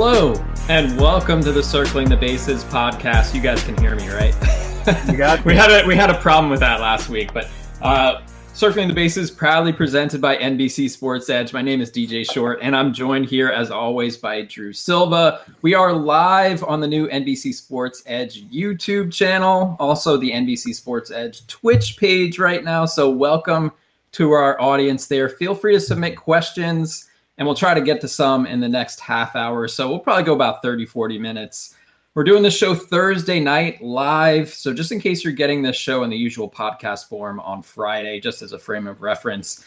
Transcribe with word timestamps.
Hello, 0.00 0.32
and 0.68 0.96
welcome 0.96 1.42
to 1.42 1.50
the 1.50 1.60
Circling 1.60 2.08
the 2.08 2.16
Bases 2.16 2.62
podcast. 2.62 3.34
You 3.34 3.40
guys 3.40 3.60
can 3.64 3.76
hear 3.78 3.96
me, 3.96 4.08
right? 4.10 4.32
You 5.08 5.16
got 5.16 5.44
we 5.44 5.56
had 5.56 5.72
a 5.72 5.84
we 5.88 5.96
had 5.96 6.08
a 6.08 6.14
problem 6.20 6.52
with 6.52 6.60
that 6.60 6.80
last 6.80 7.08
week, 7.08 7.34
but 7.34 7.50
uh, 7.82 8.20
Circling 8.54 8.86
the 8.86 8.94
Bases 8.94 9.28
proudly 9.28 9.72
presented 9.72 10.20
by 10.20 10.36
NBC 10.36 10.88
Sports 10.88 11.28
Edge. 11.28 11.52
My 11.52 11.62
name 11.62 11.80
is 11.80 11.90
DJ 11.90 12.24
Short, 12.30 12.60
and 12.62 12.76
I'm 12.76 12.92
joined 12.92 13.26
here 13.26 13.48
as 13.48 13.72
always 13.72 14.16
by 14.16 14.42
Drew 14.42 14.72
Silva. 14.72 15.40
We 15.62 15.74
are 15.74 15.92
live 15.92 16.62
on 16.62 16.78
the 16.78 16.86
new 16.86 17.08
NBC 17.08 17.52
Sports 17.52 18.04
Edge 18.06 18.44
YouTube 18.52 19.12
channel, 19.12 19.76
also 19.80 20.16
the 20.16 20.30
NBC 20.30 20.76
Sports 20.76 21.10
Edge 21.10 21.44
Twitch 21.48 21.96
page 21.96 22.38
right 22.38 22.62
now. 22.62 22.86
So 22.86 23.10
welcome 23.10 23.72
to 24.12 24.30
our 24.30 24.60
audience 24.60 25.08
there. 25.08 25.28
Feel 25.28 25.56
free 25.56 25.74
to 25.74 25.80
submit 25.80 26.16
questions 26.16 27.08
and 27.38 27.46
we'll 27.46 27.54
try 27.54 27.72
to 27.72 27.80
get 27.80 28.00
to 28.02 28.08
some 28.08 28.46
in 28.46 28.60
the 28.60 28.68
next 28.68 29.00
half 29.00 29.34
hour 29.34 29.66
so. 29.68 29.88
We'll 29.88 30.00
probably 30.00 30.24
go 30.24 30.34
about 30.34 30.60
30, 30.60 30.84
40 30.84 31.18
minutes. 31.18 31.74
We're 32.14 32.24
doing 32.24 32.42
this 32.42 32.56
show 32.56 32.74
Thursday 32.74 33.38
night 33.38 33.80
live. 33.80 34.48
So, 34.48 34.74
just 34.74 34.90
in 34.90 35.00
case 35.00 35.22
you're 35.22 35.32
getting 35.32 35.62
this 35.62 35.76
show 35.76 36.02
in 36.02 36.10
the 36.10 36.16
usual 36.16 36.50
podcast 36.50 37.08
form 37.08 37.38
on 37.40 37.62
Friday, 37.62 38.20
just 38.20 38.42
as 38.42 38.52
a 38.52 38.58
frame 38.58 38.88
of 38.88 39.02
reference. 39.02 39.64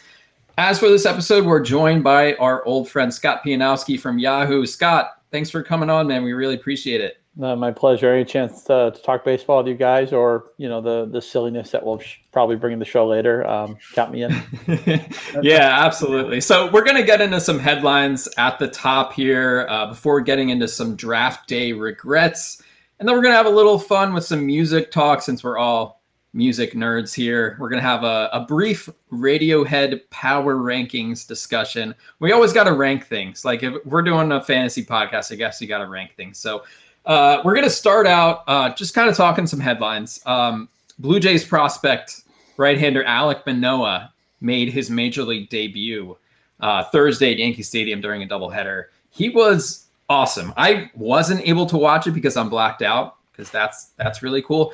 As 0.58 0.78
for 0.78 0.90
this 0.90 1.06
episode, 1.06 1.46
we're 1.46 1.62
joined 1.62 2.04
by 2.04 2.34
our 2.34 2.62
old 2.66 2.90
friend 2.90 3.12
Scott 3.12 3.42
Pianowski 3.42 3.98
from 3.98 4.18
Yahoo. 4.18 4.66
Scott, 4.66 5.22
thanks 5.30 5.48
for 5.48 5.62
coming 5.62 5.88
on, 5.88 6.06
man. 6.06 6.22
We 6.22 6.34
really 6.34 6.56
appreciate 6.56 7.00
it. 7.00 7.21
Uh, 7.40 7.56
my 7.56 7.70
pleasure. 7.70 8.12
Any 8.12 8.26
chance 8.26 8.62
to, 8.64 8.92
to, 8.94 9.02
talk 9.02 9.24
baseball 9.24 9.58
with 9.58 9.68
you 9.68 9.74
guys, 9.74 10.12
or 10.12 10.52
you 10.58 10.68
know 10.68 10.82
the 10.82 11.06
the 11.10 11.22
silliness 11.22 11.70
that 11.70 11.84
we'll 11.84 11.98
sh- 11.98 12.18
probably 12.30 12.56
bring 12.56 12.74
in 12.74 12.78
the 12.78 12.84
show 12.84 13.06
later? 13.06 13.46
Um, 13.46 13.78
count 13.94 14.12
me 14.12 14.24
in. 14.24 14.32
yeah, 15.42 15.78
absolutely. 15.82 16.42
So 16.42 16.70
we're 16.70 16.84
gonna 16.84 17.02
get 17.02 17.22
into 17.22 17.40
some 17.40 17.58
headlines 17.58 18.28
at 18.36 18.58
the 18.58 18.68
top 18.68 19.14
here 19.14 19.66
uh, 19.70 19.86
before 19.86 20.20
getting 20.20 20.50
into 20.50 20.68
some 20.68 20.94
draft 20.94 21.48
day 21.48 21.72
regrets, 21.72 22.62
and 23.00 23.08
then 23.08 23.16
we're 23.16 23.22
gonna 23.22 23.34
have 23.34 23.46
a 23.46 23.50
little 23.50 23.78
fun 23.78 24.12
with 24.12 24.24
some 24.26 24.44
music 24.44 24.90
talk 24.90 25.22
since 25.22 25.42
we're 25.42 25.56
all 25.56 26.02
music 26.34 26.74
nerds 26.74 27.14
here. 27.14 27.56
We're 27.58 27.70
gonna 27.70 27.80
have 27.80 28.04
a, 28.04 28.28
a 28.34 28.40
brief 28.40 28.90
Radiohead 29.10 30.00
power 30.10 30.56
rankings 30.56 31.26
discussion. 31.26 31.94
We 32.18 32.32
always 32.32 32.52
got 32.52 32.64
to 32.64 32.74
rank 32.74 33.06
things. 33.06 33.42
Like 33.42 33.62
if 33.62 33.74
we're 33.86 34.02
doing 34.02 34.32
a 34.32 34.44
fantasy 34.44 34.84
podcast, 34.84 35.32
I 35.32 35.36
guess 35.36 35.62
you 35.62 35.66
got 35.66 35.78
to 35.78 35.88
rank 35.88 36.14
things. 36.14 36.36
So 36.36 36.64
uh, 37.06 37.42
we're 37.44 37.54
going 37.54 37.64
to 37.64 37.70
start 37.70 38.06
out 38.06 38.44
uh, 38.46 38.72
just 38.74 38.94
kind 38.94 39.08
of 39.08 39.16
talking 39.16 39.46
some 39.46 39.60
headlines. 39.60 40.20
Um, 40.26 40.68
Blue 40.98 41.20
Jays 41.20 41.44
prospect 41.44 42.22
right-hander 42.56 43.04
Alek 43.04 43.44
Manoah 43.46 44.12
made 44.40 44.68
his 44.68 44.90
major 44.90 45.22
league 45.22 45.48
debut 45.48 46.16
uh, 46.60 46.84
Thursday 46.84 47.32
at 47.32 47.38
Yankee 47.38 47.62
Stadium 47.62 48.00
during 48.00 48.22
a 48.22 48.26
doubleheader. 48.26 48.84
He 49.10 49.30
was 49.30 49.86
awesome. 50.08 50.52
I 50.56 50.90
wasn't 50.94 51.46
able 51.46 51.66
to 51.66 51.76
watch 51.76 52.06
it 52.06 52.12
because 52.12 52.36
I'm 52.36 52.48
blacked 52.48 52.82
out 52.82 53.16
because 53.32 53.50
that's 53.50 53.90
that's 53.96 54.22
really 54.22 54.42
cool. 54.42 54.72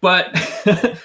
But 0.00 0.30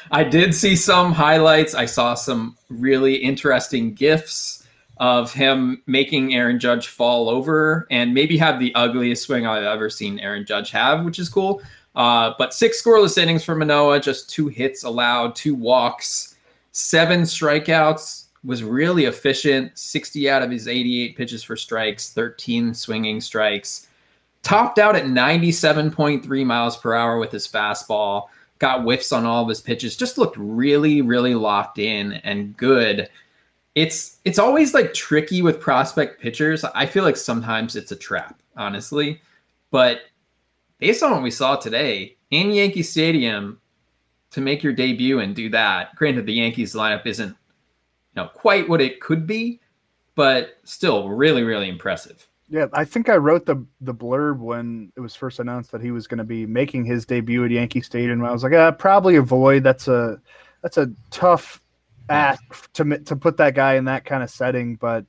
I 0.12 0.24
did 0.24 0.54
see 0.56 0.76
some 0.76 1.12
highlights. 1.12 1.76
I 1.76 1.86
saw 1.86 2.14
some 2.14 2.58
really 2.70 3.16
interesting 3.16 3.94
gifs 3.94 4.65
of 4.98 5.34
him 5.34 5.82
making 5.88 6.34
Aaron 6.34 6.60
Judge 6.60 6.88
fall 6.88 7.30
over 7.30 7.86
and 7.92 8.14
maybe 8.14 8.38
have 8.38 8.60
the 8.60 8.74
ugliest 8.76 9.24
swing 9.24 9.46
I've 9.46 9.64
ever 9.64 9.90
seen 9.90 10.20
Aaron 10.20 10.46
Judge 10.46 10.72
have, 10.72 11.04
which 11.04 11.20
is 11.20 11.30
cool. 11.30 11.62
Uh, 11.96 12.34
but 12.38 12.54
six 12.54 12.82
scoreless 12.82 13.18
innings 13.18 13.44
for 13.44 13.56
Manoah, 13.56 14.00
just 14.00 14.30
two 14.30 14.48
hits 14.48 14.84
allowed, 14.84 15.36
two 15.36 15.56
walks, 15.56 16.36
seven 16.72 17.22
strikeouts. 17.22 18.24
Was 18.44 18.62
really 18.62 19.06
efficient. 19.06 19.76
60 19.76 20.30
out 20.30 20.44
of 20.44 20.52
his 20.52 20.68
88 20.68 21.18
pitches 21.18 21.42
for 21.42 21.56
strikes, 21.56 22.12
13 22.12 22.76
swinging 22.76 23.20
strikes. 23.20 23.88
Topped 24.44 24.78
out 24.78 24.96
at 24.96 25.06
97.3 25.06 26.46
miles 26.46 26.78
per 26.78 26.94
hour 26.94 27.18
with 27.18 27.32
his 27.32 27.48
fastball. 27.48 28.28
Got 28.60 28.84
whiffs 28.84 29.12
on 29.12 29.26
all 29.26 29.42
of 29.42 29.50
his 29.50 29.62
pitches. 29.62 29.98
Just 29.98 30.20
looked 30.20 30.38
really, 30.38 31.02
really 31.02 31.34
locked 31.34 31.80
in 31.80 32.14
and 32.24 32.56
good 32.56 33.10
it's 33.76 34.18
it's 34.24 34.40
always 34.40 34.74
like 34.74 34.94
tricky 34.94 35.42
with 35.42 35.60
prospect 35.60 36.22
pitchers. 36.22 36.64
I 36.64 36.86
feel 36.86 37.04
like 37.04 37.18
sometimes 37.18 37.76
it's 37.76 37.92
a 37.92 37.96
trap, 37.96 38.42
honestly. 38.56 39.22
But 39.70 40.02
based 40.80 41.04
on 41.04 41.12
what 41.12 41.22
we 41.22 41.32
saw 41.32 41.58
today 41.58 42.16
in 42.32 42.52
Yankee 42.52 42.84
Stadium, 42.84 43.60
to 44.32 44.42
make 44.42 44.64
your 44.64 44.74
debut 44.74 45.20
and 45.20 45.36
do 45.36 45.50
that, 45.50 45.94
granted 45.96 46.26
the 46.26 46.34
Yankees 46.34 46.74
lineup 46.74 47.06
isn't 47.06 47.30
you 47.30 47.36
know 48.16 48.30
quite 48.30 48.68
what 48.70 48.80
it 48.80 49.02
could 49.02 49.28
be, 49.28 49.60
but 50.16 50.58
still 50.64 51.10
really 51.10 51.44
really 51.44 51.68
impressive. 51.68 52.26
Yeah, 52.48 52.68
I 52.74 52.86
think 52.86 53.10
I 53.10 53.18
wrote 53.18 53.46
the 53.46 53.66
the 53.82 53.94
blurb 53.94 54.40
when 54.40 54.94
it 54.96 55.02
was 55.02 55.16
first 55.16 55.40
announced 55.40 55.74
that 55.74 55.82
he 55.82 55.92
was 55.92 56.08
going 56.08 56.20
to 56.20 56.24
be 56.24 56.46
making 56.46 56.86
his 56.86 57.06
debut 57.06 57.44
at 57.44 57.52
Yankee 57.52 57.82
Stadium. 57.82 58.24
I 58.24 58.32
was 58.32 58.44
like, 58.44 58.54
uh, 58.54 58.72
probably 58.72 59.18
avoid. 59.18 59.64
That's 59.64 59.90
a 59.90 60.22
that's 60.62 60.78
a 60.78 60.90
tough 61.12 61.60
ask 62.10 62.72
to 62.74 62.98
to 63.00 63.16
put 63.16 63.38
that 63.38 63.56
guy 63.56 63.76
in 63.76 63.86
that 63.86 64.06
kind 64.06 64.24
of 64.24 64.30
setting, 64.30 64.76
but 64.76 65.06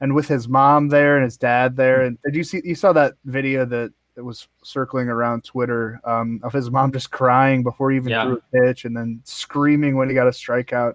and 0.00 0.14
with 0.14 0.28
his 0.28 0.48
mom 0.48 0.88
there 0.88 1.16
and 1.16 1.24
his 1.24 1.36
dad 1.36 1.76
there, 1.76 2.02
and 2.02 2.18
did 2.24 2.34
you 2.34 2.44
see 2.44 2.60
you 2.64 2.74
saw 2.74 2.92
that 2.92 3.14
video 3.24 3.64
that 3.64 3.92
that 4.16 4.24
was 4.24 4.48
circling 4.64 5.08
around 5.08 5.44
Twitter 5.44 6.00
um, 6.04 6.40
of 6.42 6.52
his 6.52 6.70
mom 6.70 6.90
just 6.90 7.10
crying 7.10 7.62
before 7.62 7.90
he 7.90 7.98
even 7.98 8.08
yeah. 8.08 8.24
threw 8.24 8.36
a 8.38 8.66
pitch 8.66 8.86
and 8.86 8.96
then 8.96 9.20
screaming 9.24 9.94
when 9.94 10.08
he 10.08 10.14
got 10.14 10.26
a 10.26 10.30
strikeout. 10.30 10.94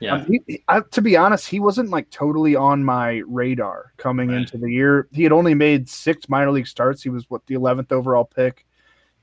Yeah. 0.00 0.14
Um, 0.14 0.26
he, 0.46 0.64
I, 0.68 0.80
to 0.80 1.02
be 1.02 1.14
honest, 1.14 1.46
he 1.46 1.60
wasn't 1.60 1.90
like 1.90 2.08
totally 2.10 2.56
on 2.56 2.82
my 2.82 3.22
radar 3.26 3.92
coming 3.98 4.30
right. 4.30 4.38
into 4.38 4.56
the 4.56 4.70
year. 4.70 5.06
He 5.12 5.22
had 5.22 5.32
only 5.32 5.54
made 5.54 5.86
six 5.86 6.30
minor 6.30 6.50
league 6.50 6.66
starts. 6.66 7.02
He 7.02 7.10
was 7.10 7.28
what 7.28 7.46
the 7.46 7.56
11th 7.56 7.92
overall 7.92 8.24
pick 8.24 8.64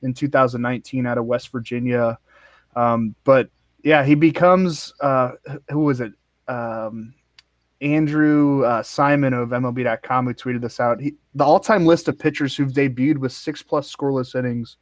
in 0.03 0.13
2019 0.13 1.07
out 1.07 1.17
of 1.17 1.25
West 1.25 1.51
Virginia. 1.51 2.19
Um, 2.75 3.15
but 3.23 3.49
yeah, 3.83 4.03
he 4.03 4.15
becomes 4.15 4.93
uh, 5.01 5.31
who 5.69 5.79
was 5.79 6.01
it? 6.01 6.13
Um, 6.47 7.13
Andrew 7.81 8.65
uh, 8.65 8.83
Simon 8.83 9.33
of 9.33 9.49
MLB.com 9.49 10.27
who 10.27 10.33
tweeted 10.33 10.61
this 10.61 10.79
out. 10.79 10.99
He, 10.99 11.15
the 11.33 11.45
all-time 11.45 11.85
list 11.85 12.07
of 12.07 12.19
pitchers 12.19 12.55
who've 12.55 12.71
debuted 12.71 13.17
with 13.17 13.31
six 13.31 13.63
plus 13.63 13.93
scoreless 13.93 14.37
innings 14.37 14.77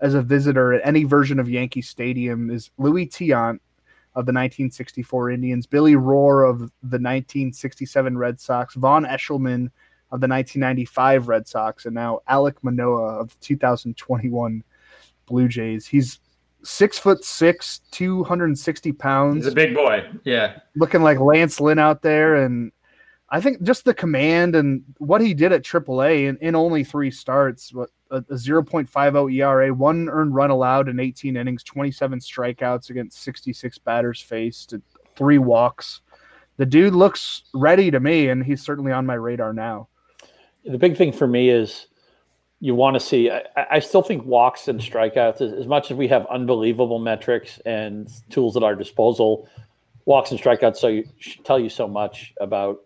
as 0.00 0.14
a 0.14 0.22
visitor 0.22 0.72
at 0.72 0.86
any 0.86 1.04
version 1.04 1.38
of 1.38 1.50
Yankee 1.50 1.82
Stadium 1.82 2.50
is 2.50 2.70
Luis 2.78 3.08
Tiant 3.08 3.58
of 4.14 4.24
the 4.24 4.32
1964 4.32 5.30
Indians, 5.30 5.66
Billy 5.66 5.94
Rohr 5.94 6.48
of 6.48 6.58
the 6.58 6.98
1967 6.98 8.16
Red 8.16 8.40
Sox, 8.40 8.74
Vaughn 8.74 9.04
Eshelman 9.04 9.70
of 10.10 10.20
the 10.20 10.28
1995 10.28 11.28
Red 11.28 11.46
Sox, 11.46 11.84
and 11.84 11.94
now 11.94 12.20
Alek 12.28 12.56
Manoah 12.62 13.20
of 13.20 13.28
the 13.28 13.36
2021 13.40 14.64
Blue 15.26 15.48
Jays. 15.48 15.86
He's 15.86 16.20
six 16.62 16.98
foot 16.98 17.24
six, 17.24 17.80
260 17.90 18.92
pounds. 18.92 19.44
He's 19.44 19.52
a 19.52 19.54
big 19.54 19.74
boy. 19.74 20.08
Yeah. 20.24 20.60
Looking 20.76 21.02
like 21.02 21.18
Lance 21.18 21.60
Lynn 21.60 21.78
out 21.78 22.02
there. 22.02 22.36
And 22.36 22.72
I 23.30 23.40
think 23.40 23.62
just 23.62 23.84
the 23.84 23.94
command 23.94 24.56
and 24.56 24.82
what 24.98 25.20
he 25.20 25.34
did 25.34 25.52
at 25.52 25.62
AAA 25.62 26.28
in, 26.28 26.38
in 26.40 26.54
only 26.54 26.84
three 26.84 27.10
starts, 27.10 27.72
what 27.72 27.90
a, 28.10 28.16
a 28.16 28.34
0.50 28.34 29.34
ERA, 29.34 29.74
one 29.74 30.08
earned 30.08 30.34
run 30.34 30.50
allowed 30.50 30.88
in 30.88 31.00
18 31.00 31.36
innings, 31.36 31.62
27 31.62 32.20
strikeouts 32.20 32.90
against 32.90 33.22
66 33.22 33.78
batters 33.78 34.20
faced, 34.20 34.74
three 35.14 35.38
walks. 35.38 36.00
The 36.56 36.66
dude 36.66 36.94
looks 36.94 37.44
ready 37.54 37.90
to 37.90 38.00
me, 38.00 38.28
and 38.28 38.44
he's 38.44 38.62
certainly 38.62 38.92
on 38.92 39.06
my 39.06 39.14
radar 39.14 39.52
now. 39.52 39.88
The 40.64 40.78
big 40.78 40.96
thing 40.96 41.12
for 41.12 41.26
me 41.26 41.50
is 41.50 41.87
you 42.60 42.74
want 42.74 42.94
to 42.94 43.00
see. 43.00 43.30
I, 43.30 43.42
I, 43.70 43.78
still 43.78 44.02
think 44.02 44.24
walks 44.24 44.68
and 44.68 44.80
strikeouts, 44.80 45.40
as, 45.40 45.52
as, 45.52 45.66
much 45.66 45.90
as 45.90 45.96
we 45.96 46.08
have 46.08 46.26
unbelievable 46.26 46.98
metrics 46.98 47.60
and 47.64 48.08
tools 48.30 48.56
at 48.56 48.62
our 48.62 48.74
disposal, 48.74 49.48
walks 50.06 50.30
and 50.32 50.40
strikeouts 50.40 50.76
so 50.76 50.88
you, 50.88 51.04
tell 51.44 51.60
you 51.60 51.68
so 51.68 51.86
much 51.86 52.34
about 52.40 52.80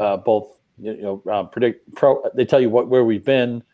uh, 0.00 0.16
both. 0.16 0.54
You 0.80 0.96
know, 1.02 1.22
uh, 1.30 1.42
predict 1.42 1.92
pro. 1.96 2.22
They 2.36 2.44
tell 2.44 2.60
you 2.60 2.70
what 2.70 2.88
where 2.88 3.04
we've 3.04 3.24
been. 3.24 3.64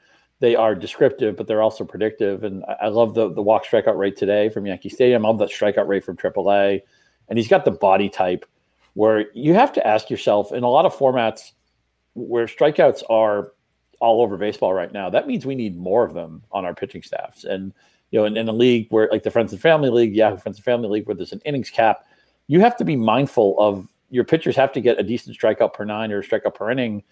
They 0.41 0.57
are 0.57 0.75
descriptive, 0.75 1.37
but 1.37 1.47
they're 1.47 1.61
also 1.61 1.85
predictive. 1.85 2.45
And 2.45 2.65
I, 2.65 2.87
I 2.87 2.89
love 2.89 3.15
the 3.15 3.31
the 3.31 3.43
walk 3.43 3.67
strikeout 3.67 3.99
rate 3.99 4.17
today 4.17 4.49
from 4.49 4.67
Yankee 4.67 4.89
Stadium. 4.89 5.27
I 5.27 5.29
love 5.29 5.39
the 5.39 5.45
strikeout 5.45 5.87
rate 5.87 6.03
from 6.03 6.17
AAA, 6.17 6.81
and 7.29 7.39
he's 7.39 7.49
got 7.49 7.67
the 7.67 7.71
body 7.71 8.09
type 8.09 8.47
where 8.95 9.27
you 9.35 9.55
have 9.55 9.73
to 9.75 9.87
ask 9.87 10.09
yourself 10.09 10.53
in 10.53 10.63
a 10.63 10.69
lot 10.69 10.87
of 10.87 10.97
formats 10.97 11.53
where 12.15 12.47
strikeouts 12.47 13.03
are 13.11 13.53
all 14.05 14.21
over 14.21 14.37
baseball 14.37 14.75
right 14.75 14.93
now. 14.93 15.09
That 15.09 15.27
means 15.27 15.47
we 15.47 15.55
need 15.55 15.77
more 15.77 16.05
of 16.05 16.15
them 16.15 16.43
on 16.53 16.65
our 16.65 16.75
pitching 16.75 17.03
staffs. 17.03 17.45
And 17.45 17.73
you 18.11 18.21
know, 18.21 18.27
in, 18.27 18.37
in 18.37 18.49
a 18.49 18.53
league 18.53 18.87
where 18.91 19.09
like 19.11 19.23
the 19.23 19.31
Friends 19.31 19.53
and 19.53 19.61
Family 19.61 19.91
League, 19.91 20.15
Yahoo 20.15 20.37
Friends 20.37 20.59
and 20.59 20.65
Family 20.65 20.89
League, 20.89 21.07
where 21.07 21.17
there's 21.17 21.33
an 21.33 21.41
innings 21.45 21.71
cap, 21.71 22.07
you 22.47 22.61
have 22.61 22.77
to 22.77 22.85
be 22.85 22.97
mindful 22.97 23.57
of 23.59 23.89
your 24.11 24.25
pitchers 24.25 24.55
have 24.55 24.73
to 24.73 24.81
get 24.81 25.01
a 25.01 25.03
decent 25.03 25.37
strikeout 25.37 25.73
per 25.73 25.85
nine 25.85 26.13
or 26.13 26.21
a 26.21 26.23
strikeout 26.23 26.55
per 26.55 26.71
inning 26.71 27.03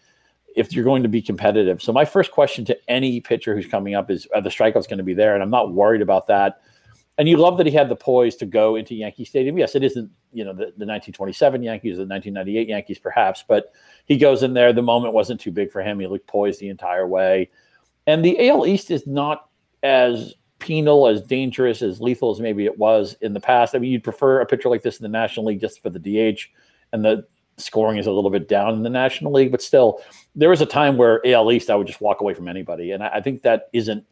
if 0.54 0.72
you're 0.72 0.84
going 0.84 1.02
to 1.02 1.08
be 1.08 1.22
competitive. 1.22 1.82
So 1.82 1.92
my 1.92 2.04
first 2.04 2.30
question 2.30 2.64
to 2.66 2.78
any 2.88 3.20
pitcher 3.20 3.54
who's 3.54 3.66
coming 3.66 3.94
up 3.94 4.10
is 4.10 4.28
are 4.34 4.42
the 4.42 4.50
strikeouts 4.50 4.88
going 4.88 4.98
to 4.98 5.04
be 5.04 5.14
there? 5.14 5.34
And 5.34 5.42
I'm 5.42 5.50
not 5.50 5.72
worried 5.72 6.02
about 6.02 6.26
that 6.26 6.60
and 7.22 7.28
you 7.28 7.36
love 7.36 7.56
that 7.56 7.66
he 7.66 7.72
had 7.72 7.88
the 7.88 7.94
poise 7.94 8.34
to 8.34 8.44
go 8.44 8.74
into 8.74 8.96
Yankee 8.96 9.24
Stadium. 9.24 9.56
Yes, 9.56 9.76
it 9.76 9.84
isn't 9.84 10.10
you 10.32 10.42
know 10.44 10.50
the, 10.50 10.72
the 10.76 10.86
1927 10.86 11.62
Yankees, 11.62 11.96
the 11.96 12.04
1998 12.04 12.68
Yankees, 12.68 12.98
perhaps, 12.98 13.44
but 13.46 13.72
he 14.06 14.16
goes 14.16 14.42
in 14.42 14.54
there. 14.54 14.72
The 14.72 14.82
moment 14.82 15.14
wasn't 15.14 15.40
too 15.40 15.52
big 15.52 15.70
for 15.70 15.82
him. 15.82 16.00
He 16.00 16.08
looked 16.08 16.26
poised 16.26 16.58
the 16.58 16.68
entire 16.68 17.06
way, 17.06 17.48
and 18.08 18.24
the 18.24 18.48
AL 18.48 18.66
East 18.66 18.90
is 18.90 19.06
not 19.06 19.50
as 19.84 20.34
penal, 20.58 21.06
as 21.06 21.22
dangerous, 21.22 21.80
as 21.80 22.00
lethal 22.00 22.32
as 22.32 22.40
maybe 22.40 22.64
it 22.64 22.76
was 22.76 23.14
in 23.20 23.34
the 23.34 23.38
past. 23.38 23.76
I 23.76 23.78
mean, 23.78 23.92
you'd 23.92 24.02
prefer 24.02 24.40
a 24.40 24.46
pitcher 24.46 24.68
like 24.68 24.82
this 24.82 24.98
in 24.98 25.04
the 25.04 25.08
National 25.08 25.46
League 25.46 25.60
just 25.60 25.80
for 25.80 25.90
the 25.90 26.00
DH, 26.00 26.40
and 26.92 27.04
the 27.04 27.24
scoring 27.56 27.98
is 27.98 28.08
a 28.08 28.10
little 28.10 28.30
bit 28.30 28.48
down 28.48 28.74
in 28.74 28.82
the 28.82 28.90
National 28.90 29.30
League, 29.30 29.52
but 29.52 29.62
still, 29.62 30.02
there 30.34 30.50
was 30.50 30.60
a 30.60 30.66
time 30.66 30.96
where 30.96 31.24
AL 31.24 31.52
East 31.52 31.70
I 31.70 31.76
would 31.76 31.86
just 31.86 32.00
walk 32.00 32.20
away 32.20 32.34
from 32.34 32.48
anybody, 32.48 32.90
and 32.90 33.04
I, 33.04 33.10
I 33.14 33.20
think 33.20 33.42
that 33.42 33.68
isn't 33.72 34.04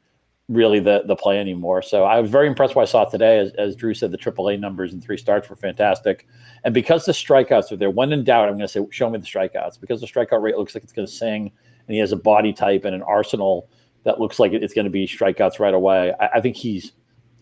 really 0.50 0.80
the 0.80 1.02
the 1.06 1.14
play 1.14 1.38
anymore. 1.38 1.80
So 1.80 2.04
I 2.04 2.20
was 2.20 2.30
very 2.30 2.48
impressed 2.48 2.74
what 2.74 2.82
I 2.82 2.86
saw 2.86 3.04
today. 3.04 3.38
As, 3.38 3.52
as 3.52 3.76
Drew 3.76 3.94
said, 3.94 4.10
the 4.10 4.18
AAA 4.18 4.58
numbers 4.58 4.92
and 4.92 5.02
three 5.02 5.16
starts 5.16 5.48
were 5.48 5.56
fantastic. 5.56 6.26
And 6.64 6.74
because 6.74 7.06
the 7.06 7.12
strikeouts 7.12 7.72
are 7.72 7.76
there, 7.76 7.90
when 7.90 8.12
in 8.12 8.24
doubt, 8.24 8.48
I'm 8.48 8.56
going 8.56 8.66
to 8.66 8.68
say, 8.68 8.84
show 8.90 9.08
me 9.08 9.18
the 9.18 9.26
strikeouts 9.26 9.80
because 9.80 10.00
the 10.00 10.06
strikeout 10.06 10.42
rate 10.42 10.58
looks 10.58 10.74
like 10.74 10.82
it's 10.82 10.92
going 10.92 11.06
to 11.06 11.12
sing, 11.12 11.52
and 11.86 11.94
he 11.94 11.98
has 11.98 12.12
a 12.12 12.16
body 12.16 12.52
type 12.52 12.84
and 12.84 12.94
an 12.94 13.02
arsenal 13.02 13.68
that 14.02 14.20
looks 14.20 14.38
like 14.38 14.52
it's 14.52 14.74
going 14.74 14.86
to 14.86 14.90
be 14.90 15.06
strikeouts 15.06 15.60
right 15.60 15.74
away. 15.74 16.12
I, 16.18 16.26
I 16.34 16.40
think 16.40 16.56
he's 16.56 16.92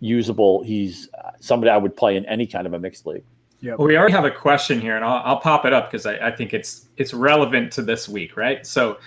usable. 0.01 0.63
He's 0.63 1.09
uh, 1.25 1.31
somebody 1.41 1.71
I 1.71 1.79
would 1.79 1.97
play 1.97 2.17
in 2.17 2.27
any 2.27 2.47
kind 2.47 2.67
of 2.67 2.75
a 2.75 2.79
mixed 2.79 3.07
league. 3.07 3.25
Yeah. 3.61 3.75
Well, 3.75 3.89
we 3.89 3.97
already 3.97 4.13
have 4.13 4.25
a 4.25 4.31
question 4.31 4.81
here, 4.81 4.97
and 4.97 5.05
I'll, 5.05 5.23
I'll 5.25 5.41
pop 5.41 5.65
it 5.65 5.73
up 5.73 5.91
because 5.91 6.07
I, 6.07 6.29
I 6.29 6.31
think 6.31 6.53
it's 6.53 6.89
it's 6.97 7.15
relevant 7.15 7.73
to 7.73 7.83
this 7.83 8.09
week, 8.09 8.37
right? 8.37 8.65
So 8.67 8.99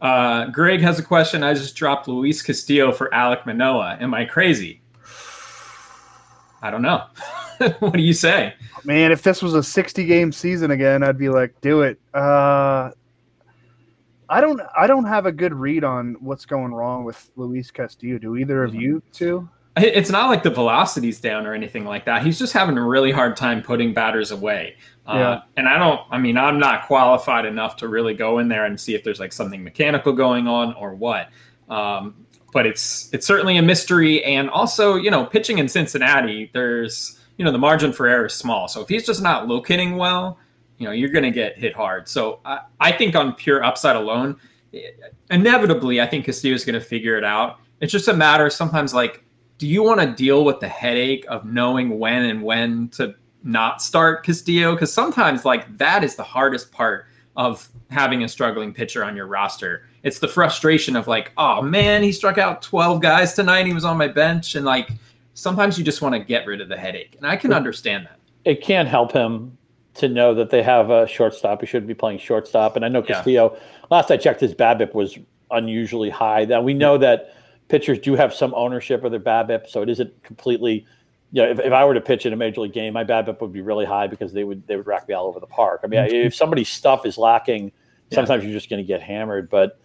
uh, 0.00 0.46
Greg 0.46 0.80
has 0.80 0.98
a 0.98 1.02
question. 1.02 1.42
I 1.42 1.54
just 1.54 1.74
dropped 1.74 2.08
Luis 2.08 2.42
Castillo 2.42 2.92
for 2.92 3.08
Alek 3.10 3.46
Manoah. 3.46 3.98
Am 4.00 4.14
I 4.14 4.24
crazy? 4.24 4.80
I 6.62 6.70
don't 6.70 6.82
know. 6.82 7.04
what 7.78 7.92
do 7.92 8.02
you 8.02 8.12
say? 8.12 8.54
Man, 8.84 9.12
if 9.12 9.22
this 9.22 9.42
was 9.42 9.54
a 9.54 9.62
60 9.62 10.04
game 10.04 10.32
season 10.32 10.70
again, 10.70 11.02
I'd 11.02 11.18
be 11.18 11.28
like, 11.28 11.60
do 11.60 11.82
it. 11.82 11.98
Uh, 12.14 12.90
I 14.30 14.40
don't 14.40 14.60
I 14.76 14.86
don't 14.86 15.06
have 15.06 15.24
a 15.24 15.32
good 15.32 15.54
read 15.54 15.84
on 15.84 16.16
what's 16.20 16.44
going 16.44 16.74
wrong 16.74 17.04
with 17.04 17.30
Luis 17.36 17.70
Castillo. 17.70 18.18
Do 18.18 18.36
either 18.36 18.62
of 18.62 18.74
you 18.74 19.02
two? 19.12 19.48
It's 19.76 20.10
not 20.10 20.28
like 20.28 20.42
the 20.42 20.50
velocity's 20.50 21.20
down 21.20 21.46
or 21.46 21.54
anything 21.54 21.84
like 21.84 22.04
that. 22.06 22.24
He's 22.24 22.38
just 22.38 22.52
having 22.52 22.76
a 22.76 22.84
really 22.84 23.12
hard 23.12 23.36
time 23.36 23.62
putting 23.62 23.94
batters 23.94 24.32
away. 24.32 24.76
Uh, 25.06 25.14
yeah. 25.14 25.40
and 25.56 25.68
I 25.68 25.78
don't, 25.78 26.00
I 26.10 26.18
mean, 26.18 26.36
I'm 26.36 26.58
not 26.58 26.86
qualified 26.86 27.46
enough 27.46 27.76
to 27.76 27.88
really 27.88 28.12
go 28.12 28.40
in 28.40 28.48
there 28.48 28.66
and 28.66 28.78
see 28.78 28.94
if 28.94 29.04
there's 29.04 29.20
like 29.20 29.32
something 29.32 29.62
mechanical 29.62 30.12
going 30.12 30.48
on 30.48 30.74
or 30.74 30.94
what. 30.94 31.30
Um, 31.70 32.26
but 32.52 32.66
it's 32.66 33.12
it's 33.12 33.26
certainly 33.26 33.56
a 33.56 33.62
mystery. 33.62 34.24
And 34.24 34.50
also, 34.50 34.96
you 34.96 35.10
know, 35.10 35.24
pitching 35.24 35.58
in 35.58 35.68
Cincinnati, 35.68 36.50
there's 36.52 37.20
you 37.36 37.44
know 37.44 37.52
the 37.52 37.58
margin 37.58 37.92
for 37.92 38.06
error 38.06 38.26
is 38.26 38.34
small. 38.34 38.68
So 38.68 38.80
if 38.82 38.88
he's 38.88 39.06
just 39.06 39.22
not 39.22 39.46
locating 39.46 39.96
well, 39.96 40.38
you 40.78 40.86
know, 40.86 40.92
you're 40.92 41.10
going 41.10 41.24
to 41.24 41.30
get 41.30 41.58
hit 41.58 41.74
hard. 41.74 42.08
So 42.08 42.40
I, 42.44 42.60
I 42.80 42.92
think 42.92 43.14
on 43.14 43.34
pure 43.34 43.62
upside 43.62 43.96
alone, 43.96 44.36
inevitably, 45.30 46.00
I 46.00 46.06
think 46.06 46.24
Castillo 46.24 46.54
is 46.54 46.64
going 46.64 46.74
to 46.74 46.84
figure 46.84 47.16
it 47.16 47.24
out. 47.24 47.58
It's 47.80 47.92
just 47.92 48.08
a 48.08 48.14
matter 48.14 48.48
sometimes 48.50 48.94
like, 48.94 49.24
do 49.58 49.66
you 49.66 49.82
want 49.82 50.00
to 50.00 50.06
deal 50.06 50.44
with 50.44 50.60
the 50.60 50.68
headache 50.68 51.24
of 51.28 51.44
knowing 51.44 51.98
when 51.98 52.24
and 52.24 52.42
when 52.42 52.88
to 52.90 53.14
not 53.42 53.82
start 53.82 54.24
Castillo 54.24 54.72
because 54.72 54.92
sometimes 54.92 55.44
like 55.44 55.78
that 55.78 56.02
is 56.02 56.16
the 56.16 56.22
hardest 56.22 56.72
part 56.72 57.06
of 57.36 57.68
having 57.90 58.24
a 58.24 58.28
struggling 58.28 58.74
pitcher 58.74 59.04
on 59.04 59.14
your 59.14 59.26
roster. 59.26 59.86
It's 60.02 60.18
the 60.18 60.28
frustration 60.28 60.96
of 60.96 61.06
like, 61.06 61.32
oh 61.36 61.62
man, 61.62 62.02
he 62.02 62.12
struck 62.12 62.36
out 62.36 62.62
12 62.62 63.00
guys 63.00 63.34
tonight. 63.34 63.66
He 63.66 63.72
was 63.72 63.84
on 63.84 63.96
my 63.96 64.08
bench. 64.08 64.56
And 64.56 64.66
like 64.66 64.90
sometimes 65.34 65.78
you 65.78 65.84
just 65.84 66.02
want 66.02 66.14
to 66.14 66.18
get 66.18 66.46
rid 66.46 66.60
of 66.60 66.68
the 66.68 66.76
headache. 66.76 67.14
And 67.16 67.26
I 67.26 67.36
can 67.36 67.52
understand 67.52 68.06
that. 68.06 68.18
It 68.44 68.60
can't 68.60 68.88
help 68.88 69.12
him 69.12 69.56
to 69.94 70.08
know 70.08 70.34
that 70.34 70.50
they 70.50 70.62
have 70.62 70.90
a 70.90 71.06
shortstop. 71.06 71.60
He 71.60 71.66
shouldn't 71.66 71.88
be 71.88 71.94
playing 71.94 72.18
shortstop. 72.18 72.74
And 72.74 72.84
I 72.84 72.88
know 72.88 73.02
Castillo, 73.02 73.52
yeah. 73.54 73.60
last 73.90 74.10
I 74.10 74.16
checked, 74.16 74.40
his 74.40 74.54
BABIP 74.54 74.94
was 74.94 75.16
unusually 75.50 76.10
high. 76.10 76.44
Now 76.44 76.60
we 76.60 76.74
know 76.74 76.98
that 76.98 77.34
pitchers 77.68 77.98
do 77.98 78.14
have 78.14 78.34
some 78.34 78.54
ownership 78.54 79.04
of 79.04 79.10
their 79.10 79.20
BABIP, 79.20 79.68
so 79.68 79.82
it 79.82 79.88
isn't 79.88 80.22
completely 80.22 80.86
you 81.32 81.42
know, 81.42 81.50
if, 81.50 81.58
if 81.58 81.72
I 81.72 81.84
were 81.84 81.94
to 81.94 82.00
pitch 82.00 82.24
in 82.24 82.32
a 82.32 82.36
major 82.36 82.62
league 82.62 82.72
game, 82.72 82.94
my 82.94 83.04
BABIP 83.04 83.40
would 83.40 83.52
be 83.52 83.60
really 83.60 83.84
high 83.84 84.06
because 84.06 84.32
they 84.32 84.44
would 84.44 84.66
they 84.66 84.76
would 84.76 84.86
rack 84.86 85.08
me 85.08 85.14
all 85.14 85.26
over 85.26 85.40
the 85.40 85.46
park. 85.46 85.82
I 85.84 85.86
mean, 85.86 86.00
mm-hmm. 86.00 86.26
if 86.26 86.34
somebody's 86.34 86.68
stuff 86.68 87.04
is 87.04 87.18
lacking, 87.18 87.72
sometimes 88.12 88.42
yeah. 88.42 88.50
you're 88.50 88.58
just 88.58 88.70
going 88.70 88.82
to 88.82 88.86
get 88.86 89.02
hammered. 89.02 89.50
But 89.50 89.78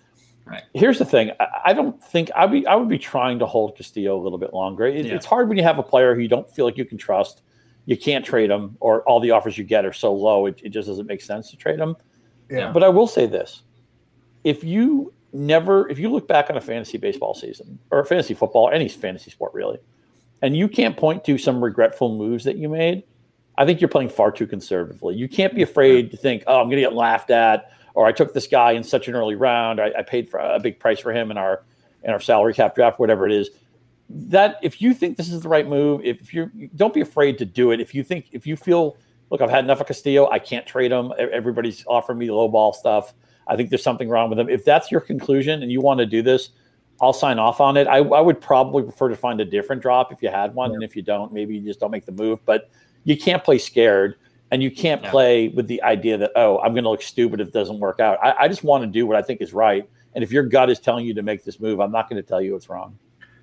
right. 0.45 0.63
here's 0.73 0.99
the 0.99 1.05
thing: 1.05 1.31
I, 1.39 1.47
I, 1.65 1.73
don't 1.73 2.01
think 2.01 2.31
I'd 2.35 2.51
be 2.51 2.65
I 2.65 2.75
would 2.75 2.87
be 2.87 2.97
trying 2.97 3.39
to 3.39 3.45
hold 3.45 3.75
Castillo 3.75 4.17
a 4.17 4.21
little 4.21 4.37
bit 4.37 4.53
longer. 4.53 4.85
It, 4.85 5.05
yeah. 5.05 5.15
It's 5.15 5.25
hard 5.25 5.49
when 5.49 5.57
you 5.57 5.63
have 5.63 5.79
a 5.79 5.83
player 5.83 6.15
who 6.15 6.21
you 6.21 6.29
don't 6.29 6.49
feel 6.49 6.65
like 6.65 6.77
you 6.77 6.85
can 6.85 6.97
trust. 6.97 7.41
You 7.85 7.97
can't 7.97 8.23
trade 8.23 8.49
him, 8.49 8.77
or 8.79 9.01
all 9.01 9.19
the 9.19 9.31
offers 9.31 9.57
you 9.57 9.65
get 9.65 9.85
are 9.85 9.91
so 9.91 10.13
low, 10.13 10.45
it, 10.45 10.61
it 10.63 10.69
just 10.69 10.87
doesn't 10.87 11.05
make 11.05 11.21
sense 11.21 11.51
to 11.51 11.57
trade 11.57 11.79
him. 11.79 11.97
Yeah. 12.49 12.71
But 12.71 12.83
I 12.83 12.87
will 12.87 13.07
say 13.07 13.25
this: 13.25 13.63
if 14.45 14.63
you 14.63 15.11
never, 15.33 15.89
if 15.89 15.99
you 15.99 16.09
look 16.09 16.27
back 16.27 16.49
on 16.49 16.57
a 16.57 16.61
fantasy 16.61 16.97
baseball 16.97 17.33
season 17.33 17.79
or 17.91 17.99
a 17.99 18.05
fantasy 18.05 18.33
football, 18.33 18.69
any 18.69 18.87
fantasy 18.87 19.31
sport 19.31 19.53
really 19.53 19.79
and 20.43 20.57
you 20.57 20.67
can't 20.67 20.97
point 20.97 21.23
to 21.23 21.37
some 21.37 21.63
regretful 21.63 22.17
moves 22.17 22.43
that 22.43 22.57
you 22.57 22.67
made, 22.67 23.03
I 23.57 23.65
think 23.65 23.79
you're 23.79 23.87
playing 23.87 24.09
far 24.09 24.29
too 24.29 24.45
conservatively. 24.45 25.15
You 25.15 25.29
can't 25.29 25.55
be 25.55 25.61
mm-hmm. 25.61 25.71
afraid 25.71 26.11
to 26.11 26.17
think, 26.17 26.43
oh, 26.45 26.59
I'm 26.59 26.65
going 26.65 26.75
to 26.75 26.81
get 26.81 26.93
laughed 26.93 27.31
at, 27.31 27.71
or 27.93 28.05
I 28.05 28.11
took 28.11 28.33
this 28.33 28.45
guy 28.45 28.73
in 28.73 28.83
such 28.83 29.07
an 29.07 29.15
early 29.15 29.35
round. 29.35 29.79
I, 29.79 29.91
I 29.99 30.01
paid 30.03 30.29
for 30.29 30.39
a 30.39 30.59
big 30.59 30.79
price 30.79 30.99
for 30.99 31.13
him 31.13 31.31
in 31.31 31.37
our 31.37 31.63
in 32.03 32.11
our 32.11 32.19
salary 32.19 32.53
cap 32.53 32.75
draft, 32.75 32.99
whatever 32.99 33.25
it 33.25 33.31
is. 33.31 33.51
That 34.09 34.59
if 34.61 34.81
you 34.81 34.93
think 34.93 35.15
this 35.15 35.31
is 35.31 35.39
the 35.39 35.47
right 35.47 35.65
move, 35.65 36.01
if 36.03 36.33
you 36.33 36.51
don't 36.75 36.93
be 36.93 36.99
afraid 36.99 37.37
to 37.37 37.45
do 37.45 37.71
it. 37.71 37.79
If 37.79 37.95
you 37.95 38.03
think 38.03 38.27
if 38.33 38.45
you 38.45 38.57
feel, 38.57 38.97
look, 39.29 39.39
I've 39.39 39.49
had 39.49 39.63
enough 39.63 39.79
of 39.79 39.87
Castillo, 39.87 40.29
I 40.29 40.39
can't 40.39 40.67
trade 40.67 40.91
him. 40.91 41.13
Everybody's 41.17 41.85
offering 41.87 42.17
me 42.17 42.29
low 42.29 42.49
ball 42.49 42.73
stuff. 42.73 43.13
I 43.47 43.55
think 43.55 43.69
there's 43.69 43.83
something 43.83 44.09
wrong 44.09 44.29
with 44.29 44.37
them. 44.37 44.49
If 44.49 44.65
that's 44.65 44.91
your 44.91 45.01
conclusion 45.01 45.61
and 45.63 45.71
you 45.71 45.81
want 45.81 45.99
to 45.99 46.05
do 46.05 46.21
this, 46.21 46.49
I'll 47.01 47.13
sign 47.13 47.39
off 47.39 47.59
on 47.59 47.77
it. 47.77 47.87
I, 47.87 47.97
I, 47.97 48.21
would 48.21 48.39
probably 48.39 48.83
prefer 48.83 49.09
to 49.09 49.15
find 49.15 49.41
a 49.41 49.45
different 49.45 49.81
drop 49.81 50.11
if 50.13 50.21
you 50.21 50.29
had 50.29 50.53
one, 50.53 50.69
yeah. 50.69 50.75
and 50.75 50.83
if 50.83 50.95
you 50.95 51.01
don't, 51.01 51.33
maybe 51.33 51.55
you 51.55 51.61
just 51.61 51.79
don't 51.79 51.91
make 51.91 52.05
the 52.05 52.11
move. 52.11 52.39
But 52.45 52.69
you 53.03 53.17
can't 53.17 53.43
play 53.43 53.57
scared, 53.57 54.15
and 54.51 54.61
you 54.63 54.71
can't 54.71 55.01
yeah. 55.01 55.11
play 55.11 55.47
with 55.49 55.67
the 55.67 55.81
idea 55.83 56.17
that 56.17 56.31
oh, 56.35 56.59
I'm 56.59 56.73
going 56.73 56.83
to 56.83 56.89
look 56.89 57.01
stupid 57.01 57.41
if 57.41 57.49
it 57.49 57.53
doesn't 57.53 57.79
work 57.79 57.99
out. 57.99 58.19
I, 58.23 58.43
I 58.43 58.47
just 58.47 58.63
want 58.63 58.83
to 58.83 58.87
do 58.87 59.05
what 59.05 59.17
I 59.17 59.21
think 59.21 59.41
is 59.41 59.53
right, 59.53 59.89
and 60.13 60.23
if 60.23 60.31
your 60.31 60.43
gut 60.43 60.69
is 60.69 60.79
telling 60.79 61.05
you 61.05 61.13
to 61.15 61.23
make 61.23 61.43
this 61.43 61.59
move, 61.59 61.79
I'm 61.81 61.91
not 61.91 62.09
going 62.09 62.21
to 62.21 62.27
tell 62.27 62.41
you 62.41 62.55
it's 62.55 62.69
wrong. 62.69 62.97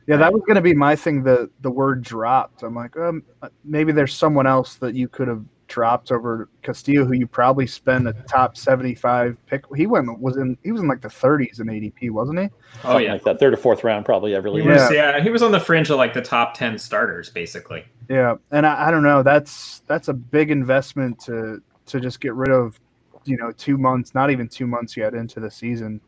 Yeah, 0.06 0.16
that 0.16 0.32
was 0.32 0.42
going 0.46 0.56
to 0.56 0.62
be 0.62 0.74
my 0.74 0.96
thing. 0.96 1.22
The 1.22 1.50
the 1.60 1.70
word 1.70 2.02
dropped. 2.02 2.62
I'm 2.62 2.74
like, 2.74 2.96
um, 2.96 3.22
maybe 3.64 3.92
there's 3.92 4.14
someone 4.14 4.46
else 4.46 4.76
that 4.76 4.94
you 4.94 5.08
could 5.08 5.28
have 5.28 5.44
dropped 5.70 6.12
over 6.12 6.50
Castillo, 6.62 7.06
who 7.06 7.14
you 7.14 7.26
probably 7.26 7.66
spend 7.66 8.06
a 8.06 8.12
top 8.28 8.56
75 8.56 9.36
pick. 9.46 9.64
He 9.74 9.86
went 9.86 10.20
was 10.20 10.36
in 10.36 10.58
he 10.62 10.72
was 10.72 10.82
in 10.82 10.88
like 10.88 11.00
the 11.00 11.08
30s 11.08 11.60
in 11.60 11.68
ADP, 11.68 12.10
wasn't 12.10 12.40
he? 12.40 12.48
Oh 12.84 12.98
yeah, 12.98 13.14
like 13.14 13.24
that 13.24 13.40
third 13.40 13.54
or 13.54 13.56
fourth 13.56 13.84
round 13.84 14.04
probably 14.04 14.34
every 14.34 14.52
year. 14.52 14.74
Yeah. 14.74 14.90
yeah, 14.90 15.20
he 15.22 15.30
was 15.30 15.42
on 15.42 15.52
the 15.52 15.60
fringe 15.60 15.88
of 15.88 15.96
like 15.96 16.12
the 16.12 16.20
top 16.20 16.54
10 16.54 16.78
starters 16.78 17.30
basically. 17.30 17.84
Yeah, 18.10 18.34
and 18.50 18.66
I, 18.66 18.88
I 18.88 18.90
don't 18.90 19.04
know. 19.04 19.22
That's 19.22 19.80
that's 19.86 20.08
a 20.08 20.12
big 20.14 20.50
investment 20.50 21.18
to 21.20 21.62
to 21.86 22.00
just 22.00 22.20
get 22.20 22.34
rid 22.34 22.50
of, 22.50 22.78
you 23.24 23.36
know, 23.36 23.52
two 23.52 23.78
months, 23.78 24.14
not 24.14 24.30
even 24.30 24.48
two 24.48 24.66
months 24.66 24.96
yet 24.96 25.14
into 25.14 25.40
the 25.40 25.50
season. 25.50 26.00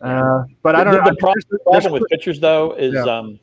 Uh, 0.00 0.44
but 0.62 0.74
I 0.74 0.82
don't 0.82 0.94
the, 0.94 1.00
know. 1.00 1.10
The 1.10 1.16
problem, 1.16 1.42
the 1.50 1.58
problem 1.60 1.92
with 1.92 2.08
pitchers, 2.10 2.40
though, 2.40 2.72
is 2.72 2.94
yeah. 2.94 3.02
um, 3.02 3.38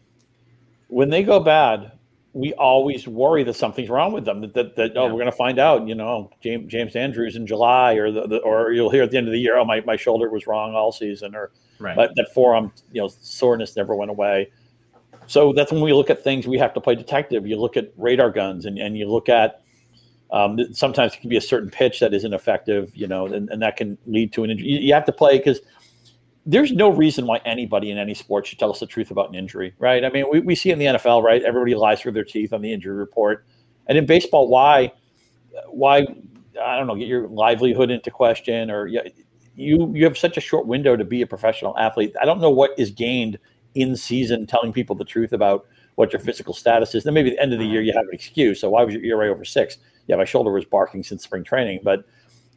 when 0.90 1.10
they 1.10 1.24
go 1.24 1.40
bad, 1.40 1.94
we 2.40 2.54
always 2.54 3.06
worry 3.08 3.44
that 3.44 3.56
something's 3.56 3.90
wrong 3.90 4.14
with 4.14 4.24
them. 4.24 4.40
That, 4.40 4.54
that, 4.54 4.76
that 4.78 4.98
oh, 4.98 5.08
we're 5.08 5.20
going 5.20 5.26
to 5.26 5.32
find 5.32 5.60
out. 5.60 5.88
You 5.88 5.96
know, 5.96 6.32
James 6.42 6.72
James 6.72 6.96
Andrews 6.96 7.36
in 7.36 7.46
July, 7.46 7.94
or 7.94 8.12
the, 8.12 8.28
the, 8.28 8.38
or 8.38 8.72
you'll 8.72 8.90
hear 8.90 9.04
at 9.04 9.12
the 9.12 9.18
end 9.18 9.28
of 9.28 9.34
the 9.34 9.40
year, 9.40 9.58
oh, 9.58 9.66
my, 9.66 9.82
my 9.82 9.98
shoulder 9.98 10.30
was 10.30 10.48
wrong 10.48 10.74
all 10.74 10.94
season, 10.94 11.36
or 11.36 11.52
right. 11.80 11.98
that, 11.98 12.12
that 12.16 12.34
forearm, 12.34 12.72
you 12.94 13.02
know, 13.02 13.10
soreness 13.10 13.76
never 13.76 13.94
went 13.94 14.10
away. 14.10 14.52
So 15.28 15.52
that's 15.52 15.72
when 15.72 15.82
we 15.82 15.92
look 15.92 16.10
at 16.10 16.24
things. 16.24 16.48
We 16.48 16.58
have 16.60 16.74
to 16.76 16.82
play 16.82 16.96
detective. 16.96 17.46
You 17.46 17.58
look 17.58 17.76
at 17.76 17.92
radar 17.98 18.32
guns, 18.32 18.66
and, 18.66 18.80
and 18.80 18.98
you 18.98 19.08
look 19.10 19.28
at 19.28 19.62
um, 20.32 20.58
sometimes 20.74 21.16
it 21.16 21.22
can 21.22 21.30
be 21.30 21.38
a 21.38 21.42
certain 21.42 21.70
pitch 21.70 22.00
that 22.00 22.14
isn't 22.14 22.34
effective, 22.34 22.96
you 22.96 23.08
know, 23.08 23.26
and, 23.26 23.50
and 23.50 23.62
that 23.62 23.76
can 23.76 23.98
lead 24.06 24.32
to 24.34 24.44
an 24.44 24.52
injury. 24.52 24.68
You, 24.68 24.80
you 24.80 24.94
have 24.94 25.06
to 25.06 25.12
play 25.12 25.38
because 25.40 25.60
there's 26.50 26.72
no 26.72 26.90
reason 26.90 27.28
why 27.28 27.40
anybody 27.46 27.92
in 27.92 27.98
any 28.00 28.16
sport 28.16 28.48
should 28.48 28.58
tell 28.58 28.72
us 28.72 28.80
the 28.80 28.88
truth 28.88 29.12
about 29.12 29.30
an 29.30 29.36
injury, 29.36 29.74
right? 29.78 30.04
I 30.04 30.10
mean, 30.10 30.26
we, 30.32 30.40
we 30.40 30.56
see 30.56 30.72
in 30.72 30.80
the 30.80 30.86
NFL, 30.86 31.22
right? 31.22 31.44
Everybody 31.44 31.76
lies 31.76 32.02
through 32.02 32.14
their 32.14 32.24
teeth 32.24 32.54
on 32.54 32.62
the 32.62 32.74
injury 32.74 32.96
report. 32.96 33.46
And 33.88 33.98
in 33.98 34.08
baseball, 34.08 34.48
why, 34.48 34.92
why, 35.68 36.08
I 36.62 36.78
don't 36.78 36.88
know, 36.88 36.96
get 36.96 37.08
your 37.08 37.28
livelihood 37.28 37.92
into 37.92 38.10
question 38.10 38.72
or 38.72 38.88
you, 38.88 39.04
you 39.56 40.04
have 40.04 40.18
such 40.18 40.38
a 40.38 40.42
short 40.42 40.66
window 40.66 40.96
to 40.96 41.06
be 41.06 41.22
a 41.22 41.28
professional 41.28 41.78
athlete. 41.78 42.16
I 42.20 42.26
don't 42.26 42.42
know 42.42 42.50
what 42.50 42.72
is 42.80 42.90
gained 42.90 43.38
in 43.76 43.96
season 43.96 44.48
telling 44.48 44.74
people 44.74 44.96
the 44.96 45.06
truth 45.06 45.34
about 45.34 45.68
what 45.96 46.12
your 46.12 46.20
physical 46.20 46.56
status 46.56 46.96
is. 46.96 47.04
Then 47.04 47.14
maybe 47.14 47.30
at 47.30 47.36
the 47.36 47.44
end 47.44 47.54
of 47.54 47.60
the 47.60 47.66
year, 47.66 47.82
you 47.82 47.94
have 47.94 48.06
an 48.06 48.14
excuse. 48.14 48.60
So 48.60 48.72
why 48.72 48.84
was 48.84 48.96
your 48.96 49.04
ERA 49.04 49.32
over 49.32 49.46
six? 49.46 49.78
yeah, 50.10 50.16
my 50.16 50.26
shoulder 50.26 50.52
was 50.52 50.66
barking 50.66 51.04
since 51.04 51.24
spring 51.24 51.44
training. 51.44 51.82
But 51.84 52.04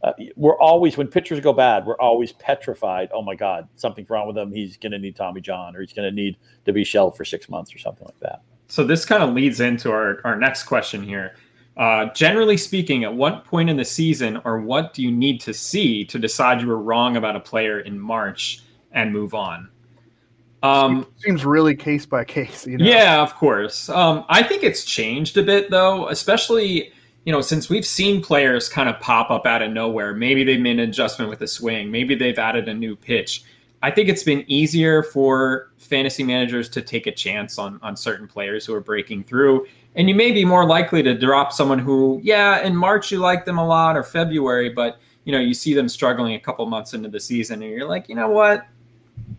uh, 0.02 0.12
we're 0.36 0.58
always, 0.58 0.96
when 0.96 1.06
pitchers 1.06 1.40
go 1.40 1.52
bad, 1.52 1.86
we're 1.86 1.98
always 1.98 2.32
petrified. 2.32 3.08
Oh 3.12 3.22
my 3.22 3.34
God, 3.34 3.68
something's 3.76 4.10
wrong 4.10 4.26
with 4.26 4.36
him. 4.36 4.52
He's 4.52 4.76
going 4.76 4.92
to 4.92 4.98
need 4.98 5.14
Tommy 5.14 5.40
John 5.40 5.76
or 5.76 5.80
he's 5.80 5.92
going 5.92 6.08
to 6.08 6.14
need 6.14 6.36
to 6.64 6.72
be 6.72 6.84
shelved 6.84 7.16
for 7.16 7.24
six 7.24 7.48
months 7.48 7.74
or 7.74 7.78
something 7.78 8.04
like 8.04 8.18
that. 8.20 8.42
So 8.68 8.84
this 8.84 9.04
kind 9.04 9.22
of 9.22 9.34
leads 9.34 9.60
into 9.60 9.92
our, 9.92 10.20
our 10.24 10.36
next 10.36 10.64
question 10.64 11.02
here. 11.02 11.36
Uh, 11.76 12.06
generally 12.14 12.56
speaking, 12.56 13.04
at 13.04 13.14
what 13.14 13.44
point 13.44 13.70
in 13.70 13.76
the 13.76 13.84
season 13.84 14.40
or 14.44 14.60
what 14.60 14.92
do 14.92 15.02
you 15.02 15.10
need 15.10 15.40
to 15.40 15.54
see 15.54 16.04
to 16.06 16.18
decide 16.18 16.60
you 16.60 16.66
were 16.66 16.82
wrong 16.82 17.16
about 17.16 17.36
a 17.36 17.40
player 17.40 17.80
in 17.80 17.98
March 17.98 18.62
and 18.92 19.12
move 19.12 19.34
on? 19.34 19.68
Um, 20.62 21.06
seems 21.18 21.44
really 21.44 21.74
case 21.74 22.06
by 22.06 22.24
case. 22.24 22.66
You 22.66 22.78
know? 22.78 22.84
Yeah, 22.84 23.20
of 23.20 23.34
course. 23.34 23.88
Um, 23.88 24.24
I 24.28 24.42
think 24.42 24.62
it's 24.62 24.84
changed 24.84 25.36
a 25.38 25.42
bit 25.42 25.70
though, 25.70 26.08
especially 26.08 26.92
you 27.24 27.32
know, 27.32 27.40
since 27.40 27.68
we've 27.68 27.86
seen 27.86 28.22
players 28.22 28.68
kind 28.68 28.88
of 28.88 28.98
pop 29.00 29.30
up 29.30 29.46
out 29.46 29.62
of 29.62 29.70
nowhere, 29.70 30.14
maybe 30.14 30.44
they've 30.44 30.60
made 30.60 30.78
an 30.78 30.88
adjustment 30.88 31.30
with 31.30 31.40
a 31.42 31.46
swing, 31.46 31.90
maybe 31.90 32.14
they've 32.14 32.38
added 32.38 32.68
a 32.68 32.74
new 32.74 32.96
pitch. 32.96 33.44
I 33.82 33.90
think 33.90 34.08
it's 34.08 34.22
been 34.22 34.44
easier 34.46 35.02
for 35.02 35.72
fantasy 35.78 36.22
managers 36.22 36.68
to 36.70 36.82
take 36.82 37.06
a 37.06 37.12
chance 37.12 37.58
on 37.58 37.80
on 37.82 37.96
certain 37.96 38.28
players 38.28 38.64
who 38.64 38.74
are 38.74 38.80
breaking 38.80 39.24
through. 39.24 39.66
And 39.94 40.08
you 40.08 40.14
may 40.14 40.32
be 40.32 40.44
more 40.44 40.64
likely 40.64 41.02
to 41.02 41.18
drop 41.18 41.52
someone 41.52 41.78
who, 41.78 42.20
yeah, 42.22 42.62
in 42.62 42.74
March 42.74 43.12
you 43.12 43.18
like 43.18 43.44
them 43.44 43.58
a 43.58 43.66
lot 43.66 43.96
or 43.96 44.02
February, 44.02 44.70
but 44.70 44.98
you 45.24 45.32
know, 45.32 45.40
you 45.40 45.54
see 45.54 45.74
them 45.74 45.88
struggling 45.88 46.34
a 46.34 46.40
couple 46.40 46.64
months 46.66 46.94
into 46.94 47.08
the 47.08 47.20
season 47.20 47.62
and 47.62 47.70
you're 47.70 47.88
like, 47.88 48.08
you 48.08 48.14
know 48.14 48.28
what? 48.28 48.66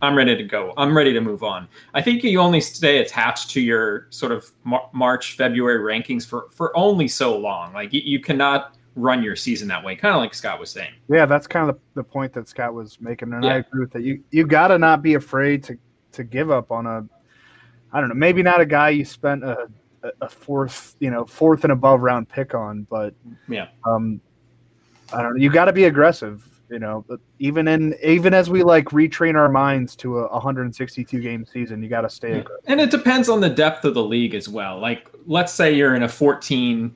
I'm 0.01 0.15
ready 0.15 0.35
to 0.35 0.43
go. 0.43 0.73
I'm 0.77 0.95
ready 0.95 1.13
to 1.13 1.21
move 1.21 1.43
on. 1.43 1.67
I 1.93 2.01
think 2.01 2.23
you 2.23 2.39
only 2.39 2.61
stay 2.61 2.99
attached 2.99 3.49
to 3.51 3.61
your 3.61 4.07
sort 4.09 4.31
of 4.31 4.51
Mar- 4.63 4.89
March, 4.93 5.35
February 5.35 5.79
rankings 5.79 6.25
for 6.25 6.47
for 6.51 6.75
only 6.77 7.07
so 7.07 7.37
long. 7.37 7.73
Like 7.73 7.93
you, 7.93 8.01
you 8.03 8.19
cannot 8.19 8.75
run 8.95 9.23
your 9.23 9.35
season 9.35 9.67
that 9.69 9.83
way, 9.83 9.95
kind 9.95 10.13
of 10.13 10.19
like 10.19 10.33
Scott 10.33 10.59
was 10.59 10.69
saying. 10.69 10.93
Yeah, 11.09 11.25
that's 11.25 11.47
kind 11.47 11.69
of 11.69 11.75
the, 11.75 11.81
the 12.01 12.03
point 12.03 12.33
that 12.33 12.47
Scott 12.47 12.73
was 12.73 12.99
making, 13.01 13.33
and 13.33 13.43
yeah. 13.43 13.55
I 13.55 13.57
agree 13.57 13.81
with 13.81 13.91
that. 13.91 14.03
You 14.03 14.23
you 14.31 14.45
got 14.45 14.69
to 14.69 14.77
not 14.77 15.01
be 15.01 15.15
afraid 15.15 15.63
to 15.63 15.77
to 16.13 16.23
give 16.23 16.51
up 16.51 16.71
on 16.71 16.85
a, 16.85 17.05
I 17.91 17.99
don't 17.99 18.09
know, 18.09 18.15
maybe 18.15 18.43
not 18.43 18.61
a 18.61 18.65
guy 18.65 18.89
you 18.89 19.05
spent 19.05 19.43
a 19.43 19.67
a 20.21 20.27
fourth, 20.27 20.95
you 20.99 21.09
know, 21.09 21.25
fourth 21.25 21.63
and 21.63 21.71
above 21.71 22.01
round 22.01 22.27
pick 22.27 22.53
on, 22.53 22.85
but 22.89 23.13
yeah, 23.47 23.67
um, 23.85 24.19
I 25.13 25.21
don't 25.21 25.35
know. 25.35 25.41
You 25.41 25.49
got 25.49 25.65
to 25.65 25.73
be 25.73 25.85
aggressive 25.85 26.47
you 26.73 26.79
know 26.79 27.05
even 27.37 27.67
in 27.67 27.95
even 28.03 28.33
as 28.33 28.49
we 28.49 28.63
like 28.63 28.85
retrain 28.85 29.35
our 29.35 29.47
minds 29.47 29.95
to 29.95 30.17
a 30.19 30.33
162 30.33 31.19
game 31.19 31.45
season 31.45 31.83
you 31.83 31.87
got 31.87 32.01
to 32.01 32.09
stay 32.09 32.37
yeah. 32.37 32.43
and 32.65 32.81
it 32.81 32.89
depends 32.89 33.29
on 33.29 33.39
the 33.39 33.49
depth 33.49 33.85
of 33.85 33.93
the 33.93 34.03
league 34.03 34.33
as 34.33 34.49
well. 34.49 34.79
Like 34.79 35.07
let's 35.27 35.53
say 35.53 35.73
you're 35.73 35.95
in 35.95 36.03
a 36.03 36.09
14 36.09 36.93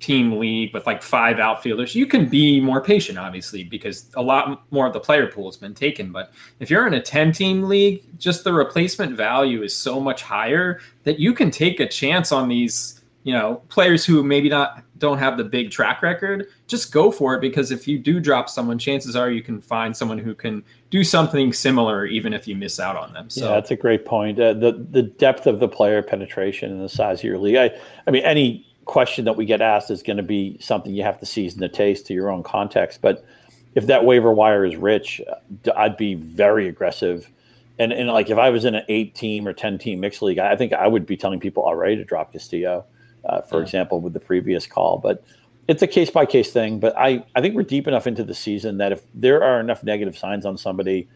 team 0.00 0.38
league 0.38 0.72
with 0.72 0.86
like 0.86 1.02
five 1.02 1.40
outfielders 1.40 1.92
you 1.94 2.06
can 2.06 2.28
be 2.28 2.60
more 2.60 2.80
patient 2.80 3.18
obviously 3.18 3.64
because 3.64 4.06
a 4.14 4.22
lot 4.22 4.62
more 4.70 4.86
of 4.86 4.92
the 4.92 5.00
player 5.00 5.26
pool 5.26 5.46
has 5.46 5.56
been 5.56 5.74
taken. 5.74 6.10
But 6.10 6.32
if 6.58 6.70
you're 6.70 6.86
in 6.86 6.94
a 6.94 7.02
10 7.02 7.32
team 7.32 7.64
league 7.64 8.02
just 8.18 8.44
the 8.44 8.52
replacement 8.52 9.14
value 9.14 9.62
is 9.62 9.76
so 9.76 10.00
much 10.00 10.22
higher 10.22 10.80
that 11.04 11.18
you 11.18 11.34
can 11.34 11.50
take 11.50 11.80
a 11.80 11.86
chance 11.86 12.32
on 12.32 12.48
these 12.48 12.97
you 13.28 13.34
know 13.34 13.56
players 13.68 14.06
who 14.06 14.24
maybe 14.24 14.48
not 14.48 14.82
don't 14.96 15.18
have 15.18 15.36
the 15.36 15.44
big 15.44 15.70
track 15.70 16.00
record 16.00 16.48
just 16.66 16.90
go 16.90 17.10
for 17.10 17.34
it 17.34 17.42
because 17.42 17.70
if 17.70 17.86
you 17.86 17.98
do 17.98 18.20
drop 18.20 18.48
someone 18.48 18.78
chances 18.78 19.14
are 19.14 19.30
you 19.30 19.42
can 19.42 19.60
find 19.60 19.94
someone 19.94 20.16
who 20.16 20.34
can 20.34 20.64
do 20.88 21.04
something 21.04 21.52
similar 21.52 22.06
even 22.06 22.32
if 22.32 22.48
you 22.48 22.56
miss 22.56 22.80
out 22.80 22.96
on 22.96 23.12
them. 23.12 23.28
So 23.28 23.44
yeah, 23.44 23.56
that's 23.56 23.70
a 23.70 23.76
great 23.76 24.06
point. 24.06 24.40
Uh, 24.40 24.54
the 24.54 24.82
the 24.90 25.02
depth 25.02 25.46
of 25.46 25.60
the 25.60 25.68
player 25.68 26.00
penetration 26.02 26.72
and 26.72 26.82
the 26.82 26.88
size 26.88 27.18
of 27.18 27.24
your 27.24 27.36
league 27.36 27.56
i 27.56 27.70
i 28.06 28.10
mean 28.10 28.24
any 28.24 28.66
question 28.86 29.26
that 29.26 29.36
we 29.36 29.44
get 29.44 29.60
asked 29.60 29.90
is 29.90 30.02
going 30.02 30.16
to 30.16 30.22
be 30.22 30.56
something 30.58 30.94
you 30.94 31.02
have 31.02 31.20
to 31.20 31.26
season 31.26 31.60
the 31.60 31.68
taste 31.68 32.06
to 32.06 32.14
your 32.14 32.30
own 32.30 32.42
context 32.42 33.02
but 33.02 33.26
if 33.74 33.86
that 33.88 34.06
waiver 34.06 34.32
wire 34.32 34.64
is 34.64 34.74
rich 34.76 35.20
i'd 35.76 35.98
be 35.98 36.14
very 36.14 36.66
aggressive. 36.66 37.30
And, 37.80 37.92
and 37.92 38.08
like 38.08 38.28
if 38.28 38.38
I 38.38 38.50
was 38.50 38.64
in 38.64 38.74
an 38.74 38.84
eight 38.88 39.14
team 39.14 39.46
or 39.46 39.52
10 39.52 39.78
team 39.78 40.00
mixed 40.00 40.20
league, 40.20 40.40
I 40.40 40.56
think 40.56 40.72
I 40.72 40.88
would 40.88 41.06
be 41.06 41.16
telling 41.16 41.38
people 41.38 41.62
already 41.62 41.94
to 41.94 42.04
drop 42.04 42.32
Castillo 42.32 42.84
uh, 43.24 43.40
for 43.42 43.58
yeah. 43.58 43.62
example, 43.62 44.00
with 44.00 44.12
the 44.12 44.20
previous 44.20 44.66
call. 44.66 44.98
But 44.98 45.24
it's 45.68 45.82
a 45.82 45.86
case 45.86 46.10
by 46.10 46.26
case 46.26 46.50
thing. 46.50 46.80
But 46.80 46.96
I, 46.98 47.24
I 47.36 47.40
think 47.40 47.54
we're 47.54 47.62
deep 47.62 47.86
enough 47.86 48.06
into 48.06 48.24
the 48.24 48.34
season 48.34 48.78
that 48.78 48.92
if 48.92 49.02
there 49.14 49.42
are 49.42 49.60
enough 49.60 49.84
negative 49.84 50.16
signs 50.16 50.46
on 50.46 50.56
somebody, 50.56 51.08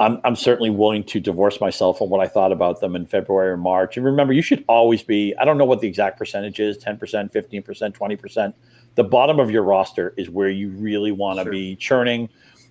I'm, 0.00 0.20
I'm 0.24 0.36
certainly 0.36 0.70
willing 0.70 1.02
to 1.04 1.18
divorce 1.18 1.60
myself 1.60 1.98
from 1.98 2.10
what 2.10 2.20
I 2.20 2.28
thought 2.28 2.52
about 2.52 2.80
them 2.80 2.94
in 2.94 3.06
February 3.06 3.50
or 3.50 3.56
March. 3.56 3.96
And 3.96 4.06
remember, 4.06 4.32
you 4.32 4.42
should 4.42 4.64
always 4.68 5.02
be, 5.02 5.34
I 5.40 5.44
don't 5.44 5.58
know 5.58 5.64
what 5.64 5.80
the 5.80 5.88
exact 5.88 6.18
percentage 6.18 6.60
is 6.60 6.78
10%, 6.78 6.98
15%, 7.32 7.64
20%. 7.64 8.54
The 8.94 9.04
bottom 9.04 9.40
of 9.40 9.50
your 9.50 9.62
roster 9.62 10.14
is 10.16 10.30
where 10.30 10.50
you 10.50 10.70
really 10.70 11.10
want 11.10 11.38
to 11.38 11.44
sure. 11.44 11.52
be 11.52 11.74
churning 11.76 12.28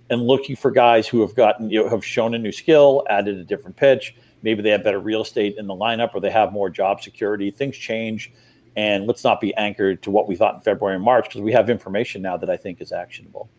and 0.09 0.21
looking 0.21 0.55
for 0.55 0.71
guys 0.71 1.07
who 1.07 1.19
have 1.21 1.35
gotten, 1.35 1.69
you 1.69 1.83
know, 1.83 1.89
have 1.89 2.05
shown 2.05 2.33
a 2.33 2.37
new 2.37 2.51
skill, 2.51 3.05
added 3.09 3.37
a 3.37 3.43
different 3.43 3.75
pitch. 3.75 4.15
Maybe 4.41 4.61
they 4.61 4.69
have 4.69 4.83
better 4.83 4.99
real 4.99 5.23
estate 5.23 5.55
in 5.57 5.67
the 5.67 5.73
lineup 5.73 6.11
or 6.13 6.21
they 6.21 6.29
have 6.29 6.53
more 6.53 6.69
job 6.69 7.01
security. 7.01 7.51
Things 7.51 7.75
change 7.75 8.31
and 8.77 9.07
let's 9.07 9.23
not 9.23 9.41
be 9.41 9.53
anchored 9.55 10.03
to 10.03 10.11
what 10.11 10.27
we 10.27 10.35
thought 10.35 10.53
in 10.53 10.61
February 10.61 10.95
and 10.95 11.03
March 11.03 11.25
because 11.27 11.41
we 11.41 11.51
have 11.51 11.69
information 11.69 12.21
now 12.21 12.37
that 12.37 12.49
I 12.49 12.55
think 12.55 12.79
is 12.79 12.91
actionable. 12.93 13.49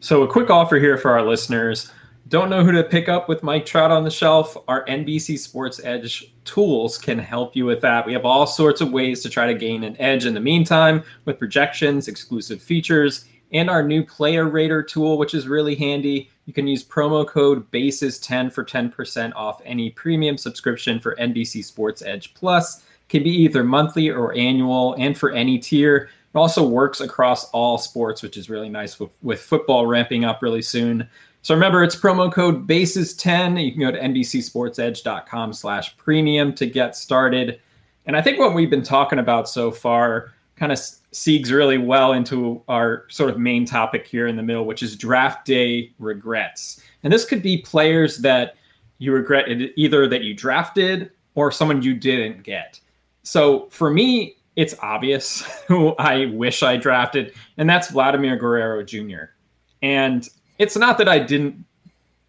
So, 0.00 0.22
a 0.22 0.28
quick 0.28 0.48
offer 0.48 0.76
here 0.76 0.96
for 0.96 1.10
our 1.10 1.26
listeners. 1.26 1.90
Don't 2.28 2.50
know 2.50 2.62
who 2.62 2.72
to 2.72 2.84
pick 2.84 3.08
up 3.08 3.28
with 3.28 3.42
Mike 3.42 3.64
Trout 3.64 3.90
on 3.90 4.04
the 4.04 4.10
shelf? 4.10 4.56
Our 4.68 4.84
NBC 4.84 5.38
Sports 5.38 5.80
Edge 5.82 6.32
tools 6.44 6.98
can 6.98 7.18
help 7.18 7.56
you 7.56 7.64
with 7.64 7.80
that. 7.80 8.06
We 8.06 8.12
have 8.12 8.26
all 8.26 8.46
sorts 8.46 8.80
of 8.80 8.92
ways 8.92 9.22
to 9.22 9.30
try 9.30 9.46
to 9.46 9.58
gain 9.58 9.82
an 9.82 9.96
edge 9.98 10.26
in 10.26 10.34
the 10.34 10.40
meantime 10.40 11.02
with 11.24 11.38
projections, 11.38 12.06
exclusive 12.06 12.62
features, 12.62 13.24
and 13.52 13.70
our 13.70 13.82
new 13.82 14.04
player 14.04 14.46
rater 14.46 14.82
tool, 14.82 15.16
which 15.16 15.34
is 15.34 15.48
really 15.48 15.74
handy. 15.74 16.30
You 16.44 16.52
can 16.52 16.66
use 16.66 16.84
promo 16.84 17.26
code 17.26 17.68
BASES10 17.72 18.52
for 18.52 18.62
10% 18.62 19.32
off 19.34 19.62
any 19.64 19.90
premium 19.90 20.36
subscription 20.36 21.00
for 21.00 21.16
NBC 21.16 21.64
Sports 21.64 22.02
Edge 22.02 22.34
Plus 22.34 22.84
can 23.08 23.22
be 23.22 23.30
either 23.30 23.64
monthly 23.64 24.10
or 24.10 24.34
annual, 24.34 24.94
and 24.98 25.16
for 25.16 25.30
any 25.30 25.58
tier. 25.58 26.10
It 26.34 26.38
also 26.38 26.66
works 26.66 27.00
across 27.00 27.50
all 27.50 27.78
sports, 27.78 28.22
which 28.22 28.36
is 28.36 28.50
really 28.50 28.68
nice 28.68 29.00
with, 29.00 29.10
with 29.22 29.40
football 29.40 29.86
ramping 29.86 30.24
up 30.24 30.42
really 30.42 30.62
soon. 30.62 31.08
So 31.42 31.54
remember, 31.54 31.82
it's 31.82 31.96
promo 31.96 32.30
code 32.30 32.66
BASES10. 32.66 33.64
You 33.64 33.72
can 33.72 33.80
go 33.80 33.90
to 33.90 33.98
NBCSportsEdge.com 34.00 35.52
slash 35.52 35.96
premium 35.96 36.52
to 36.54 36.66
get 36.66 36.96
started. 36.96 37.60
And 38.06 38.16
I 38.16 38.22
think 38.22 38.38
what 38.38 38.54
we've 38.54 38.70
been 38.70 38.82
talking 38.82 39.18
about 39.18 39.48
so 39.48 39.70
far 39.70 40.32
kind 40.56 40.72
of 40.72 40.78
segues 40.78 41.50
really 41.50 41.78
well 41.78 42.12
into 42.12 42.62
our 42.68 43.04
sort 43.08 43.30
of 43.30 43.38
main 43.38 43.64
topic 43.64 44.06
here 44.06 44.26
in 44.26 44.36
the 44.36 44.42
middle, 44.42 44.66
which 44.66 44.82
is 44.82 44.96
draft 44.96 45.46
day 45.46 45.92
regrets. 45.98 46.82
And 47.02 47.12
this 47.12 47.24
could 47.24 47.42
be 47.42 47.58
players 47.62 48.18
that 48.18 48.56
you 48.98 49.12
regret 49.12 49.48
either 49.48 50.08
that 50.08 50.24
you 50.24 50.34
drafted 50.34 51.10
or 51.34 51.52
someone 51.52 51.82
you 51.82 51.94
didn't 51.94 52.42
get. 52.42 52.80
So 53.28 53.68
for 53.68 53.90
me, 53.90 54.36
it's 54.56 54.74
obvious 54.80 55.42
who 55.68 55.90
I 55.98 56.26
wish 56.26 56.62
I 56.62 56.78
drafted, 56.78 57.34
and 57.58 57.68
that's 57.68 57.90
Vladimir 57.90 58.36
Guerrero 58.36 58.82
Jr. 58.82 59.34
And 59.82 60.26
it's 60.58 60.78
not 60.78 60.96
that 60.96 61.10
I 61.10 61.18
didn't 61.18 61.62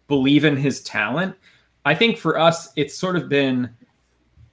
believe 0.08 0.44
in 0.44 0.58
his 0.58 0.82
talent. 0.82 1.34
I 1.86 1.94
think 1.94 2.18
for 2.18 2.38
us, 2.38 2.70
it's 2.76 2.94
sort 2.94 3.16
of 3.16 3.30
been 3.30 3.70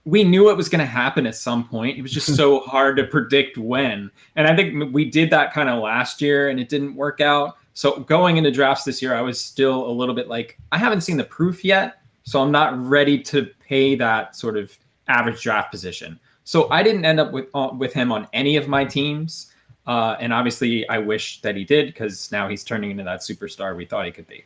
we 0.06 0.24
knew 0.24 0.50
it 0.50 0.56
was 0.56 0.70
going 0.70 0.80
to 0.80 0.86
happen 0.86 1.28
at 1.28 1.36
some 1.36 1.68
point. 1.68 1.98
It 1.98 2.02
was 2.02 2.14
just 2.14 2.34
so 2.34 2.60
hard 2.66 2.96
to 2.96 3.04
predict 3.04 3.58
when. 3.58 4.10
And 4.38 4.48
I 4.48 4.56
think 4.56 4.94
we 4.94 5.04
did 5.04 5.30
that 5.32 5.52
kind 5.52 5.68
of 5.68 5.84
last 5.84 6.22
year 6.22 6.48
and 6.48 6.62
it 6.62 6.70
didn't 6.70 6.96
work 6.96 7.20
out. 7.20 7.58
So 7.74 8.00
going 8.00 8.38
into 8.38 8.52
drafts 8.52 8.86
this 8.86 9.02
year, 9.02 9.14
I 9.14 9.20
was 9.20 9.38
still 9.38 9.86
a 9.86 9.92
little 9.92 10.16
bit 10.16 10.30
like, 10.30 10.58
I 10.72 10.78
haven't 10.78 11.02
seen 11.02 11.18
the 11.18 11.26
proof 11.26 11.66
yet. 11.66 12.02
So 12.24 12.42
I'm 12.42 12.54
not 12.54 12.82
ready 12.82 13.22
to 13.24 13.48
pay 13.60 13.96
that 13.96 14.34
sort 14.34 14.56
of 14.56 14.72
average 15.10 15.44
draft 15.44 15.72
position. 15.72 16.18
So 16.48 16.70
I 16.70 16.82
didn't 16.82 17.04
end 17.04 17.20
up 17.20 17.34
with 17.34 17.48
uh, 17.54 17.72
with 17.78 17.92
him 17.92 18.10
on 18.10 18.26
any 18.32 18.56
of 18.56 18.70
my 18.70 18.86
teams. 18.86 19.52
Uh, 19.86 20.16
and 20.22 20.32
obviously, 20.32 20.88
I 20.88 20.98
wish 20.98 21.42
that 21.42 21.58
he 21.58 21.66
did 21.66 21.88
because 21.88 22.32
now 22.32 22.48
he's 22.48 22.64
turning 22.64 22.90
into 22.90 23.04
that 23.04 23.20
superstar 23.20 23.76
we 23.76 23.84
thought 23.84 24.06
he 24.06 24.14
could 24.14 24.28
be. 24.28 24.46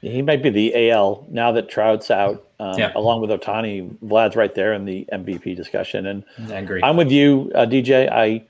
He 0.00 0.22
might 0.22 0.42
be 0.42 0.48
the 0.48 0.90
AL 0.90 1.26
now 1.28 1.52
that 1.52 1.68
Trout's 1.68 2.10
out, 2.10 2.48
um, 2.58 2.78
yeah. 2.78 2.92
along 2.94 3.20
with 3.20 3.28
Ohtani. 3.28 3.94
Vlad's 3.98 4.36
right 4.36 4.54
there 4.54 4.72
in 4.72 4.86
the 4.86 5.06
MVP 5.12 5.54
discussion, 5.54 6.06
and 6.06 6.24
I 6.48 6.54
agree. 6.54 6.82
I'm 6.82 6.96
with 6.96 7.10
you, 7.10 7.52
uh, 7.54 7.66
DJ. 7.66 8.10
I, 8.10 8.42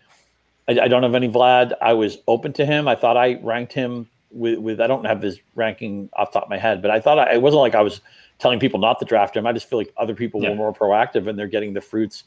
I, 0.68 0.84
I 0.84 0.86
don't 0.86 1.02
have 1.02 1.16
any 1.16 1.28
Vlad. 1.28 1.72
I 1.82 1.94
was 1.94 2.18
open 2.28 2.52
to 2.52 2.64
him. 2.64 2.86
I 2.86 2.94
thought 2.94 3.16
I 3.16 3.40
ranked 3.42 3.72
him 3.72 4.08
with 4.30 4.60
with. 4.60 4.80
I 4.80 4.86
don't 4.86 5.04
have 5.04 5.20
his 5.20 5.40
ranking 5.56 6.08
off 6.12 6.32
top 6.32 6.44
of 6.44 6.48
my 6.48 6.58
head, 6.58 6.80
but 6.80 6.92
I 6.92 7.00
thought 7.00 7.18
I, 7.18 7.34
it 7.34 7.42
wasn't 7.42 7.62
like 7.62 7.74
I 7.74 7.82
was 7.82 8.00
telling 8.40 8.58
people 8.58 8.80
not 8.80 8.98
to 8.98 9.04
draft 9.04 9.36
him. 9.36 9.46
I 9.46 9.52
just 9.52 9.68
feel 9.68 9.78
like 9.78 9.92
other 9.96 10.14
people 10.14 10.42
yeah. 10.42 10.50
were 10.50 10.56
more 10.56 10.72
proactive 10.72 11.28
and 11.28 11.38
they're 11.38 11.46
getting 11.46 11.74
the 11.74 11.80
fruits 11.80 12.24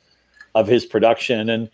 of 0.55 0.67
his 0.67 0.86
production. 0.86 1.50
And 1.50 1.70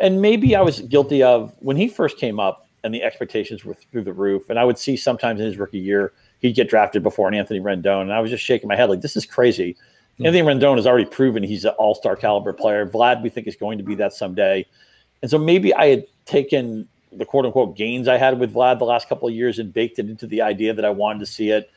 and 0.00 0.20
maybe 0.20 0.56
I 0.56 0.62
was 0.62 0.80
guilty 0.80 1.22
of 1.22 1.54
when 1.60 1.76
he 1.76 1.86
first 1.86 2.16
came 2.16 2.40
up 2.40 2.68
and 2.82 2.92
the 2.92 3.02
expectations 3.02 3.64
were 3.64 3.74
through 3.74 4.02
the 4.02 4.12
roof. 4.12 4.50
And 4.50 4.58
I 4.58 4.64
would 4.64 4.78
see 4.78 4.96
sometimes 4.96 5.40
in 5.40 5.46
his 5.46 5.58
rookie 5.58 5.78
year 5.78 6.12
he'd 6.40 6.54
get 6.54 6.68
drafted 6.68 7.02
before 7.02 7.28
an 7.28 7.34
Anthony 7.34 7.60
Rendon, 7.60 8.02
and 8.02 8.12
I 8.12 8.20
was 8.20 8.30
just 8.30 8.42
shaking 8.42 8.68
my 8.68 8.74
head 8.74 8.90
like 8.90 9.00
this 9.00 9.16
is 9.16 9.24
crazy. 9.24 9.74
Mm-hmm. 9.74 10.26
Anthony 10.26 10.42
Rendon 10.42 10.76
has 10.76 10.86
already 10.86 11.04
proven 11.04 11.42
he's 11.42 11.64
an 11.64 11.72
all 11.78 11.94
star 11.94 12.16
caliber 12.16 12.52
player. 12.52 12.86
Vlad, 12.86 13.22
we 13.22 13.30
think 13.30 13.46
is 13.46 13.56
going 13.56 13.78
to 13.78 13.84
be 13.84 13.94
that 13.96 14.12
someday. 14.12 14.66
And 15.20 15.30
so 15.30 15.38
maybe 15.38 15.72
I 15.74 15.86
had 15.86 16.04
taken 16.24 16.88
the 17.12 17.24
quote 17.24 17.44
unquote 17.44 17.76
gains 17.76 18.08
I 18.08 18.16
had 18.16 18.40
with 18.40 18.52
Vlad 18.52 18.78
the 18.78 18.86
last 18.86 19.08
couple 19.08 19.28
of 19.28 19.34
years 19.34 19.58
and 19.58 19.72
baked 19.72 19.98
it 19.98 20.08
into 20.08 20.26
the 20.26 20.40
idea 20.40 20.74
that 20.74 20.84
I 20.84 20.90
wanted 20.90 21.20
to 21.20 21.26
see 21.26 21.50
it 21.50 21.70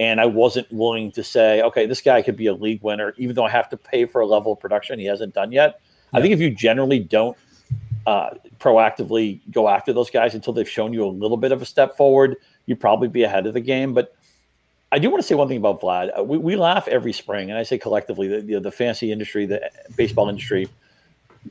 and 0.00 0.18
I 0.18 0.24
wasn't 0.24 0.72
willing 0.72 1.12
to 1.12 1.22
say, 1.22 1.60
okay, 1.60 1.84
this 1.84 2.00
guy 2.00 2.22
could 2.22 2.36
be 2.36 2.46
a 2.46 2.54
league 2.54 2.82
winner, 2.82 3.12
even 3.18 3.36
though 3.36 3.44
I 3.44 3.50
have 3.50 3.68
to 3.68 3.76
pay 3.76 4.06
for 4.06 4.22
a 4.22 4.26
level 4.26 4.50
of 4.50 4.58
production 4.58 4.98
he 4.98 5.04
hasn't 5.04 5.34
done 5.34 5.52
yet. 5.52 5.78
Yeah. 5.78 6.18
I 6.18 6.22
think 6.22 6.32
if 6.32 6.40
you 6.40 6.50
generally 6.50 6.98
don't 6.98 7.36
uh, 8.06 8.30
proactively 8.58 9.40
go 9.50 9.68
after 9.68 9.92
those 9.92 10.08
guys 10.08 10.34
until 10.34 10.54
they've 10.54 10.68
shown 10.68 10.94
you 10.94 11.04
a 11.04 11.06
little 11.06 11.36
bit 11.36 11.52
of 11.52 11.60
a 11.60 11.66
step 11.66 11.98
forward, 11.98 12.36
you'd 12.64 12.80
probably 12.80 13.08
be 13.08 13.24
ahead 13.24 13.46
of 13.46 13.52
the 13.52 13.60
game. 13.60 13.92
But 13.92 14.16
I 14.90 14.98
do 14.98 15.10
want 15.10 15.22
to 15.22 15.26
say 15.26 15.34
one 15.34 15.48
thing 15.48 15.58
about 15.58 15.82
Vlad. 15.82 16.18
Uh, 16.18 16.24
we, 16.24 16.38
we 16.38 16.56
laugh 16.56 16.88
every 16.88 17.12
spring, 17.12 17.50
and 17.50 17.58
I 17.58 17.62
say 17.62 17.76
collectively, 17.76 18.26
the, 18.26 18.40
the, 18.40 18.58
the 18.58 18.72
fantasy 18.72 19.12
industry, 19.12 19.44
the 19.44 19.70
baseball 19.96 20.30
industry, 20.30 20.66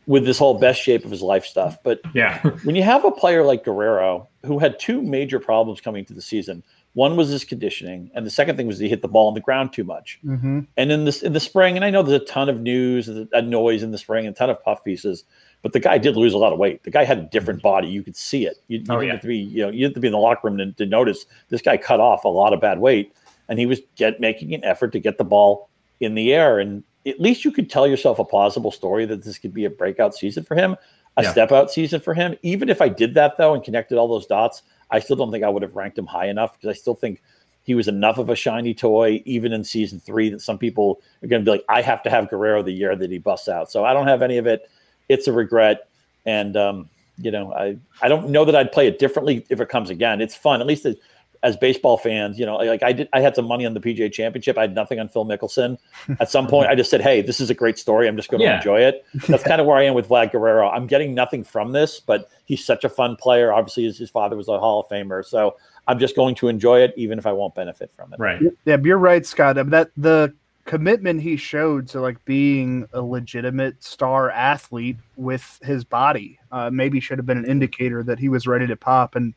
with 0.07 0.25
this 0.25 0.39
whole 0.39 0.57
best 0.57 0.81
shape 0.81 1.05
of 1.05 1.11
his 1.11 1.21
life 1.21 1.45
stuff. 1.45 1.77
But 1.83 2.01
yeah, 2.15 2.39
when 2.63 2.75
you 2.75 2.81
have 2.81 3.05
a 3.05 3.11
player 3.11 3.43
like 3.43 3.63
Guerrero 3.63 4.27
who 4.43 4.57
had 4.57 4.79
two 4.79 5.03
major 5.03 5.39
problems 5.39 5.81
coming 5.81 6.03
to 6.05 6.13
the 6.13 6.21
season– 6.23 6.63
one 6.99 7.15
was 7.15 7.29
his 7.29 7.45
conditioning, 7.45 8.11
and 8.13 8.25
the 8.25 8.29
second 8.29 8.57
thing 8.57 8.67
was 8.67 8.77
he 8.77 8.89
hit 8.89 9.01
the 9.01 9.07
ball 9.07 9.29
on 9.29 9.33
the 9.33 9.39
ground 9.39 9.71
too 9.71 9.85
much. 9.85 10.19
Mm-hmm. 10.25 10.59
And 10.75 10.91
in 10.91 11.05
this 11.05 11.23
in 11.23 11.31
the 11.31 11.39
spring, 11.39 11.77
and 11.77 11.85
I 11.85 11.89
know 11.89 12.03
there's 12.03 12.21
a 12.21 12.25
ton 12.25 12.49
of 12.49 12.59
news, 12.59 13.07
and 13.07 13.29
a 13.31 13.41
noise 13.41 13.83
in 13.83 13.91
the 13.91 13.97
spring, 13.97 14.27
and 14.27 14.35
a 14.35 14.37
ton 14.37 14.49
of 14.49 14.61
puff 14.61 14.83
pieces. 14.83 15.23
But 15.61 15.71
the 15.71 15.79
guy 15.79 15.97
did 15.97 16.17
lose 16.17 16.33
a 16.33 16.37
lot 16.37 16.51
of 16.51 16.59
weight. 16.59 16.83
The 16.83 16.91
guy 16.91 17.05
had 17.05 17.17
a 17.17 17.21
different 17.21 17.61
body. 17.61 17.87
You 17.87 18.03
could 18.03 18.17
see 18.17 18.45
it. 18.45 18.57
You, 18.67 18.79
you 18.79 18.85
oh, 18.89 18.99
yeah. 18.99 19.13
have 19.13 19.21
to 19.21 19.27
be, 19.27 19.37
you 19.37 19.61
know, 19.61 19.69
you 19.69 19.85
have 19.85 19.93
to 19.93 20.01
be 20.01 20.07
in 20.07 20.11
the 20.11 20.19
locker 20.19 20.49
room 20.49 20.57
to, 20.57 20.73
to 20.73 20.85
notice 20.85 21.25
this 21.47 21.61
guy 21.61 21.77
cut 21.77 22.01
off 22.01 22.25
a 22.25 22.27
lot 22.27 22.51
of 22.51 22.59
bad 22.59 22.79
weight, 22.79 23.15
and 23.47 23.57
he 23.57 23.65
was 23.65 23.79
get 23.95 24.19
making 24.19 24.53
an 24.53 24.65
effort 24.65 24.91
to 24.91 24.99
get 24.99 25.17
the 25.17 25.23
ball 25.23 25.69
in 26.01 26.15
the 26.15 26.33
air. 26.33 26.59
And 26.59 26.83
at 27.07 27.21
least 27.21 27.45
you 27.45 27.51
could 27.53 27.69
tell 27.69 27.87
yourself 27.87 28.19
a 28.19 28.25
plausible 28.25 28.71
story 28.71 29.05
that 29.05 29.23
this 29.23 29.37
could 29.37 29.53
be 29.53 29.63
a 29.63 29.69
breakout 29.69 30.15
season 30.15 30.43
for 30.43 30.55
him, 30.55 30.75
a 31.15 31.23
yeah. 31.23 31.31
step 31.31 31.53
out 31.53 31.71
season 31.71 32.01
for 32.01 32.13
him. 32.13 32.35
Even 32.41 32.67
if 32.67 32.81
I 32.81 32.89
did 32.89 33.13
that 33.13 33.37
though 33.37 33.53
and 33.53 33.63
connected 33.63 33.97
all 33.97 34.09
those 34.09 34.27
dots, 34.27 34.63
I 34.91 34.99
still 34.99 35.15
don't 35.15 35.31
think 35.31 35.43
I 35.43 35.49
would 35.49 35.61
have 35.61 35.75
ranked 35.75 35.97
him 35.97 36.05
high 36.05 36.27
enough 36.27 36.53
because 36.53 36.75
I 36.75 36.79
still 36.79 36.95
think 36.95 37.21
he 37.63 37.75
was 37.75 37.87
enough 37.87 38.17
of 38.17 38.29
a 38.29 38.35
shiny 38.35 38.73
toy, 38.73 39.21
even 39.25 39.53
in 39.53 39.63
season 39.63 39.99
three, 39.99 40.29
that 40.29 40.41
some 40.41 40.57
people 40.57 41.01
are 41.21 41.27
going 41.27 41.43
to 41.43 41.45
be 41.45 41.51
like, 41.51 41.65
I 41.69 41.81
have 41.81 42.01
to 42.03 42.09
have 42.09 42.29
Guerrero 42.29 42.63
the 42.63 42.71
year 42.71 42.95
that 42.95 43.11
he 43.11 43.19
busts 43.19 43.47
out. 43.47 43.69
So 43.69 43.85
I 43.85 43.93
don't 43.93 44.07
have 44.07 44.21
any 44.21 44.37
of 44.37 44.47
it. 44.47 44.69
It's 45.07 45.27
a 45.27 45.33
regret. 45.33 45.87
And, 46.25 46.57
um, 46.57 46.89
you 47.17 47.31
know, 47.31 47.53
I, 47.53 47.77
I 48.01 48.07
don't 48.07 48.29
know 48.29 48.45
that 48.45 48.55
I'd 48.55 48.71
play 48.71 48.87
it 48.87 48.97
differently 48.97 49.45
if 49.49 49.61
it 49.61 49.69
comes 49.69 49.89
again. 49.89 50.21
It's 50.21 50.35
fun. 50.35 50.61
At 50.61 50.67
least 50.67 50.85
it, 50.85 50.99
as 51.41 51.55
baseball 51.55 51.97
fans, 51.97 52.37
you 52.37 52.45
know, 52.45 52.57
like 52.57 52.83
I 52.83 52.91
did, 52.91 53.09
I 53.13 53.21
had 53.21 53.35
some 53.35 53.45
money 53.45 53.65
on 53.65 53.73
the 53.73 53.79
PGA 53.79 54.11
Championship. 54.11 54.57
I 54.57 54.61
had 54.61 54.75
nothing 54.75 54.99
on 54.99 55.07
Phil 55.07 55.25
Mickelson. 55.25 55.77
At 56.19 56.29
some 56.29 56.47
point, 56.47 56.69
I 56.69 56.75
just 56.75 56.89
said, 56.89 57.01
"Hey, 57.01 57.21
this 57.21 57.39
is 57.39 57.49
a 57.49 57.53
great 57.53 57.79
story. 57.79 58.07
I'm 58.07 58.17
just 58.17 58.29
going 58.29 58.39
to 58.39 58.45
yeah. 58.45 58.57
enjoy 58.57 58.81
it." 58.81 59.05
That's 59.27 59.43
kind 59.43 59.61
of 59.61 59.67
where 59.67 59.77
I 59.77 59.83
am 59.83 59.93
with 59.93 60.09
Vlad 60.09 60.31
Guerrero. 60.31 60.69
I'm 60.69 60.87
getting 60.87 61.13
nothing 61.13 61.43
from 61.43 61.71
this, 61.71 61.99
but 61.99 62.29
he's 62.45 62.65
such 62.65 62.83
a 62.83 62.89
fun 62.89 63.15
player. 63.15 63.53
Obviously, 63.53 63.83
his, 63.83 63.97
his 63.97 64.09
father 64.09 64.35
was 64.35 64.47
a 64.49 64.59
Hall 64.59 64.81
of 64.81 64.89
Famer, 64.89 65.25
so 65.25 65.55
I'm 65.87 65.99
just 65.99 66.15
going 66.15 66.35
to 66.35 66.49
enjoy 66.49 66.81
it, 66.81 66.93
even 66.97 67.17
if 67.17 67.25
I 67.25 67.31
won't 67.31 67.55
benefit 67.55 67.91
from 67.95 68.13
it. 68.13 68.19
Right? 68.19 68.41
Yeah, 68.65 68.77
you're 68.83 68.97
right, 68.97 69.25
Scott. 69.25 69.55
That 69.69 69.91
the 69.95 70.33
commitment 70.65 71.19
he 71.19 71.35
showed 71.35 71.87
to 71.87 71.99
like 71.99 72.23
being 72.25 72.87
a 72.93 73.01
legitimate 73.01 73.81
star 73.83 74.29
athlete 74.29 74.97
with 75.15 75.59
his 75.63 75.83
body 75.83 76.37
uh, 76.51 76.69
maybe 76.69 76.99
should 76.99 77.17
have 77.17 77.25
been 77.25 77.39
an 77.39 77.45
indicator 77.45 78.03
that 78.03 78.19
he 78.19 78.29
was 78.29 78.45
ready 78.45 78.67
to 78.67 78.75
pop 78.75 79.15
and 79.15 79.33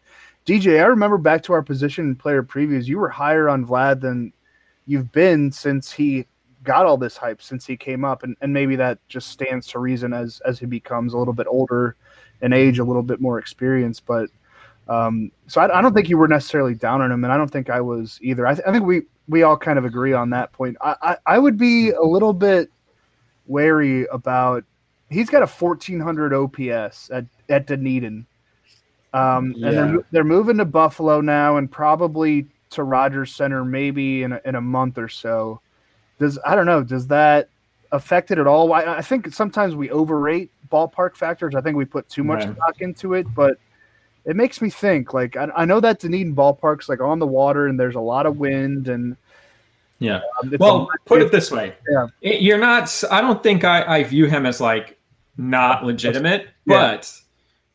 DJ, 0.47 0.81
I 0.81 0.87
remember 0.87 1.19
back 1.19 1.43
to 1.45 1.53
our 1.53 1.63
position 1.63 2.17
player 2.17 2.43
previews. 2.43 2.87
You 2.87 2.99
were 2.99 3.09
higher 3.09 3.49
on 3.49 3.65
Vlad 3.65 4.01
than 4.01 4.33
you've 4.87 5.13
been 5.13 5.53
since 5.53 5.93
he 5.93 6.27
got 6.65 6.87
all 6.87 6.97
this 6.97 7.17
hype 7.17 7.43
since 7.43 7.67
he 7.67 7.77
came 7.77 8.05
up, 8.05 8.23
and, 8.23 8.37
and 8.41 8.53
maybe 8.53 8.77
that 8.77 8.99
just 9.09 9.29
stands 9.29 9.67
to 9.69 9.79
reason 9.79 10.13
as 10.13 10.41
as 10.45 10.59
he 10.59 10.67
becomes 10.67 11.13
a 11.13 11.19
little 11.19 11.35
bit 11.35 11.47
older 11.49 11.97
in 12.41 12.53
age, 12.53 12.79
a 12.79 12.85
little 12.85 13.03
bit 13.03 13.21
more 13.21 13.39
experienced. 13.39 14.05
But 14.05 14.31
um, 14.89 15.31
so 15.47 15.61
I, 15.61 15.79
I, 15.79 15.83
don't 15.83 15.95
think 15.95 16.09
you 16.09 16.19
were 16.19 16.29
necessarily 16.29 16.75
down 16.75 17.01
on 17.01 17.13
him, 17.13 17.23
and 17.23 17.33
I 17.33 17.37
don't 17.37 17.51
think 17.51 17.71
I 17.71 17.81
was 17.81 18.19
either. 18.21 18.47
I, 18.47 18.55
th- 18.55 18.67
I 18.67 18.73
think 18.73 18.85
we 18.85 19.03
we 19.29 19.45
all 19.45 19.57
kind 19.57 19.79
of 19.79 19.85
agree 19.85 20.13
on 20.13 20.31
that 20.31 20.53
point. 20.53 20.77
I, 20.81 20.97
I, 21.03 21.17
I 21.27 21.39
would 21.39 21.57
be 21.57 21.91
a 21.91 22.03
little 22.03 22.33
bit 22.33 22.71
wary 23.47 24.07
about. 24.07 24.65
He's 25.09 25.29
got 25.29 25.43
a 25.43 25.47
1400 25.47 26.35
OPS 26.35 27.11
at 27.13 27.27
at 27.49 27.67
Dunedin 27.67 28.27
um, 29.13 29.55
yeah. 29.57 29.69
And 29.69 29.77
they're 29.77 30.05
they're 30.11 30.25
moving 30.25 30.59
to 30.59 30.65
Buffalo 30.65 31.21
now, 31.21 31.57
and 31.57 31.71
probably 31.71 32.47
to 32.71 32.83
Rogers 32.83 33.35
Center 33.35 33.65
maybe 33.65 34.23
in 34.23 34.33
a, 34.33 34.41
in 34.45 34.55
a 34.55 34.61
month 34.61 34.99
or 34.99 35.09
so. 35.09 35.61
Does 36.19 36.39
I 36.47 36.55
don't 36.55 36.67
know? 36.67 36.83
Does 36.83 37.07
that 37.09 37.49
affect 37.91 38.31
it 38.31 38.39
at 38.39 38.47
all? 38.47 38.73
I, 38.73 38.97
I 38.97 39.03
think 39.03 39.33
sometimes 39.33 39.75
we 39.75 39.91
overrate 39.91 40.51
ballpark 40.71 41.17
factors. 41.17 41.55
I 41.55 41.61
think 41.61 41.77
we 41.77 41.85
put 41.85 42.09
too 42.09 42.25
much 42.25 42.43
stock 42.43 42.81
into 42.81 43.15
it, 43.15 43.27
but 43.35 43.59
it 44.25 44.37
makes 44.37 44.63
me 44.63 44.71
think. 44.71 45.13
Like 45.13 45.37
I, 45.37 45.49
I 45.55 45.65
know 45.65 45.81
that 45.81 46.01
Dunedin 46.01 46.35
ballpark's 46.35 46.89
like 46.89 47.01
on 47.01 47.19
the 47.19 47.27
water, 47.27 47.67
and 47.67 47.79
there's 47.79 47.97
a 47.97 48.01
lot 48.01 48.27
of 48.27 48.39
wind 48.39 48.89
and. 48.89 49.17
Yeah. 49.99 50.21
Um, 50.43 50.53
well, 50.59 50.89
a, 50.93 51.09
put 51.09 51.23
it 51.23 51.31
this 51.31 51.53
way. 51.53 51.75
Yeah. 51.89 52.07
You're 52.23 52.59
not. 52.59 53.05
I 53.09 53.21
don't 53.21 53.41
think 53.41 53.63
I, 53.63 53.99
I 53.99 54.03
view 54.03 54.27
him 54.27 54.47
as 54.47 54.61
like 54.61 54.99
not 55.37 55.85
legitimate, 55.85 56.49
yeah. 56.67 56.97
but 56.97 57.22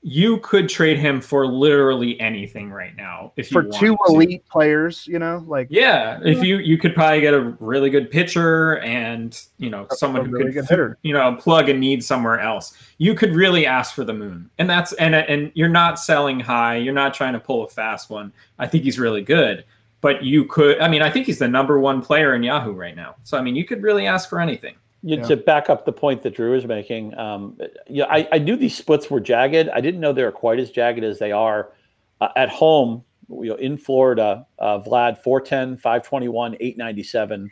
you 0.10 0.38
could 0.38 0.70
trade 0.70 0.98
him 0.98 1.20
for 1.20 1.46
literally 1.46 2.18
anything 2.22 2.72
right 2.72 2.96
now 2.96 3.34
if 3.36 3.50
for 3.50 3.64
two 3.64 3.98
elite 4.08 4.46
to. 4.46 4.50
players 4.50 5.06
you 5.06 5.20
know 5.20 5.44
like 5.48 5.68
yeah 5.70 6.18
if 6.24 6.42
you 6.42 6.60
you 6.60 6.78
could 6.78 6.96
probably 6.96 7.20
get 7.20 7.34
a 7.34 7.58
really 7.60 7.90
good 7.90 8.10
pitcher 8.10 8.80
and 8.80 9.44
you 9.58 9.70
know 9.70 9.86
someone 9.92 10.26
who 10.26 10.32
really 10.32 10.54
could 10.54 10.96
you 11.04 11.12
know 11.12 11.36
plug 11.36 11.68
a 11.68 11.74
need 11.74 12.02
somewhere 12.02 12.40
else. 12.40 12.74
You 13.00 13.16
could 13.16 13.36
really 13.36 13.66
ask 13.66 13.94
for 13.94 14.06
the 14.06 14.14
moon. 14.14 14.50
And 14.60 14.70
that's 14.70 14.94
and 14.94 15.14
and 15.14 15.52
you're 15.56 15.68
not 15.68 16.00
selling 16.00 16.40
high. 16.40 16.78
You're 16.78 16.94
not 16.94 17.14
trying 17.14 17.34
to 17.34 17.40
pull 17.40 17.66
a 17.66 17.68
fast 17.68 18.10
one. 18.10 18.32
I 18.60 18.68
think 18.68 18.86
he's 18.86 18.98
really 18.98 19.22
good 19.22 19.66
but 20.00 20.24
you 20.24 20.46
could 20.46 20.80
i 20.80 20.88
mean 20.88 21.02
i 21.02 21.10
think 21.10 21.26
he's 21.26 21.40
the 21.40 21.48
number 21.48 21.80
one 21.80 22.04
player 22.04 22.36
in 22.36 22.44
yahoo 22.44 22.72
right 22.72 22.96
now. 22.96 23.16
So 23.24 23.38
i 23.38 23.42
mean 23.42 23.56
you 23.56 23.66
could 23.66 23.82
really 23.82 24.06
ask 24.06 24.30
for 24.30 24.40
anything 24.40 24.76
yeah. 25.16 25.24
To 25.24 25.38
back 25.38 25.70
up 25.70 25.86
the 25.86 25.94
point 25.94 26.22
that 26.24 26.36
Drew 26.36 26.54
is 26.54 26.66
making, 26.66 27.18
um, 27.18 27.58
yeah, 27.88 28.06
I, 28.06 28.28
I, 28.32 28.38
knew 28.40 28.56
these 28.56 28.76
splits 28.76 29.10
were 29.10 29.20
jagged. 29.20 29.70
I 29.70 29.80
didn't 29.80 30.00
know 30.00 30.12
they 30.12 30.24
were 30.24 30.32
quite 30.32 30.60
as 30.60 30.70
jagged 30.70 31.04
as 31.04 31.20
they 31.20 31.32
are 31.32 31.72
uh, 32.20 32.30
at 32.36 32.50
home. 32.50 33.04
You 33.30 33.50
know, 33.50 33.56
in 33.56 33.78
Florida, 33.78 34.48
uh, 34.60 34.80
Vlad 34.80 35.22
410, 35.22 35.78
521, 35.78 36.56
897. 36.56 37.52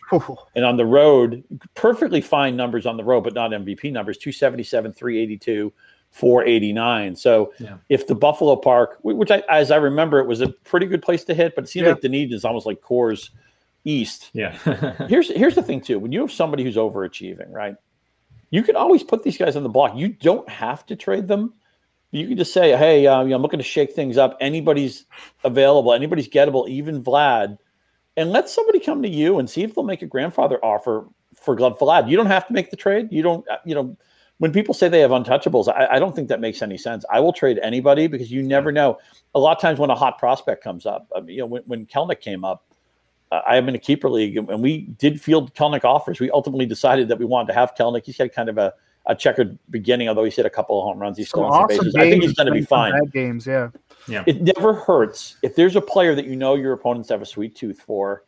and 0.56 0.66
on 0.66 0.78
the 0.78 0.86
road, 0.86 1.44
perfectly 1.74 2.22
fine 2.22 2.56
numbers 2.56 2.86
on 2.86 2.96
the 2.96 3.04
road, 3.04 3.26
but 3.26 3.34
not 3.34 3.52
MVP 3.52 3.92
numbers 3.92 4.18
277, 4.18 4.94
382, 4.94 5.74
489. 6.12 7.16
So 7.18 7.54
yeah. 7.60 7.76
if 7.90 8.08
the 8.08 8.16
Buffalo 8.16 8.56
Park, 8.56 9.00
which 9.02 9.32
I, 9.32 9.44
as 9.50 9.70
I 9.70 9.76
remember, 9.76 10.20
it 10.20 10.28
was 10.28 10.40
a 10.40 10.48
pretty 10.48 10.86
good 10.86 11.02
place 11.02 11.26
to 11.26 11.34
hit, 11.34 11.56
but 11.56 11.66
it 11.66 11.68
seemed 11.68 11.88
yeah. 11.88 11.92
like 11.92 12.02
the 12.02 12.10
need 12.10 12.32
is 12.32 12.46
almost 12.46 12.66
like 12.66 12.80
Coors 12.80 13.32
East. 13.86 14.32
Yeah. 14.34 14.52
here's 15.08 15.30
here's 15.30 15.56
the 15.56 15.64
thing 15.64 15.80
too. 15.80 16.00
When 16.00 16.12
you 16.12 16.20
have 16.22 16.32
somebody 16.32 16.64
who's 16.64 16.76
overachieving, 16.76 17.52
right? 17.52 17.76
You 18.50 18.64
can 18.64 18.76
always 18.76 19.04
put 19.04 19.24
these 19.24 19.38
guys 19.38 19.56
on 19.56 19.64
the 19.64 19.70
block. 19.70 19.96
You 19.96 20.10
don't 20.10 20.48
have 20.50 20.86
to 20.88 20.96
trade 20.96 21.28
them. 21.28 21.54
You 22.12 22.28
can 22.28 22.38
just 22.38 22.54
say, 22.54 22.76
"Hey, 22.76 23.08
uh, 23.08 23.22
you 23.24 23.30
know, 23.30 23.36
I'm 23.38 23.42
looking 23.42 23.60
to 23.60 23.64
shake 23.64 23.94
things 23.94 24.18
up. 24.18 24.38
Anybody's 24.42 25.06
available. 25.44 25.94
Anybody's 25.94 26.28
gettable. 26.28 26.68
Even 26.68 27.04
Vlad." 27.04 27.58
And 28.18 28.32
let 28.32 28.50
somebody 28.50 28.80
come 28.80 29.02
to 29.02 29.10
you 29.10 29.40
and 29.40 29.50
see 29.50 29.64
if 29.64 29.76
they'll 29.76 29.84
make 29.84 30.02
a 30.02 30.08
grandfather 30.08 30.64
offer 30.64 31.08
for 31.36 31.56
Glove 31.56 31.78
Vlad. 31.80 32.10
You 32.10 32.16
don't 32.16 32.28
have 32.28 32.48
to 32.48 32.54
make 32.54 32.72
the 32.72 32.78
trade. 32.78 33.10
You 33.12 33.22
don't, 33.22 33.48
uh, 33.50 33.58
you 33.66 33.76
know, 33.76 33.98
when 34.38 34.52
people 34.52 34.74
say 34.74 34.88
they 34.88 35.00
have 35.00 35.12
untouchables, 35.12 35.68
I, 35.68 35.96
I, 35.96 36.00
don't 36.00 36.16
think 36.16 36.28
that 36.30 36.42
makes 36.42 36.62
any 36.62 36.78
sense. 36.78 37.06
I 37.12 37.20
will 37.20 37.34
trade 37.34 37.60
anybody 37.62 38.08
because 38.08 38.32
you 38.32 38.44
never 38.44 38.72
know. 38.72 38.98
A 39.34 39.40
lot 39.40 39.56
of 39.56 39.62
times 39.62 39.80
when 39.80 39.90
a 39.90 39.96
hot 39.96 40.18
prospect 40.18 40.64
comes 40.64 40.86
up, 40.86 41.10
I 41.16 41.22
mean, 41.22 41.36
you 41.36 41.42
know, 41.42 41.48
when, 41.48 41.64
when 41.66 41.86
Kelenic 41.86 42.20
came 42.22 42.44
up, 42.44 42.66
uh, 43.32 43.42
I 43.48 43.58
am 43.58 43.68
in 43.70 43.76
a 43.76 43.80
keeper 43.80 44.10
league 44.10 44.38
and 44.38 44.62
we 44.62 44.82
did 44.98 45.22
field 45.22 45.54
Kelenic 45.54 45.84
offers. 45.84 46.20
We 46.20 46.32
ultimately 46.32 46.66
decided 46.66 47.08
that 47.10 47.20
we 47.20 47.26
wanted 47.26 47.48
to 47.48 47.54
have 47.54 47.74
Kelenic. 47.76 48.06
He's 48.06 48.18
had 48.18 48.34
kind 48.34 48.50
of 48.50 48.58
a, 48.58 48.74
a 49.08 49.16
checkered 49.16 49.58
beginning, 49.70 50.10
although 50.10 50.24
he's 50.24 50.36
hit 50.36 50.46
a 50.46 50.50
couple 50.50 50.80
of 50.80 50.86
home 50.86 51.00
runs. 51.00 51.18
He's 51.18 51.30
still 51.30 51.46
on 51.46 51.52
some 51.52 51.68
bases. 51.68 51.96
I 51.96 52.10
think 52.10 52.24
he's 52.24 52.34
going 52.34 52.48
to 52.48 52.54
be 52.54 52.62
fine. 52.62 52.94
Bad 52.94 53.12
games, 53.12 53.46
yeah. 53.46 53.70
Yeah. 54.08 54.24
It 54.28 54.42
never 54.42 54.74
hurts 54.74 55.38
if 55.42 55.56
there's 55.56 55.76
a 55.76 55.82
player 55.82 56.16
that 56.16 56.26
you 56.26 56.36
know 56.36 56.56
your 56.56 56.74
opponents 56.74 57.10
have 57.10 57.22
a 57.22 57.26
sweet 57.26 57.56
tooth 57.56 57.80
for 57.80 58.24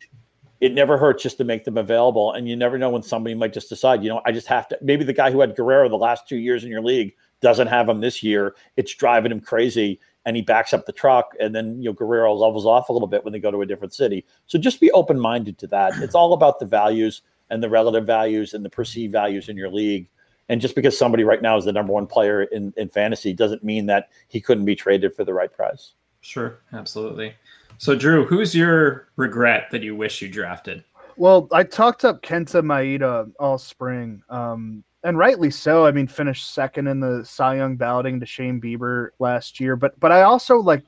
it 0.60 0.74
never 0.74 0.98
hurts 0.98 1.22
just 1.22 1.38
to 1.38 1.44
make 1.44 1.64
them 1.64 1.78
available. 1.78 2.32
And 2.32 2.48
you 2.48 2.56
never 2.56 2.78
know 2.78 2.90
when 2.90 3.02
somebody 3.02 3.34
might 3.34 3.52
just 3.52 3.68
decide, 3.68 4.02
you 4.02 4.08
know, 4.08 4.20
I 4.26 4.32
just 4.32 4.46
have 4.48 4.68
to. 4.68 4.78
Maybe 4.82 5.04
the 5.04 5.12
guy 5.12 5.30
who 5.30 5.40
had 5.40 5.54
Guerrero 5.54 5.88
the 5.88 5.96
last 5.96 6.28
two 6.28 6.36
years 6.36 6.64
in 6.64 6.70
your 6.70 6.82
league 6.82 7.14
doesn't 7.40 7.68
have 7.68 7.88
him 7.88 8.00
this 8.00 8.22
year. 8.22 8.56
It's 8.76 8.94
driving 8.94 9.30
him 9.30 9.40
crazy, 9.40 10.00
and 10.26 10.36
he 10.36 10.42
backs 10.42 10.72
up 10.72 10.86
the 10.86 10.92
truck, 10.92 11.34
and 11.40 11.54
then 11.54 11.80
you 11.80 11.88
know 11.88 11.92
Guerrero 11.92 12.34
levels 12.34 12.66
off 12.66 12.88
a 12.88 12.92
little 12.92 13.08
bit 13.08 13.24
when 13.24 13.32
they 13.32 13.38
go 13.38 13.50
to 13.50 13.62
a 13.62 13.66
different 13.66 13.94
city. 13.94 14.24
So 14.46 14.58
just 14.58 14.80
be 14.80 14.90
open 14.92 15.18
minded 15.18 15.58
to 15.58 15.66
that. 15.68 15.94
It's 16.02 16.14
all 16.14 16.32
about 16.32 16.58
the 16.58 16.66
values 16.66 17.22
and 17.50 17.62
the 17.62 17.70
relative 17.70 18.06
values 18.06 18.54
and 18.54 18.64
the 18.64 18.70
perceived 18.70 19.12
values 19.12 19.48
in 19.48 19.56
your 19.56 19.70
league. 19.70 20.08
And 20.50 20.60
just 20.60 20.74
because 20.74 20.98
somebody 20.98 21.24
right 21.24 21.42
now 21.42 21.56
is 21.56 21.64
the 21.64 21.72
number 21.72 21.92
one 21.92 22.06
player 22.06 22.44
in, 22.44 22.72
in 22.76 22.88
fantasy 22.88 23.32
doesn't 23.32 23.62
mean 23.62 23.86
that 23.86 24.08
he 24.28 24.40
couldn't 24.40 24.64
be 24.64 24.74
traded 24.74 25.14
for 25.14 25.24
the 25.24 25.34
right 25.34 25.52
price. 25.52 25.92
Sure, 26.20 26.60
absolutely. 26.72 27.34
So, 27.78 27.94
Drew, 27.94 28.24
who's 28.24 28.54
your 28.54 29.08
regret 29.16 29.70
that 29.70 29.82
you 29.82 29.94
wish 29.94 30.20
you 30.20 30.28
drafted? 30.28 30.84
Well, 31.16 31.48
I 31.52 31.64
talked 31.64 32.04
up 32.04 32.22
Kenta 32.22 32.62
Maeda 32.62 33.30
all 33.38 33.58
spring, 33.58 34.22
um, 34.28 34.84
and 35.04 35.18
rightly 35.18 35.50
so. 35.50 35.86
I 35.86 35.92
mean, 35.92 36.06
finished 36.06 36.54
second 36.54 36.86
in 36.86 37.00
the 37.00 37.24
Cy 37.24 37.56
Young 37.56 37.76
balloting 37.76 38.20
to 38.20 38.26
Shane 38.26 38.60
Bieber 38.60 39.10
last 39.18 39.60
year, 39.60 39.76
but 39.76 39.98
but 40.00 40.12
I 40.12 40.22
also 40.22 40.56
like 40.56 40.84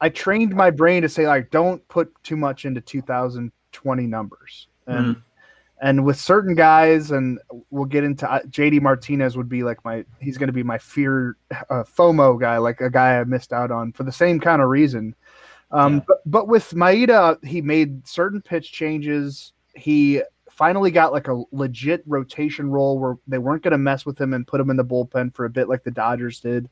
I 0.00 0.08
trained 0.08 0.54
my 0.54 0.70
brain 0.70 1.02
to 1.02 1.08
say 1.08 1.26
like 1.26 1.50
don't 1.50 1.86
put 1.88 2.12
too 2.22 2.36
much 2.36 2.64
into 2.64 2.80
2020 2.80 4.06
numbers, 4.06 4.68
and 4.86 5.16
mm. 5.16 5.22
and 5.82 6.04
with 6.04 6.18
certain 6.18 6.54
guys, 6.54 7.10
and 7.10 7.38
we'll 7.70 7.84
get 7.84 8.04
into 8.04 8.30
uh, 8.30 8.42
JD 8.42 8.80
Martinez 8.80 9.36
would 9.36 9.48
be 9.48 9.62
like 9.62 9.84
my 9.84 10.04
he's 10.20 10.38
going 10.38 10.48
to 10.48 10.52
be 10.52 10.62
my 10.62 10.78
fear 10.78 11.36
uh, 11.50 11.84
FOMO 11.84 12.40
guy, 12.40 12.58
like 12.58 12.80
a 12.80 12.90
guy 12.90 13.18
I 13.18 13.24
missed 13.24 13.52
out 13.52 13.70
on 13.70 13.92
for 13.92 14.04
the 14.04 14.12
same 14.12 14.40
kind 14.40 14.62
of 14.62 14.68
reason 14.68 15.14
um, 15.70 15.94
yeah. 15.94 16.00
but, 16.06 16.18
but 16.26 16.48
with 16.48 16.70
Maeda, 16.70 17.42
he 17.44 17.60
made 17.60 18.06
certain 18.06 18.40
pitch 18.40 18.72
changes. 18.72 19.52
He 19.74 20.22
finally 20.60 20.90
got 20.90 21.10
like 21.10 21.26
a 21.26 21.42
legit 21.52 22.04
rotation 22.06 22.68
role 22.68 22.98
where 22.98 23.16
they 23.26 23.38
weren't 23.38 23.62
going 23.62 23.72
to 23.72 23.78
mess 23.78 24.04
with 24.04 24.20
him 24.20 24.34
and 24.34 24.46
put 24.46 24.60
him 24.60 24.68
in 24.68 24.76
the 24.76 24.84
bullpen 24.84 25.34
for 25.34 25.46
a 25.46 25.50
bit 25.50 25.70
like 25.70 25.84
the 25.84 25.90
Dodgers 25.90 26.38
did. 26.38 26.68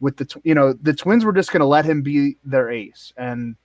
With 0.00 0.18
the 0.18 0.40
you 0.44 0.54
know 0.54 0.74
the 0.74 0.92
Twins 0.92 1.24
were 1.24 1.32
just 1.32 1.50
going 1.50 1.60
to 1.60 1.66
let 1.66 1.86
him 1.86 2.02
be 2.02 2.36
their 2.44 2.70
ace, 2.70 3.14
and 3.16 3.56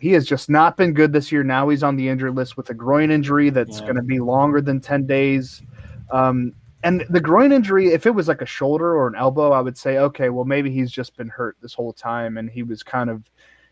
he 0.00 0.10
has 0.12 0.26
just 0.26 0.50
not 0.50 0.76
been 0.76 0.92
good 0.92 1.12
this 1.12 1.30
year. 1.30 1.44
Now 1.44 1.68
he's 1.68 1.84
on 1.84 1.94
the 1.94 2.08
injured 2.08 2.34
list 2.34 2.56
with 2.56 2.68
a 2.70 2.74
groin 2.74 3.12
injury 3.12 3.50
that's 3.50 3.78
yeah. 3.78 3.84
going 3.84 3.96
to 3.96 4.02
be 4.02 4.18
longer 4.18 4.60
than 4.60 4.80
ten 4.80 5.06
days. 5.06 5.62
Um, 6.10 6.52
and 6.82 7.04
the 7.10 7.20
groin 7.20 7.52
injury, 7.52 7.92
if 7.92 8.06
it 8.06 8.14
was 8.14 8.26
like 8.26 8.40
a 8.40 8.46
shoulder 8.46 8.96
or 8.96 9.06
an 9.06 9.14
elbow, 9.14 9.52
I 9.52 9.60
would 9.60 9.78
say 9.78 9.98
okay, 9.98 10.30
well 10.30 10.46
maybe 10.46 10.70
he's 10.70 10.90
just 10.90 11.16
been 11.16 11.28
hurt 11.28 11.56
this 11.60 11.74
whole 11.74 11.92
time, 11.92 12.38
and 12.38 12.50
he 12.50 12.64
was 12.64 12.82
kind 12.82 13.08
of 13.08 13.22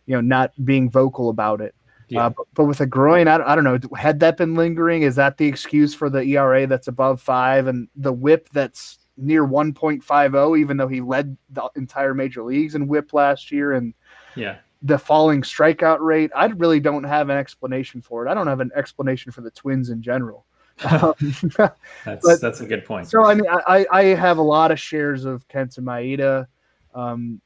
you 0.09 0.15
know, 0.15 0.23
not 0.23 0.53
being 0.65 0.89
vocal 0.89 1.29
about 1.29 1.61
it. 1.61 1.75
Yeah. 2.09 2.27
Uh, 2.27 2.31
but, 2.31 2.47
but, 2.55 2.65
with 2.65 2.81
a 2.81 2.87
groin, 2.87 3.29
I, 3.29 3.37
I 3.37 3.55
don't 3.55 3.65
know. 3.65 3.79
Had 3.97 4.21
that 4.21 4.37
been 4.37 4.55
lingering, 4.55 5.03
is 5.03 5.17
that 5.17 5.37
the 5.37 5.47
excuse 5.47 5.95
for 5.95 6.09
the 6.09 6.23
ERA 6.23 6.67
that's 6.67 6.89
above 6.89 7.21
five 7.21 7.67
and 7.67 7.89
the 7.97 8.13
WHIP 8.13 8.49
that's 8.51 8.99
near 9.17 9.47
1.50, 9.47 10.59
even 10.59 10.77
though 10.77 10.89
he 10.89 11.01
led 11.01 11.37
the 11.51 11.69
entire 11.77 12.15
major 12.15 12.43
leagues 12.43 12.75
in 12.75 12.89
WHIP 12.89 13.13
last 13.13 13.53
year? 13.53 13.73
And 13.73 13.93
yeah, 14.37 14.59
the 14.83 14.99
falling 14.99 15.43
strikeout 15.43 16.01
rate. 16.01 16.31
I 16.35 16.47
really 16.47 16.81
don't 16.81 17.05
have 17.05 17.29
an 17.29 17.37
explanation 17.37 18.01
for 18.01 18.27
it. 18.27 18.31
I 18.31 18.35
don't 18.35 18.47
have 18.47 18.61
an 18.61 18.71
explanation 18.77 19.33
for 19.33 19.41
the 19.41 19.51
Twins 19.51 19.91
in 19.91 20.03
general. 20.03 20.45
Um, 20.89 21.13
that's 21.57 22.25
but, 22.25 22.41
that's 22.41 22.61
a 22.61 22.67
good 22.67 22.85
point. 22.85 23.09
So 23.09 23.25
I 23.25 23.35
mean, 23.35 23.49
I, 23.51 23.85
I 23.91 24.05
have 24.05 24.39
a 24.39 24.43
lot 24.43 24.71
of 24.71 24.79
shares 24.79 25.25
of 25.25 25.47
Kenta 25.49 25.81
Maeda. 25.81 26.47
Um, 26.95 27.41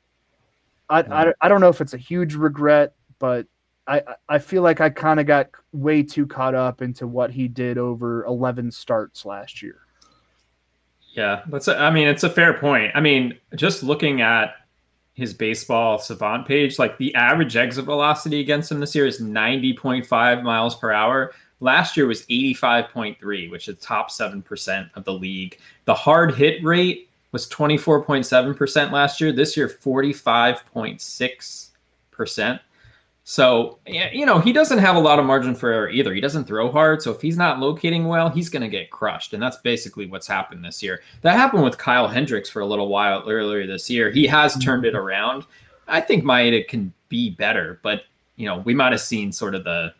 I, 0.90 1.00
I, 1.00 1.32
I 1.40 1.48
don't 1.48 1.62
know 1.62 1.70
if 1.70 1.80
it's 1.80 1.94
a 1.94 1.98
huge 1.98 2.34
regret, 2.34 2.92
but 3.18 3.46
I, 3.86 4.02
I 4.28 4.38
feel 4.38 4.62
like 4.62 4.80
I 4.80 4.90
kind 4.90 5.18
of 5.18 5.26
got 5.26 5.50
way 5.72 6.02
too 6.02 6.26
caught 6.26 6.54
up 6.54 6.82
into 6.82 7.06
what 7.06 7.30
he 7.30 7.48
did 7.48 7.78
over 7.78 8.24
11 8.24 8.70
starts 8.70 9.24
last 9.24 9.62
year. 9.62 9.80
Yeah, 11.14 11.42
that's 11.48 11.68
a, 11.68 11.78
I 11.78 11.90
mean, 11.90 12.08
it's 12.08 12.22
a 12.22 12.30
fair 12.30 12.54
point. 12.54 12.92
I 12.94 13.00
mean, 13.00 13.38
just 13.56 13.82
looking 13.82 14.22
at 14.22 14.54
his 15.14 15.34
baseball 15.34 15.98
savant 15.98 16.46
page, 16.46 16.78
like 16.78 16.96
the 16.96 17.14
average 17.14 17.56
exit 17.56 17.84
velocity 17.84 18.40
against 18.40 18.72
him 18.72 18.80
this 18.80 18.94
year 18.94 19.06
is 19.06 19.20
90.5 19.20 20.42
miles 20.42 20.74
per 20.76 20.90
hour. 20.90 21.32
Last 21.60 21.94
year 21.96 22.06
was 22.06 22.22
85.3, 22.26 23.50
which 23.50 23.68
is 23.68 23.78
top 23.78 24.10
7% 24.10 24.90
of 24.94 25.04
the 25.04 25.12
league. 25.12 25.58
The 25.84 25.94
hard 25.94 26.34
hit 26.34 26.64
rate 26.64 27.10
was 27.30 27.48
24.7% 27.48 28.90
last 28.90 29.20
year. 29.20 29.32
This 29.32 29.56
year, 29.56 29.68
45.6%. 29.68 32.60
So, 33.24 33.78
you 33.86 34.26
know, 34.26 34.40
he 34.40 34.52
doesn't 34.52 34.78
have 34.78 34.96
a 34.96 35.00
lot 35.00 35.20
of 35.20 35.24
margin 35.24 35.54
for 35.54 35.70
error 35.70 35.88
either. 35.88 36.12
He 36.12 36.20
doesn't 36.20 36.44
throw 36.44 36.72
hard. 36.72 37.02
So, 37.02 37.12
if 37.12 37.20
he's 37.20 37.36
not 37.36 37.60
locating 37.60 38.08
well, 38.08 38.28
he's 38.28 38.48
going 38.48 38.62
to 38.62 38.68
get 38.68 38.90
crushed. 38.90 39.32
And 39.32 39.42
that's 39.42 39.58
basically 39.58 40.06
what's 40.06 40.26
happened 40.26 40.64
this 40.64 40.82
year. 40.82 41.02
That 41.20 41.36
happened 41.36 41.62
with 41.62 41.78
Kyle 41.78 42.08
Hendricks 42.08 42.50
for 42.50 42.60
a 42.60 42.66
little 42.66 42.88
while 42.88 43.22
earlier 43.28 43.66
this 43.66 43.88
year. 43.88 44.10
He 44.10 44.26
has 44.26 44.56
turned 44.58 44.84
it 44.84 44.96
around. 44.96 45.44
I 45.86 46.00
think 46.00 46.24
Maeda 46.24 46.66
can 46.66 46.92
be 47.08 47.30
better, 47.30 47.78
but, 47.82 48.02
you 48.36 48.46
know, 48.46 48.58
we 48.58 48.74
might 48.74 48.92
have 48.92 49.00
seen 49.00 49.30
sort 49.30 49.54
of 49.54 49.64
the 49.64 49.94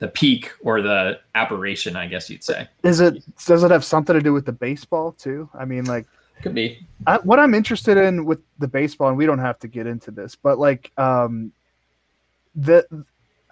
the 0.00 0.08
peak 0.08 0.52
or 0.60 0.82
the 0.82 1.20
aberration, 1.34 1.96
I 1.96 2.06
guess 2.06 2.28
you'd 2.28 2.44
say. 2.44 2.68
Is 2.82 3.00
it 3.00 3.22
does 3.46 3.62
it 3.62 3.70
have 3.70 3.84
something 3.84 4.14
to 4.14 4.20
do 4.20 4.32
with 4.32 4.44
the 4.44 4.52
baseball 4.52 5.12
too? 5.12 5.48
I 5.54 5.64
mean, 5.64 5.84
like 5.84 6.06
could 6.42 6.54
be. 6.54 6.86
I, 7.06 7.18
what 7.18 7.38
I'm 7.38 7.54
interested 7.54 7.96
in 7.96 8.24
with 8.24 8.40
the 8.58 8.68
baseball, 8.68 9.08
and 9.08 9.16
we 9.16 9.24
don't 9.24 9.38
have 9.38 9.58
to 9.60 9.68
get 9.68 9.86
into 9.86 10.10
this, 10.10 10.36
but 10.36 10.58
like, 10.58 10.92
um, 10.98 11.52
the 12.54 12.86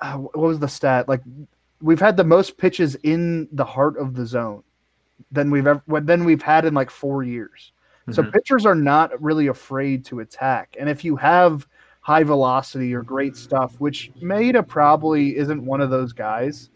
uh, 0.01 0.15
what 0.15 0.37
was 0.37 0.59
the 0.59 0.69
stat? 0.69 1.09
Like, 1.09 1.23
we've 1.81 2.01
had 2.01 2.17
the 2.17 2.25
most 2.25 2.59
pitches 2.59 2.97
in 2.97 3.49
the 3.53 3.65
heart 3.65 3.97
of 3.97 4.15
the 4.15 4.27
zone 4.27 4.63
than 5.31 5.51
we've 5.51 5.67
ever 5.67 5.83
than 5.87 6.25
we've 6.25 6.43
had 6.43 6.65
in 6.65 6.75
like 6.75 6.91
four 6.91 7.23
years. 7.23 7.73
Mm-hmm. 8.03 8.13
So 8.13 8.25
pitchers 8.25 8.67
are 8.67 8.75
not 8.75 9.21
really 9.23 9.47
afraid 9.47 10.05
to 10.07 10.21
attack, 10.21 10.77
and 10.79 10.89
if 10.89 11.05
you 11.05 11.17
have 11.17 11.67
high 12.03 12.25
velocity 12.25 12.93
or 12.93 13.03
great 13.03 13.37
stuff, 13.37 13.77
which 13.79 14.11
Maeda 14.21 14.67
probably 14.67 15.37
isn't 15.37 15.65
one 15.65 15.81
of 15.81 15.91
those 15.91 16.13
guys. 16.13 16.69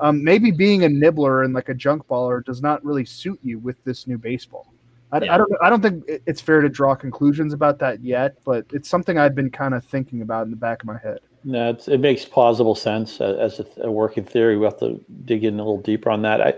Um, 0.00 0.22
maybe 0.22 0.52
being 0.52 0.84
a 0.84 0.88
nibbler 0.88 1.42
and 1.42 1.52
like 1.52 1.68
a 1.68 1.74
junk 1.74 2.06
baller 2.06 2.44
does 2.44 2.62
not 2.62 2.84
really 2.84 3.04
suit 3.04 3.40
you 3.42 3.58
with 3.58 3.82
this 3.82 4.06
new 4.06 4.16
baseball. 4.16 4.72
I, 5.10 5.24
yeah. 5.24 5.34
I, 5.34 5.38
don't. 5.38 5.52
I 5.62 5.70
don't 5.70 5.82
think 5.82 6.04
it's 6.06 6.40
fair 6.40 6.60
to 6.60 6.68
draw 6.68 6.94
conclusions 6.94 7.52
about 7.52 7.78
that 7.80 8.04
yet, 8.04 8.36
but 8.44 8.66
it's 8.72 8.88
something 8.88 9.18
I've 9.18 9.34
been 9.34 9.50
kind 9.50 9.74
of 9.74 9.84
thinking 9.84 10.22
about 10.22 10.44
in 10.44 10.50
the 10.50 10.56
back 10.56 10.82
of 10.82 10.86
my 10.86 10.98
head. 10.98 11.18
No, 11.48 11.76
it 11.86 12.00
makes 12.00 12.24
plausible 12.24 12.74
sense 12.74 13.20
as 13.20 13.58
a, 13.60 13.66
a, 13.78 13.90
working 13.90 14.24
theory. 14.24 14.58
We 14.58 14.64
have 14.64 14.78
to 14.80 15.02
dig 15.24 15.44
in 15.44 15.54
a 15.54 15.58
little 15.58 15.80
deeper 15.80 16.10
on 16.10 16.20
that. 16.22 16.40
I, 16.42 16.54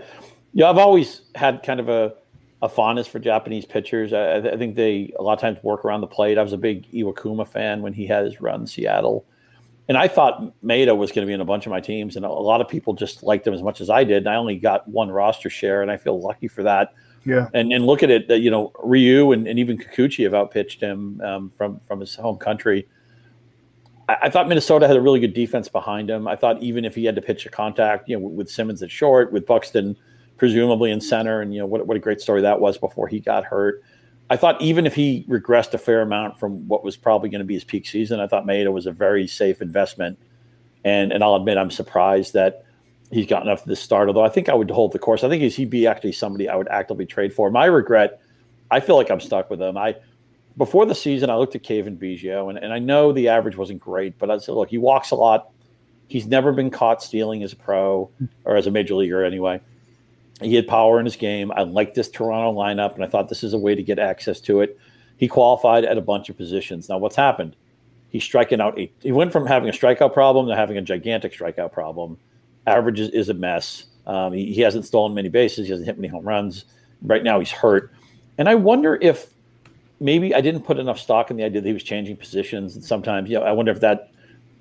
yeah, 0.53 0.69
I've 0.69 0.77
always 0.77 1.21
had 1.35 1.63
kind 1.63 1.79
of 1.79 1.87
a, 1.87 2.13
a 2.61 2.67
fondness 2.67 3.07
for 3.07 3.19
Japanese 3.19 3.65
pitchers. 3.65 4.11
I, 4.11 4.37
I, 4.37 4.57
think 4.57 4.75
they 4.75 5.13
a 5.17 5.23
lot 5.23 5.33
of 5.33 5.39
times 5.39 5.63
work 5.63 5.85
around 5.85 6.01
the 6.01 6.07
plate. 6.07 6.37
I 6.37 6.43
was 6.43 6.51
a 6.51 6.57
big 6.57 6.91
Iwakuma 6.91 7.47
fan 7.47 7.81
when 7.81 7.93
he 7.93 8.05
had 8.05 8.25
his 8.25 8.41
run 8.41 8.61
in 8.61 8.67
Seattle, 8.67 9.25
and 9.87 9.97
I 9.97 10.09
thought 10.09 10.53
Maeda 10.61 10.97
was 10.97 11.11
going 11.11 11.25
to 11.25 11.27
be 11.27 11.33
in 11.33 11.41
a 11.41 11.45
bunch 11.45 11.65
of 11.65 11.69
my 11.69 11.79
teams, 11.79 12.15
and 12.17 12.25
a 12.25 12.29
lot 12.29 12.59
of 12.59 12.67
people 12.67 12.93
just 12.93 13.23
liked 13.23 13.47
him 13.47 13.53
as 13.53 13.63
much 13.63 13.81
as 13.81 13.89
I 13.89 14.03
did. 14.03 14.17
And 14.17 14.29
I 14.29 14.35
only 14.35 14.57
got 14.57 14.87
one 14.87 15.09
roster 15.09 15.49
share, 15.49 15.81
and 15.81 15.89
I 15.89 15.97
feel 15.97 16.19
lucky 16.19 16.47
for 16.47 16.63
that 16.63 16.93
yeah. 17.23 17.49
And 17.53 17.71
and 17.71 17.85
look 17.85 18.03
at 18.03 18.09
it, 18.09 18.27
that 18.27 18.39
you 18.39 18.49
know, 18.49 18.71
Ryu 18.83 19.31
and, 19.31 19.47
and 19.47 19.59
even 19.59 19.77
Kikuchi 19.77 20.23
have 20.23 20.33
outpitched 20.33 20.81
him 20.81 21.21
um, 21.21 21.51
from 21.55 21.79
from 21.81 21.99
his 21.99 22.15
home 22.15 22.37
country. 22.37 22.87
I, 24.21 24.29
thought 24.29 24.47
Minnesota 24.47 24.87
had 24.87 24.97
a 24.97 25.01
really 25.01 25.19
good 25.19 25.33
defense 25.33 25.67
behind 25.67 26.09
him. 26.09 26.27
I 26.27 26.35
thought 26.35 26.61
even 26.61 26.85
if 26.85 26.95
he 26.95 27.05
had 27.05 27.15
to 27.15 27.21
pitch 27.21 27.45
a 27.45 27.49
contact, 27.49 28.09
you 28.09 28.19
know, 28.19 28.25
with, 28.27 28.49
Simmons 28.49 28.81
at 28.81 28.91
short, 28.91 29.31
with 29.31 29.45
Buxton 29.45 29.95
presumably 30.37 30.89
in 30.89 30.99
center, 30.99 31.41
and 31.41 31.53
you 31.53 31.59
know 31.59 31.67
what 31.67 31.85
what 31.85 31.95
a 31.95 31.99
great 31.99 32.19
story 32.19 32.41
that 32.41 32.59
was 32.59 32.77
before 32.77 33.07
he 33.07 33.19
got 33.19 33.43
hurt. 33.43 33.83
I 34.31 34.37
thought 34.37 34.59
even 34.61 34.87
if 34.87 34.95
he 34.95 35.25
regressed 35.29 35.73
a 35.73 35.77
fair 35.77 36.01
amount 36.01 36.39
from 36.39 36.67
what 36.67 36.83
was 36.83 36.97
probably 36.97 37.29
going 37.29 37.39
to 37.39 37.45
be 37.45 37.53
his 37.53 37.63
peak 37.63 37.85
season, 37.85 38.19
I 38.19 38.27
thought 38.27 38.45
Maeda 38.45 38.71
was 38.71 38.87
a 38.87 38.91
very 38.91 39.27
safe 39.27 39.61
investment. 39.61 40.17
And 40.83 41.11
and 41.11 41.23
I'll 41.23 41.35
admit 41.35 41.57
I'm 41.57 41.69
surprised 41.69 42.33
that 42.33 42.65
he's 43.11 43.27
gotten 43.27 43.49
off 43.49 43.61
of 43.61 43.67
this 43.67 43.81
start. 43.81 44.07
Although 44.07 44.23
I 44.23 44.29
think 44.29 44.49
I 44.49 44.53
would 44.55 44.71
hold 44.71 44.93
the 44.93 44.99
course. 44.99 45.23
I 45.23 45.29
think 45.29 45.43
he'd 45.43 45.69
be 45.69 45.85
actually 45.85 46.13
somebody 46.13 46.49
I 46.49 46.55
would 46.55 46.69
actively 46.69 47.05
trade 47.05 47.33
for. 47.33 47.51
My 47.51 47.65
regret, 47.65 48.19
I 48.71 48.79
feel 48.79 48.95
like 48.95 49.11
I'm 49.11 49.19
stuck 49.19 49.49
with 49.49 49.61
him. 49.61 49.77
I 49.77 49.95
before 50.57 50.85
the 50.85 50.95
season, 50.95 51.29
I 51.29 51.35
looked 51.35 51.55
at 51.55 51.63
Cavan 51.63 51.97
Biggio, 51.97 52.49
and, 52.49 52.57
and 52.57 52.73
I 52.73 52.79
know 52.79 53.11
the 53.11 53.29
average 53.29 53.57
wasn't 53.57 53.79
great, 53.79 54.17
but 54.19 54.29
I 54.29 54.37
said, 54.37 54.55
look, 54.55 54.69
he 54.69 54.77
walks 54.77 55.11
a 55.11 55.15
lot. 55.15 55.49
He's 56.07 56.27
never 56.27 56.51
been 56.51 56.69
caught 56.69 57.01
stealing 57.01 57.41
as 57.41 57.53
a 57.53 57.55
pro 57.55 58.09
or 58.43 58.57
as 58.57 58.67
a 58.67 58.71
major 58.71 58.95
leaguer 58.95 59.23
anyway. 59.23 59.61
He 60.41 60.55
had 60.55 60.67
power 60.67 60.99
in 60.99 61.05
his 61.05 61.15
game. 61.15 61.51
I 61.55 61.61
liked 61.61 61.95
this 61.95 62.09
Toronto 62.09 62.59
lineup, 62.59 62.95
and 62.95 63.03
I 63.03 63.07
thought 63.07 63.29
this 63.29 63.43
is 63.43 63.53
a 63.53 63.57
way 63.57 63.75
to 63.75 63.83
get 63.83 63.99
access 63.99 64.41
to 64.41 64.61
it. 64.61 64.77
He 65.17 65.27
qualified 65.27 65.85
at 65.85 65.97
a 65.97 66.01
bunch 66.01 66.29
of 66.29 66.35
positions. 66.35 66.89
Now, 66.89 66.97
what's 66.97 67.15
happened? 67.15 67.55
He's 68.09 68.23
striking 68.23 68.59
out. 68.59 68.77
Eight. 68.77 68.93
He 69.01 69.11
went 69.11 69.31
from 69.31 69.45
having 69.45 69.69
a 69.69 69.71
strikeout 69.71 70.13
problem 70.13 70.47
to 70.47 70.55
having 70.55 70.77
a 70.77 70.81
gigantic 70.81 71.31
strikeout 71.31 71.71
problem. 71.71 72.17
Average 72.67 72.99
is, 72.99 73.09
is 73.11 73.29
a 73.29 73.33
mess. 73.33 73.85
Um, 74.05 74.33
he, 74.33 74.51
he 74.51 74.61
hasn't 74.61 74.85
stolen 74.85 75.13
many 75.13 75.29
bases. 75.29 75.67
He 75.67 75.71
hasn't 75.71 75.85
hit 75.85 75.97
many 75.97 76.07
home 76.07 76.27
runs. 76.27 76.65
Right 77.03 77.23
now, 77.23 77.39
he's 77.39 77.51
hurt. 77.51 77.93
And 78.37 78.49
I 78.49 78.55
wonder 78.55 78.97
if 79.01 79.27
maybe 80.01 80.33
I 80.33 80.41
didn't 80.41 80.63
put 80.63 80.79
enough 80.79 80.99
stock 80.99 81.31
in 81.31 81.37
the 81.37 81.43
idea 81.43 81.61
that 81.61 81.67
he 81.67 81.73
was 81.73 81.83
changing 81.83 82.17
positions. 82.17 82.75
And 82.75 82.83
sometimes, 82.83 83.29
you 83.29 83.39
know, 83.39 83.45
I 83.45 83.51
wonder 83.51 83.71
if 83.71 83.79
that 83.81 84.11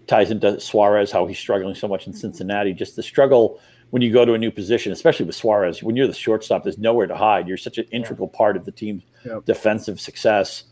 ties 0.06 0.30
into 0.30 0.60
Suarez, 0.60 1.10
how 1.10 1.26
he's 1.26 1.38
struggling 1.38 1.74
so 1.74 1.88
much 1.88 2.06
in 2.06 2.12
Cincinnati. 2.12 2.74
Just 2.74 2.94
the 2.94 3.02
struggle 3.02 3.58
when 3.88 4.02
you 4.02 4.12
go 4.12 4.24
to 4.24 4.34
a 4.34 4.38
new 4.38 4.50
position, 4.50 4.92
especially 4.92 5.26
with 5.26 5.34
Suarez, 5.34 5.82
when 5.82 5.96
you're 5.96 6.06
the 6.06 6.12
shortstop, 6.12 6.62
there's 6.62 6.78
nowhere 6.78 7.06
to 7.06 7.16
hide. 7.16 7.48
You're 7.48 7.56
such 7.56 7.78
an 7.78 7.86
integral 7.90 8.28
part 8.28 8.56
of 8.56 8.64
the 8.64 8.70
team's 8.70 9.02
yep. 9.24 9.44
defensive 9.46 9.98
success. 9.98 10.64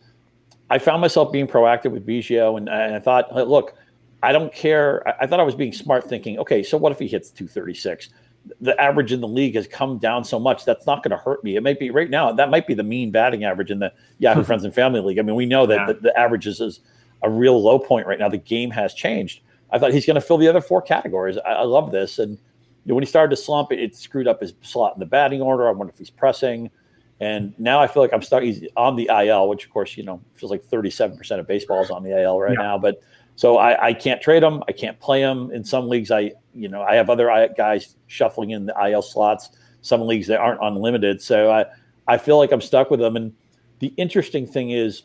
I 0.71 0.79
found 0.79 1.01
myself 1.01 1.33
being 1.33 1.49
proactive 1.49 1.91
with 1.91 2.07
Biggio, 2.07 2.59
and, 2.59 2.69
and 2.69 2.95
I 2.95 3.01
thought, 3.01 3.35
look, 3.49 3.75
I 4.23 4.33
don't 4.33 4.53
care. 4.53 5.07
I, 5.09 5.15
I, 5.23 5.27
thought 5.27 5.41
I 5.41 5.45
was 5.45 5.55
being 5.55 5.73
smart, 5.73 6.05
thinking, 6.05 6.39
okay, 6.39 6.63
so 6.63 6.77
what 6.77 6.93
if 6.93 6.99
he 6.99 7.09
hits 7.09 7.31
236? 7.31 8.11
The 8.61 8.81
average 8.81 9.13
in 9.13 9.21
the 9.21 9.29
league 9.29 9.55
has 9.57 9.67
come 9.67 9.99
down 9.99 10.25
so 10.25 10.39
much 10.39 10.65
that's 10.65 10.87
not 10.87 11.03
going 11.03 11.11
to 11.11 11.17
hurt 11.17 11.45
me. 11.45 11.57
It 11.57 11.63
might 11.63 11.79
be 11.79 11.91
right 11.91 12.09
now. 12.09 12.33
That 12.33 12.51
might 12.51 12.67
be 12.67 12.75
the 12.75 12.83
mean 12.83 13.11
batting 13.11 13.45
average 13.45 13.71
in 13.71 13.79
the 13.79 13.93
Yahoo 14.19 14.43
Friends 14.45 14.65
and 14.65 14.75
Family 14.75 15.01
League. 15.01 15.19
I 15.19 15.23
mean, 15.23 15.37
we 15.37 15.47
know 15.47 15.67
that 15.67 15.75
yeah. 15.75 15.87
the, 15.87 15.95
the 15.95 16.19
averages 16.19 16.61
is 16.61 16.81
a 17.23 17.31
real 17.31 17.63
low 17.63 17.79
point 17.79 18.07
right 18.07 18.19
now. 18.19 18.29
The 18.29 18.39
game 18.39 18.71
has 18.71 18.95
changed. 18.95 19.41
I 19.71 19.79
thought 19.79 19.93
he's 19.93 20.07
going 20.07 20.15
to 20.15 20.21
fill 20.21 20.39
the 20.39 20.49
other 20.49 20.63
four 20.63 20.81
categories. 20.81 21.37
I, 21.39 21.51
I 21.51 21.63
love 21.65 21.93
this, 21.93 22.19
and 22.19 22.39
know, 22.89 22.95
when 22.95 23.03
he 23.03 23.09
started 23.09 23.35
to 23.37 23.41
slump, 23.41 23.71
it, 23.71 23.79
it, 23.79 23.95
screwed 23.95 24.27
up 24.27 24.41
his 24.41 24.55
slot 24.63 24.95
in 24.95 25.01
the 25.01 25.07
batting 25.07 25.41
order. 25.41 25.69
I 25.69 25.73
wonder 25.73 25.93
if 25.93 25.99
he's 25.99 26.11
pressing. 26.11 26.71
And 27.21 27.53
now 27.59 27.81
I 27.81 27.87
feel 27.87 28.03
like 28.03 28.13
I'm 28.13 28.23
stuck. 28.23 28.43
He's 28.43 28.65
on 28.77 28.97
the 28.97 29.11
IL, 29.13 29.49
which 29.49 29.65
of 29.65 29.71
course, 29.71 29.97
you 29.97 30.05
know, 30.05 30.21
feels 30.35 30.51
like 30.51 30.65
37% 30.65 31.39
of 31.39 31.47
baseball 31.47 31.83
is 31.83 31.91
on 31.91 32.03
the 32.03 32.21
IL 32.21 32.41
right 32.41 32.57
yeah. 32.57 32.63
now. 32.63 32.79
But 32.79 33.03
so 33.39 33.57
I, 33.57 33.91
I, 33.91 33.93
can't 33.95 34.21
trade 34.21 34.43
him. 34.43 34.65
I 34.67 34.73
can't 34.73 34.99
play 34.99 35.21
him. 35.21 35.53
In 35.53 35.63
some 35.63 35.89
leagues, 35.89 36.11
I, 36.11 36.33
you 36.55 36.69
know, 36.69 36.83
I 36.83 36.97
have 36.97 37.09
other 37.09 37.49
guys 37.57 37.95
shuffling 38.09 38.51
in 38.51 38.67
the 38.67 38.75
IL 38.85 39.01
slots. 39.01 39.51
Some 39.81 40.01
leagues 40.01 40.27
that 40.27 40.41
aren't 40.41 40.59
unlimited. 40.61 41.23
So 41.23 41.49
I, 41.49 41.67
I 42.09 42.19
feel 42.19 42.37
like 42.37 42.51
I'm 42.51 42.61
stuck 42.61 42.91
with 42.91 43.01
him. 43.01 43.15
And 43.15 43.33
the 43.79 43.95
interesting 43.97 44.45
thing 44.45 44.71
is, 44.71 45.05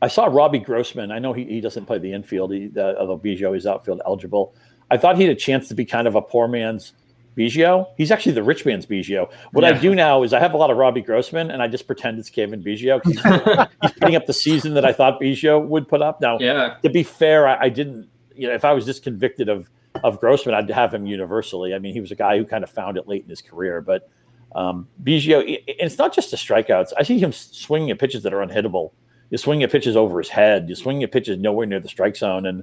I 0.00 0.06
saw 0.06 0.26
Robbie 0.26 0.60
Grossman. 0.60 1.10
I 1.10 1.18
know 1.18 1.32
he, 1.32 1.44
he 1.44 1.60
doesn't 1.60 1.86
play 1.86 1.98
the 1.98 2.12
infield, 2.12 2.52
he, 2.52 2.70
uh, 2.76 2.94
although 3.00 3.18
Biggio 3.18 3.56
is 3.56 3.66
outfield 3.66 4.00
eligible. 4.06 4.54
I 4.92 4.96
thought 4.96 5.16
he 5.16 5.24
had 5.24 5.32
a 5.32 5.40
chance 5.40 5.66
to 5.70 5.74
be 5.74 5.84
kind 5.84 6.06
of 6.06 6.14
a 6.14 6.22
poor 6.22 6.46
man's 6.46 6.92
Biggio. 7.36 7.86
He's 7.96 8.10
actually 8.10 8.32
the 8.32 8.42
rich 8.42 8.64
man's 8.64 8.86
Biggio. 8.86 9.30
What 9.52 9.64
yeah. 9.64 9.70
I 9.70 9.72
do 9.78 9.94
now 9.94 10.22
is 10.22 10.32
I 10.32 10.40
have 10.40 10.54
a 10.54 10.56
lot 10.56 10.70
of 10.70 10.76
Robbie 10.76 11.00
Grossman, 11.00 11.50
and 11.50 11.62
I 11.62 11.68
just 11.68 11.86
pretend 11.86 12.18
it's 12.18 12.30
Cavan 12.30 12.62
Biggio. 12.62 13.00
He's, 13.04 13.20
he's, 13.82 13.92
putting 13.98 14.16
up 14.16 14.26
the 14.26 14.32
season 14.32 14.74
that 14.74 14.84
I 14.84 14.92
thought 14.92 15.20
Biggio 15.20 15.64
would 15.66 15.88
put 15.88 16.02
up. 16.02 16.20
Now, 16.20 16.38
yeah. 16.38 16.76
to 16.82 16.90
be 16.90 17.02
fair, 17.02 17.48
I, 17.48 17.64
I, 17.64 17.68
didn't. 17.68 18.08
You 18.34 18.48
know, 18.48 18.54
if 18.54 18.64
I 18.64 18.72
was 18.72 18.84
just 18.84 19.02
convicted 19.02 19.48
of 19.48 19.68
of 20.02 20.20
Grossman, 20.20 20.54
I'd 20.54 20.68
have 20.70 20.92
him 20.92 21.06
universally. 21.06 21.74
I 21.74 21.78
mean, 21.78 21.92
he 21.92 22.00
was 22.00 22.10
a 22.10 22.16
guy 22.16 22.36
who 22.36 22.44
kind 22.44 22.64
of 22.64 22.70
found 22.70 22.96
it 22.96 23.06
late 23.06 23.22
in 23.22 23.28
his 23.28 23.42
career, 23.42 23.80
but 23.80 24.08
um, 24.54 24.88
Biggio. 25.02 25.42
It's 25.66 25.98
not 25.98 26.14
just 26.14 26.30
the 26.30 26.36
strikeouts. 26.36 26.92
I 26.96 27.02
see 27.02 27.18
him 27.18 27.32
swinging 27.32 27.90
at 27.90 27.98
pitches 27.98 28.22
that 28.22 28.32
are 28.32 28.44
unhittable. 28.44 28.92
You're 29.30 29.38
swinging 29.38 29.64
at 29.64 29.72
pitches 29.72 29.96
over 29.96 30.18
his 30.18 30.28
head. 30.28 30.68
You're 30.68 30.76
swinging 30.76 31.02
at 31.02 31.12
pitches 31.12 31.38
nowhere 31.38 31.66
near 31.66 31.80
the 31.80 31.88
strike 31.88 32.16
zone, 32.16 32.46
and 32.46 32.62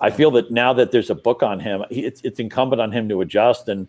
I 0.00 0.10
feel 0.10 0.30
that 0.32 0.50
now 0.50 0.72
that 0.72 0.92
there's 0.92 1.10
a 1.10 1.14
book 1.14 1.42
on 1.42 1.60
him, 1.60 1.84
he, 1.90 2.04
it's, 2.04 2.22
it's 2.22 2.40
incumbent 2.40 2.80
on 2.80 2.90
him 2.90 3.08
to 3.10 3.20
adjust. 3.20 3.68
And 3.68 3.86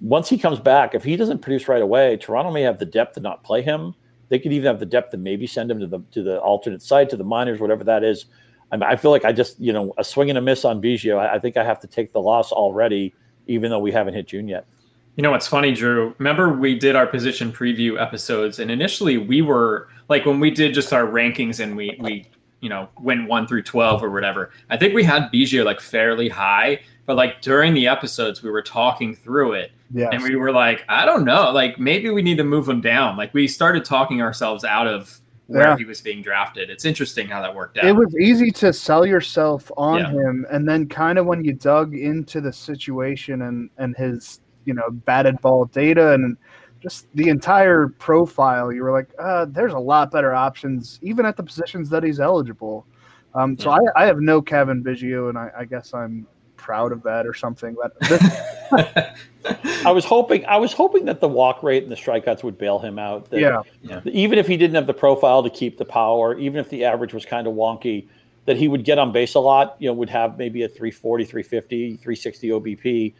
once 0.00 0.28
he 0.28 0.36
comes 0.36 0.58
back, 0.58 0.94
if 0.94 1.02
he 1.02 1.16
doesn't 1.16 1.40
produce 1.40 1.68
right 1.68 1.80
away, 1.80 2.16
Toronto 2.18 2.50
may 2.50 2.62
have 2.62 2.78
the 2.78 2.84
depth 2.84 3.14
to 3.14 3.20
not 3.20 3.42
play 3.42 3.62
him. 3.62 3.94
They 4.28 4.38
could 4.38 4.52
even 4.52 4.66
have 4.66 4.80
the 4.80 4.86
depth 4.86 5.10
to 5.12 5.16
maybe 5.16 5.46
send 5.46 5.70
him 5.70 5.80
to 5.80 5.86
the 5.86 6.00
to 6.12 6.22
the 6.22 6.38
alternate 6.40 6.82
site, 6.82 7.08
to 7.10 7.16
the 7.16 7.24
minors, 7.24 7.60
whatever 7.60 7.84
that 7.84 8.04
is. 8.04 8.26
I, 8.72 8.76
mean, 8.76 8.84
I 8.84 8.96
feel 8.96 9.10
like 9.10 9.24
I 9.24 9.32
just, 9.32 9.60
you 9.60 9.72
know, 9.72 9.92
a 9.98 10.04
swing 10.04 10.30
and 10.30 10.38
a 10.38 10.42
miss 10.42 10.64
on 10.64 10.82
Biggio. 10.82 11.18
I, 11.18 11.34
I 11.34 11.38
think 11.38 11.56
I 11.56 11.64
have 11.64 11.80
to 11.80 11.86
take 11.86 12.12
the 12.12 12.20
loss 12.20 12.50
already, 12.50 13.14
even 13.46 13.70
though 13.70 13.78
we 13.78 13.92
haven't 13.92 14.14
hit 14.14 14.26
June 14.26 14.48
yet. 14.48 14.66
You 15.16 15.22
know 15.22 15.30
what's 15.30 15.46
funny, 15.46 15.72
Drew? 15.72 16.14
Remember 16.18 16.52
we 16.52 16.76
did 16.76 16.96
our 16.96 17.06
position 17.06 17.52
preview 17.52 18.00
episodes, 18.00 18.58
and 18.58 18.70
initially 18.70 19.16
we 19.16 19.42
were 19.42 19.88
like 20.08 20.26
when 20.26 20.40
we 20.40 20.50
did 20.50 20.74
just 20.74 20.92
our 20.92 21.06
rankings 21.06 21.60
and 21.60 21.76
we 21.76 21.96
we 22.00 22.26
you 22.64 22.70
know 22.70 22.88
went 22.98 23.28
one 23.28 23.46
through 23.46 23.62
twelve 23.62 24.02
or 24.02 24.10
whatever. 24.10 24.50
I 24.70 24.78
think 24.78 24.94
we 24.94 25.04
had 25.04 25.30
Biggio 25.30 25.66
like 25.66 25.80
fairly 25.80 26.30
high, 26.30 26.80
but 27.04 27.14
like 27.14 27.42
during 27.42 27.74
the 27.74 27.86
episodes 27.86 28.42
we 28.42 28.50
were 28.50 28.62
talking 28.62 29.14
through 29.14 29.52
it, 29.52 29.70
yes. 29.92 30.08
and 30.14 30.22
we 30.22 30.34
were 30.36 30.50
like, 30.50 30.82
I 30.88 31.04
don't 31.04 31.26
know, 31.26 31.50
like 31.50 31.78
maybe 31.78 32.08
we 32.08 32.22
need 32.22 32.38
to 32.38 32.44
move 32.44 32.66
him 32.66 32.80
down. 32.80 33.18
Like 33.18 33.34
we 33.34 33.46
started 33.46 33.84
talking 33.84 34.22
ourselves 34.22 34.64
out 34.64 34.86
of 34.86 35.20
where 35.46 35.68
yeah. 35.68 35.76
he 35.76 35.84
was 35.84 36.00
being 36.00 36.22
drafted. 36.22 36.70
It's 36.70 36.86
interesting 36.86 37.28
how 37.28 37.42
that 37.42 37.54
worked 37.54 37.76
out. 37.76 37.84
It 37.84 37.92
was 37.92 38.16
easy 38.16 38.50
to 38.52 38.72
sell 38.72 39.04
yourself 39.04 39.70
on 39.76 40.00
yeah. 40.00 40.10
him, 40.10 40.46
and 40.50 40.66
then 40.66 40.88
kind 40.88 41.18
of 41.18 41.26
when 41.26 41.44
you 41.44 41.52
dug 41.52 41.94
into 41.94 42.40
the 42.40 42.52
situation 42.52 43.42
and 43.42 43.68
and 43.76 43.94
his 43.94 44.40
you 44.64 44.72
know 44.72 44.90
batted 44.90 45.38
ball 45.42 45.66
data 45.66 46.14
and 46.14 46.38
just 46.84 47.06
the 47.14 47.30
entire 47.30 47.88
profile, 47.88 48.70
you 48.70 48.82
were 48.82 48.92
like, 48.92 49.08
uh, 49.18 49.46
there's 49.46 49.72
a 49.72 49.78
lot 49.78 50.10
better 50.10 50.34
options, 50.34 50.98
even 51.00 51.24
at 51.24 51.34
the 51.34 51.42
positions 51.42 51.88
that 51.88 52.04
he's 52.04 52.20
eligible. 52.20 52.86
Um, 53.34 53.58
so 53.58 53.70
yeah. 53.70 53.88
I, 53.96 54.02
I, 54.02 54.06
have 54.06 54.20
no 54.20 54.42
Cavan 54.42 54.84
Biggio, 54.84 55.30
and 55.30 55.38
I, 55.38 55.50
I, 55.58 55.64
guess 55.64 55.94
I'm 55.94 56.26
proud 56.56 56.92
of 56.92 57.02
that 57.02 57.26
or 57.26 57.32
something. 57.32 57.74
But 57.74 57.96
I 59.86 59.90
was 59.90 60.04
hoping, 60.04 60.44
I 60.44 60.58
was 60.58 60.74
hoping 60.74 61.06
that 61.06 61.20
the 61.20 61.26
walk 61.26 61.62
rate 61.62 61.84
and 61.84 61.90
the 61.90 61.96
strikeouts 61.96 62.44
would 62.44 62.58
bail 62.58 62.78
him 62.78 62.98
out. 62.98 63.30
That, 63.30 63.40
yeah. 63.40 63.62
yeah. 63.82 64.00
Even 64.04 64.38
if 64.38 64.46
he 64.46 64.58
didn't 64.58 64.74
have 64.74 64.86
the 64.86 64.94
profile 64.94 65.42
to 65.42 65.50
keep 65.50 65.78
the 65.78 65.86
power, 65.86 66.38
even 66.38 66.60
if 66.60 66.68
the 66.68 66.84
average 66.84 67.14
was 67.14 67.24
kind 67.24 67.46
of 67.46 67.54
wonky, 67.54 68.08
that 68.44 68.58
he 68.58 68.68
would 68.68 68.84
get 68.84 68.98
on 68.98 69.10
base 69.10 69.34
a 69.34 69.40
lot. 69.40 69.76
You 69.78 69.88
know, 69.88 69.94
would 69.94 70.10
have 70.10 70.36
maybe 70.36 70.64
a 70.64 70.68
340, 70.68 71.24
350, 71.24 71.96
360 71.96 72.48
OBP 72.50 73.14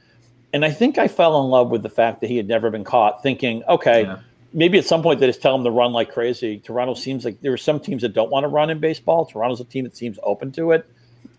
and 0.55 0.65
I 0.65 0.71
think 0.71 0.99
I 0.99 1.09
fell 1.09 1.43
in 1.43 1.51
love 1.51 1.71
with 1.71 1.83
the 1.83 1.91
fact 1.91 2.21
that 2.21 2.31
he 2.31 2.37
had 2.37 2.47
never 2.47 2.71
been 2.71 2.85
caught, 2.85 3.25
thinking, 3.25 3.65
okay, 3.69 4.05
yeah. 4.05 4.21
maybe 4.53 4.79
at 4.79 4.85
some 4.85 5.03
point 5.03 5.19
they 5.19 5.27
just 5.27 5.43
tell 5.43 5.53
him 5.53 5.65
to 5.65 5.71
run 5.71 5.93
like 5.93 6.13
crazy. 6.13 6.61
Toronto 6.61 6.95
seems 6.95 7.25
like 7.25 7.41
there 7.41 7.53
are 7.53 7.57
some 7.57 7.81
teams 7.81 8.03
that 8.03 8.15
don't 8.15 8.31
want 8.31 8.45
to 8.45 8.49
run 8.49 8.71
in 8.71 8.79
baseball. 8.79 9.27
Toronto's 9.27 9.59
a 9.59 9.65
team 9.65 9.83
that 9.83 9.97
seems 9.97 10.17
open 10.23 10.53
to 10.53 10.71
it. 10.71 10.89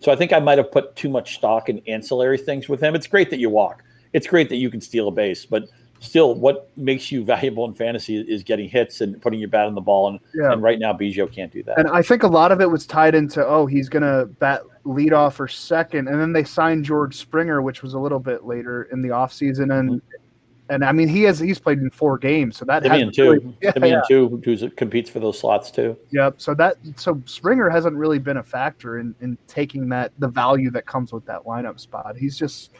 So 0.01 0.12
I 0.12 0.17
think 0.17 0.34
I 0.34 0.39
might 0.39 0.58
have 0.58 0.69
put 0.69 0.97
too 0.97 1.08
much 1.08 1.36
stock 1.36 1.69
in 1.69 1.82
ancillary 1.88 2.38
things 2.38 2.67
with 2.67 2.82
him. 2.82 2.93
It's 2.93 3.08
great 3.08 3.30
that 3.30 3.39
you 3.39 3.49
walk. 3.49 3.86
It's 4.12 4.28
great 4.28 4.49
that 4.49 4.58
you 4.58 4.69
can 4.69 4.82
steal 4.82 5.08
a 5.08 5.12
base, 5.12 5.45
but 5.45 5.69
still, 5.99 6.36
what 6.36 6.69
makes 6.77 7.12
you 7.12 7.23
valuable 7.23 7.65
in 7.65 7.73
fantasy 7.73 8.19
is 8.19 8.43
getting 8.43 8.69
hits 8.69 9.01
and 9.01 9.21
putting 9.21 9.39
your 9.39 9.49
bat 9.49 9.65
on 9.65 9.75
the 9.75 9.81
ball. 9.81 10.10
And, 10.10 10.19
yeah. 10.34 10.51
and 10.51 10.62
right 10.62 10.79
now, 10.79 10.93
Biggio 10.93 11.31
can't 11.31 11.51
do 11.51 11.63
that. 11.63 11.79
And 11.79 11.89
I 11.89 12.01
think 12.01 12.23
a 12.23 12.27
lot 12.27 12.51
of 12.51 12.62
it 12.62 12.69
was 12.69 12.86
tied 12.86 13.15
into, 13.15 13.45
oh, 13.45 13.65
he's 13.65 13.89
going 13.89 14.03
to 14.03 14.25
bat 14.39 14.62
lead 14.84 15.13
off 15.13 15.39
or 15.39 15.47
second. 15.47 16.08
And 16.08 16.19
then 16.19 16.34
they 16.34 16.43
signed 16.43 16.86
George 16.86 17.15
Springer, 17.15 17.62
which 17.62 17.81
was 17.81 17.93
a 17.93 17.99
little 17.99 18.19
bit 18.19 18.45
later 18.45 18.84
in 18.91 19.01
the 19.01 19.10
offseason. 19.10 19.77
And 19.77 19.89
mm-hmm. 19.89 20.21
And 20.67 20.84
I 20.84 20.91
mean, 20.91 21.08
he 21.08 21.21
has 21.23 21.38
he's 21.38 21.60
played 21.60 21.77
in 21.77 21.91
four 21.91 22.17
games, 22.17 22.58
so 22.58 22.65
that 22.65 22.81
Semien 22.81 23.13
too. 23.13 23.31
Really, 23.34 23.58
yeah, 23.62 23.71
yeah. 23.86 24.01
too, 24.08 24.41
who 24.43 24.69
competes 24.71 25.12
for 25.12 25.19
those 25.19 25.38
slots 25.38 25.69
too. 25.69 25.95
Yep. 26.10 26.41
So 26.41 26.55
that 26.55 26.77
so 26.95 27.21
Springer 27.25 27.69
hasn't 27.69 27.95
really 27.95 28.17
been 28.17 28.38
a 28.38 28.43
factor 28.43 28.97
in 28.97 29.13
in 29.21 29.38
taking 29.47 29.89
that 29.89 30.12
the 30.17 30.27
value 30.27 30.71
that 30.71 30.88
comes 30.88 31.13
with 31.13 31.23
that 31.27 31.43
lineup 31.43 31.79
spot. 31.79 32.17
He's 32.17 32.36
just 32.36 32.71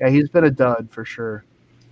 yeah, 0.00 0.08
he's 0.08 0.30
been 0.30 0.44
a 0.44 0.50
dud 0.50 0.88
for 0.90 1.04
sure. 1.04 1.44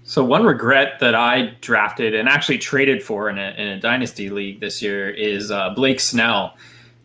So 0.04 0.24
one 0.24 0.44
regret 0.44 0.98
that 1.00 1.14
I 1.14 1.54
drafted 1.60 2.14
and 2.14 2.28
actually 2.28 2.58
traded 2.58 3.02
for 3.02 3.30
in 3.30 3.38
a, 3.38 3.54
in 3.56 3.68
a 3.68 3.80
dynasty 3.80 4.30
league 4.30 4.60
this 4.60 4.82
year 4.82 5.10
is 5.10 5.50
uh, 5.50 5.70
Blake 5.70 6.00
Snell. 6.00 6.56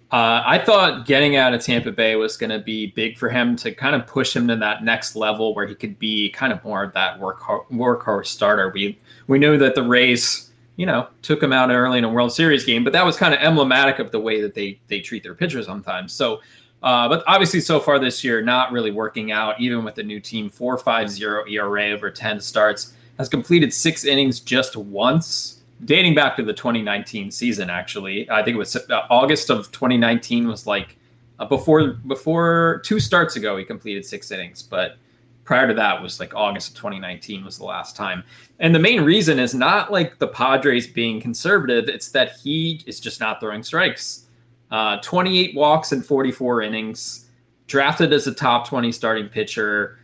Uh, 0.10 0.42
I 0.46 0.58
thought 0.58 1.06
getting 1.06 1.36
out 1.36 1.54
of 1.54 1.62
Tampa 1.62 1.92
Bay 1.92 2.16
was 2.16 2.38
going 2.38 2.50
to 2.50 2.60
be 2.60 2.88
big 2.88 3.18
for 3.18 3.30
him 3.30 3.56
to 3.58 3.74
kind 3.74 3.94
of 3.94 4.08
push 4.08 4.34
him 4.34 4.48
to 4.48 4.56
that 4.56 4.84
next 4.84 5.16
level 5.16 5.54
where 5.54 5.68
he 5.68 5.76
could 5.76 6.00
be 6.00 6.30
kind 6.30 6.54
of 6.54 6.64
more 6.64 6.84
of 6.84 6.94
that 6.94 7.20
work 7.20 7.42
workhorse 7.42 8.28
starter. 8.28 8.72
We 8.74 8.98
we 9.28 9.38
knew 9.38 9.58
that 9.58 9.76
the 9.76 9.84
Rays, 9.84 10.50
you 10.78 10.86
know, 10.86 11.08
took 11.24 11.44
him 11.44 11.52
out 11.52 11.70
early 11.70 11.98
in 11.98 12.06
a 12.06 12.10
World 12.10 12.32
Series 12.32 12.64
game, 12.64 12.86
but 12.86 12.94
that 12.94 13.06
was 13.06 13.18
kind 13.18 13.34
of 13.34 13.42
emblematic 13.42 14.00
of 14.00 14.12
the 14.12 14.20
way 14.20 14.42
that 14.42 14.56
they 14.56 14.80
they 14.88 15.02
treat 15.02 15.24
their 15.24 15.36
pitchers 15.36 15.66
sometimes. 15.66 16.14
So 16.14 16.40
uh, 16.84 17.10
but 17.10 17.24
obviously, 17.28 17.60
so 17.60 17.80
far 17.80 17.98
this 17.98 18.24
year, 18.24 18.42
not 18.42 18.72
really 18.72 18.92
working 18.92 19.32
out, 19.32 19.60
even 19.60 19.84
with 19.84 19.96
the 19.96 20.04
new 20.04 20.20
team. 20.20 20.50
4.50 20.50 21.50
ERA 21.50 21.90
over 21.90 22.12
10 22.12 22.40
starts, 22.40 22.94
has 23.18 23.28
completed 23.28 23.74
six 23.74 24.06
innings 24.06 24.40
just 24.40 24.76
once, 24.76 25.64
dating 25.86 26.14
back 26.14 26.36
to 26.38 26.44
the 26.44 26.54
2019 26.54 27.32
season. 27.32 27.70
Actually, 27.70 28.30
I 28.30 28.44
think 28.44 28.56
it 28.56 28.60
was 28.60 28.76
uh, 28.76 29.08
August 29.10 29.50
of 29.50 29.72
2019 29.72 30.48
was 30.48 30.68
like 30.68 30.98
uh, 31.40 31.46
before 31.46 31.94
before 32.08 32.82
two 32.86 33.00
starts 33.00 33.36
ago 33.36 33.58
he 33.58 33.66
completed 33.66 34.06
six 34.06 34.30
innings, 34.32 34.62
but 34.62 34.98
prior 35.46 35.68
to 35.68 35.74
that 35.74 36.00
was 36.00 36.20
like 36.20 36.36
August 36.36 36.70
of 36.70 36.76
2019 36.76 37.44
was 37.44 37.58
the 37.58 37.66
last 37.66 37.96
time. 37.96 38.24
And 38.60 38.76
the 38.76 38.80
main 38.80 39.02
reason 39.02 39.40
is 39.40 39.56
not 39.56 39.92
like 39.92 40.20
the 40.20 40.28
Padres 40.28 40.86
being 40.86 41.20
conservative; 41.20 41.90
it's 41.90 42.10
that 42.12 42.34
he 42.34 42.84
is 42.86 43.00
just 43.00 43.20
not 43.20 43.40
throwing 43.40 43.64
strikes. 43.64 44.27
Uh, 44.72 44.98
28 45.02 45.56
walks 45.56 45.92
and 45.92 46.06
44 46.06 46.62
innings, 46.62 47.30
drafted 47.68 48.12
as 48.12 48.28
a 48.28 48.34
top 48.34 48.68
20 48.68 48.92
starting 48.92 49.30
pitcher. 49.30 50.00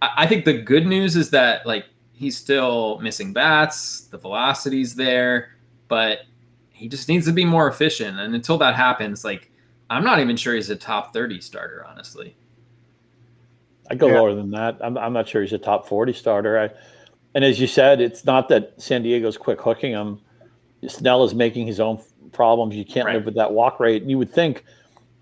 I, 0.00 0.10
I 0.18 0.26
think 0.26 0.44
the 0.44 0.54
good 0.54 0.86
news 0.86 1.16
is 1.16 1.30
that 1.30 1.66
like 1.66 1.86
he's 2.12 2.36
still 2.36 2.98
missing 3.00 3.32
bats. 3.32 4.02
The 4.02 4.18
velocity's 4.18 4.94
there, 4.94 5.56
but 5.88 6.20
he 6.70 6.88
just 6.88 7.08
needs 7.08 7.26
to 7.26 7.32
be 7.32 7.44
more 7.44 7.68
efficient. 7.68 8.18
And 8.18 8.34
until 8.34 8.58
that 8.58 8.74
happens, 8.74 9.24
like 9.24 9.50
I'm 9.88 10.04
not 10.04 10.20
even 10.20 10.36
sure 10.36 10.54
he's 10.54 10.70
a 10.70 10.76
top 10.76 11.12
30 11.12 11.40
starter, 11.40 11.84
honestly. 11.86 12.34
I 13.90 13.94
go 13.94 14.06
yeah. 14.06 14.20
lower 14.20 14.34
than 14.34 14.50
that. 14.52 14.78
I'm, 14.80 14.96
I'm 14.96 15.12
not 15.12 15.28
sure 15.28 15.42
he's 15.42 15.52
a 15.52 15.58
top 15.58 15.86
40 15.86 16.12
starter. 16.14 16.58
I, 16.58 16.70
and 17.34 17.44
as 17.44 17.60
you 17.60 17.66
said, 17.66 18.00
it's 18.00 18.24
not 18.24 18.48
that 18.48 18.80
San 18.80 19.02
Diego's 19.02 19.36
quick 19.36 19.60
hooking 19.60 19.92
him. 19.92 20.20
Snell 20.88 21.24
is 21.24 21.34
making 21.34 21.66
his 21.66 21.78
own 21.78 22.00
problems. 22.32 22.74
You 22.74 22.84
can't 22.84 23.06
right. 23.06 23.16
live 23.16 23.24
with 23.24 23.34
that 23.34 23.52
walk 23.52 23.80
rate. 23.80 24.02
You 24.04 24.18
would 24.18 24.32
think 24.32 24.64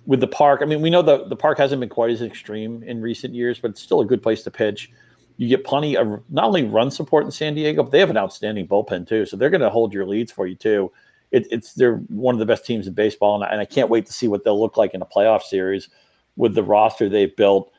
with 0.06 0.20
the 0.20 0.26
park, 0.26 0.60
I 0.62 0.64
mean, 0.64 0.80
we 0.80 0.90
know 0.90 1.02
the, 1.02 1.26
the 1.26 1.36
park 1.36 1.58
hasn't 1.58 1.80
been 1.80 1.88
quite 1.88 2.10
as 2.10 2.22
extreme 2.22 2.82
in 2.82 3.00
recent 3.00 3.34
years, 3.34 3.58
but 3.58 3.72
it's 3.72 3.82
still 3.82 4.00
a 4.00 4.04
good 4.04 4.22
place 4.22 4.42
to 4.44 4.50
pitch. 4.50 4.90
You 5.36 5.48
get 5.48 5.64
plenty 5.64 5.96
of 5.96 6.22
not 6.28 6.44
only 6.44 6.64
run 6.64 6.90
support 6.90 7.24
in 7.24 7.30
San 7.30 7.54
Diego, 7.54 7.82
but 7.82 7.92
they 7.92 8.00
have 8.00 8.10
an 8.10 8.16
outstanding 8.16 8.66
bullpen 8.66 9.08
too. 9.08 9.24
So 9.26 9.36
they're 9.36 9.50
going 9.50 9.60
to 9.60 9.70
hold 9.70 9.92
your 9.92 10.06
leads 10.06 10.32
for 10.32 10.46
you 10.46 10.54
too. 10.54 10.90
It, 11.30 11.46
it's 11.50 11.74
they're 11.74 11.96
one 12.08 12.34
of 12.34 12.38
the 12.40 12.46
best 12.46 12.66
teams 12.66 12.86
in 12.86 12.94
baseball, 12.94 13.36
and 13.36 13.44
I, 13.44 13.48
and 13.48 13.60
I 13.60 13.64
can't 13.64 13.88
wait 13.88 14.04
to 14.06 14.12
see 14.12 14.26
what 14.26 14.44
they'll 14.44 14.60
look 14.60 14.76
like 14.76 14.94
in 14.94 15.02
a 15.02 15.06
playoff 15.06 15.42
series 15.42 15.88
with 16.36 16.54
the 16.54 16.62
roster 16.62 17.08
they've 17.08 17.34
built. 17.36 17.72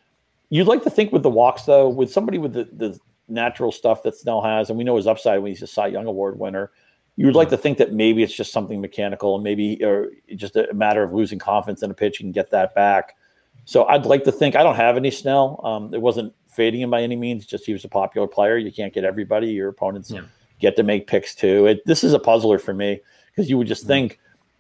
You'd 0.49 0.67
like 0.67 0.83
to 0.83 0.89
think 0.89 1.11
with 1.11 1.23
the 1.23 1.29
walks 1.29 1.63
though, 1.63 1.89
with 1.89 2.11
somebody 2.11 2.37
with 2.37 2.53
the, 2.53 2.69
the 2.71 2.97
natural 3.27 3.71
stuff 3.71 4.03
that 4.03 4.15
Snell 4.15 4.41
has, 4.41 4.69
and 4.69 4.77
we 4.77 4.83
know 4.83 4.95
his 4.95 5.07
upside 5.07 5.41
when 5.41 5.51
he's 5.51 5.61
a 5.61 5.67
Cy 5.67 5.87
Young 5.87 6.05
Award 6.05 6.39
winner 6.39 6.71
you 7.15 7.25
would 7.25 7.35
like 7.35 7.49
to 7.49 7.57
think 7.57 7.77
that 7.77 7.93
maybe 7.93 8.23
it's 8.23 8.33
just 8.33 8.51
something 8.51 8.81
mechanical 8.81 9.35
and 9.35 9.43
maybe 9.43 9.83
or 9.83 10.11
just 10.35 10.55
a 10.55 10.73
matter 10.73 11.03
of 11.03 11.13
losing 11.13 11.39
confidence 11.39 11.83
in 11.83 11.91
a 11.91 11.93
pitch 11.93 12.21
and 12.21 12.33
get 12.33 12.51
that 12.51 12.73
back. 12.73 13.15
So 13.65 13.85
I'd 13.85 14.05
like 14.05 14.23
to 14.23 14.31
think 14.31 14.55
I 14.55 14.63
don't 14.63 14.75
have 14.75 14.97
any 14.97 15.11
Snell. 15.11 15.59
Um, 15.63 15.93
it 15.93 16.01
wasn't 16.01 16.33
fading 16.47 16.81
him 16.81 16.89
by 16.89 17.01
any 17.01 17.15
means. 17.15 17.45
Just 17.45 17.65
he 17.65 17.73
was 17.73 17.85
a 17.85 17.89
popular 17.89 18.27
player. 18.27 18.57
You 18.57 18.71
can't 18.71 18.93
get 18.93 19.03
everybody. 19.03 19.47
Your 19.47 19.69
opponents 19.69 20.09
yeah. 20.11 20.21
get 20.59 20.75
to 20.77 20.83
make 20.83 21.07
picks 21.07 21.35
too. 21.35 21.67
It, 21.67 21.85
this 21.85 22.03
is 22.03 22.13
a 22.13 22.19
puzzler 22.19 22.59
for 22.59 22.73
me 22.73 23.01
because 23.27 23.49
you 23.49 23.57
would 23.57 23.67
just 23.67 23.83
mm-hmm. 23.83 23.89
think 23.89 24.19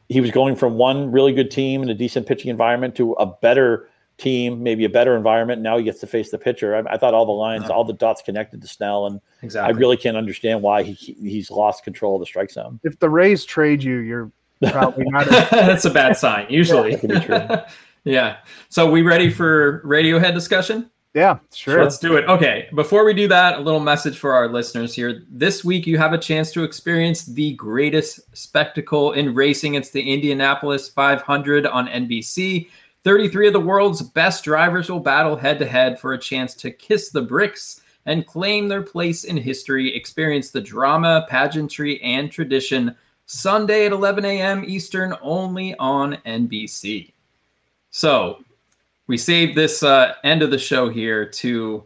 he 0.09 0.21
was 0.21 0.31
going 0.31 0.55
from 0.55 0.75
one 0.75 1.11
really 1.11 1.33
good 1.33 1.49
team 1.49 1.81
in 1.81 1.89
a 1.89 1.93
decent 1.93 2.27
pitching 2.27 2.51
environment 2.51 2.95
to 2.95 3.13
a 3.13 3.25
better 3.25 3.89
team, 4.21 4.61
maybe 4.61 4.85
a 4.85 4.89
better 4.89 5.15
environment. 5.15 5.61
Now 5.61 5.77
he 5.77 5.83
gets 5.83 5.99
to 6.01 6.07
face 6.07 6.29
the 6.31 6.37
pitcher. 6.37 6.75
I, 6.75 6.93
I 6.93 6.97
thought 6.97 7.13
all 7.13 7.25
the 7.25 7.31
lines, 7.31 7.69
all 7.69 7.83
the 7.83 7.93
dots 7.93 8.21
connected 8.21 8.61
to 8.61 8.67
Snell, 8.67 9.07
and 9.07 9.19
exactly. 9.41 9.73
I 9.73 9.77
really 9.77 9.97
can't 9.97 10.17
understand 10.17 10.61
why 10.61 10.83
he 10.83 10.93
he's 10.93 11.49
lost 11.49 11.83
control 11.83 12.15
of 12.15 12.21
the 12.21 12.25
strike 12.25 12.51
zone. 12.51 12.79
If 12.83 12.99
the 12.99 13.09
Rays 13.09 13.43
trade 13.43 13.83
you, 13.83 13.97
you're 13.97 14.31
probably 14.71 15.05
not. 15.05 15.27
A- 15.27 15.29
That's 15.51 15.85
a 15.85 15.89
bad 15.89 16.17
sign. 16.17 16.45
Usually, 16.49 16.97
yeah, 17.03 17.67
yeah. 18.03 18.37
So 18.69 18.89
we 18.89 19.01
ready 19.01 19.29
for 19.29 19.81
Radiohead 19.83 20.33
discussion? 20.33 20.89
Yeah, 21.13 21.39
sure. 21.53 21.83
Let's 21.83 21.97
do 21.97 22.15
it. 22.15 22.25
Okay. 22.29 22.69
Before 22.73 23.03
we 23.03 23.13
do 23.13 23.27
that, 23.27 23.57
a 23.57 23.61
little 23.61 23.81
message 23.81 24.17
for 24.17 24.33
our 24.33 24.47
listeners 24.47 24.95
here. 24.95 25.23
This 25.29 25.61
week, 25.61 25.85
you 25.85 25.97
have 25.97 26.13
a 26.13 26.17
chance 26.17 26.53
to 26.53 26.63
experience 26.63 27.25
the 27.25 27.53
greatest 27.55 28.21
spectacle 28.33 29.11
in 29.11 29.35
racing. 29.35 29.75
It's 29.75 29.89
the 29.89 30.01
Indianapolis 30.01 30.87
500 30.87 31.65
on 31.65 31.87
NBC. 31.89 32.69
33 33.03 33.47
of 33.47 33.53
the 33.53 33.59
world's 33.59 34.01
best 34.01 34.43
drivers 34.43 34.89
will 34.89 34.99
battle 34.99 35.35
head 35.35 35.57
to 35.59 35.65
head 35.65 35.99
for 35.99 36.13
a 36.13 36.19
chance 36.19 36.53
to 36.55 36.71
kiss 36.71 37.09
the 37.09 37.21
bricks 37.21 37.81
and 38.05 38.27
claim 38.27 38.67
their 38.67 38.81
place 38.81 39.23
in 39.23 39.37
history. 39.37 39.95
Experience 39.95 40.51
the 40.51 40.61
drama, 40.61 41.25
pageantry, 41.29 42.01
and 42.01 42.31
tradition 42.31 42.95
Sunday 43.25 43.85
at 43.85 43.91
11 43.91 44.25
a.m. 44.25 44.63
Eastern 44.65 45.15
only 45.21 45.75
on 45.75 46.17
NBC. 46.25 47.11
So 47.91 48.43
we 49.07 49.17
saved 49.17 49.55
this 49.55 49.83
uh, 49.83 50.13
end 50.23 50.41
of 50.41 50.51
the 50.51 50.57
show 50.57 50.89
here 50.89 51.25
to 51.25 51.83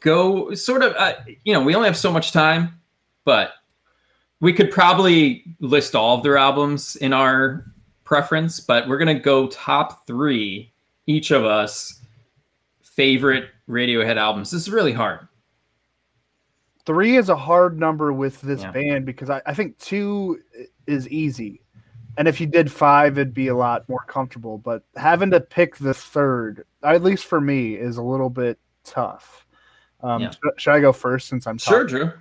go 0.00 0.54
sort 0.54 0.82
of, 0.82 0.94
uh, 0.96 1.14
you 1.44 1.52
know, 1.52 1.62
we 1.62 1.74
only 1.74 1.88
have 1.88 1.96
so 1.96 2.12
much 2.12 2.32
time, 2.32 2.80
but 3.24 3.52
we 4.40 4.52
could 4.52 4.70
probably 4.70 5.44
list 5.60 5.94
all 5.94 6.16
of 6.16 6.22
their 6.22 6.36
albums 6.36 6.96
in 6.96 7.12
our 7.12 7.64
preference, 8.06 8.60
but 8.60 8.88
we're 8.88 8.96
gonna 8.96 9.18
go 9.18 9.48
top 9.48 10.06
three 10.06 10.72
each 11.06 11.30
of 11.30 11.44
us 11.44 12.00
favorite 12.82 13.50
Radiohead 13.68 14.16
albums. 14.16 14.50
This 14.50 14.62
is 14.62 14.70
really 14.70 14.92
hard. 14.92 15.28
Three 16.86 17.16
is 17.16 17.28
a 17.28 17.36
hard 17.36 17.78
number 17.78 18.12
with 18.12 18.40
this 18.40 18.62
yeah. 18.62 18.70
band 18.70 19.06
because 19.06 19.28
I, 19.28 19.42
I 19.44 19.54
think 19.54 19.76
two 19.78 20.40
is 20.86 21.08
easy. 21.08 21.60
And 22.16 22.26
if 22.26 22.40
you 22.40 22.46
did 22.46 22.72
five, 22.72 23.18
it'd 23.18 23.34
be 23.34 23.48
a 23.48 23.56
lot 23.56 23.86
more 23.88 24.04
comfortable. 24.06 24.56
But 24.56 24.84
having 24.96 25.30
to 25.32 25.40
pick 25.40 25.76
the 25.76 25.92
third, 25.92 26.64
at 26.82 27.02
least 27.02 27.26
for 27.26 27.40
me, 27.40 27.74
is 27.74 27.98
a 27.98 28.02
little 28.02 28.30
bit 28.30 28.58
tough. 28.84 29.46
Um, 30.00 30.22
yeah. 30.22 30.30
should, 30.30 30.60
should, 30.60 30.72
I 30.72 30.80
go 30.80 30.92
first 30.92 31.28
since 31.28 31.46
I'm 31.46 31.58
sure, 31.58 31.84
Drew? 31.84 32.12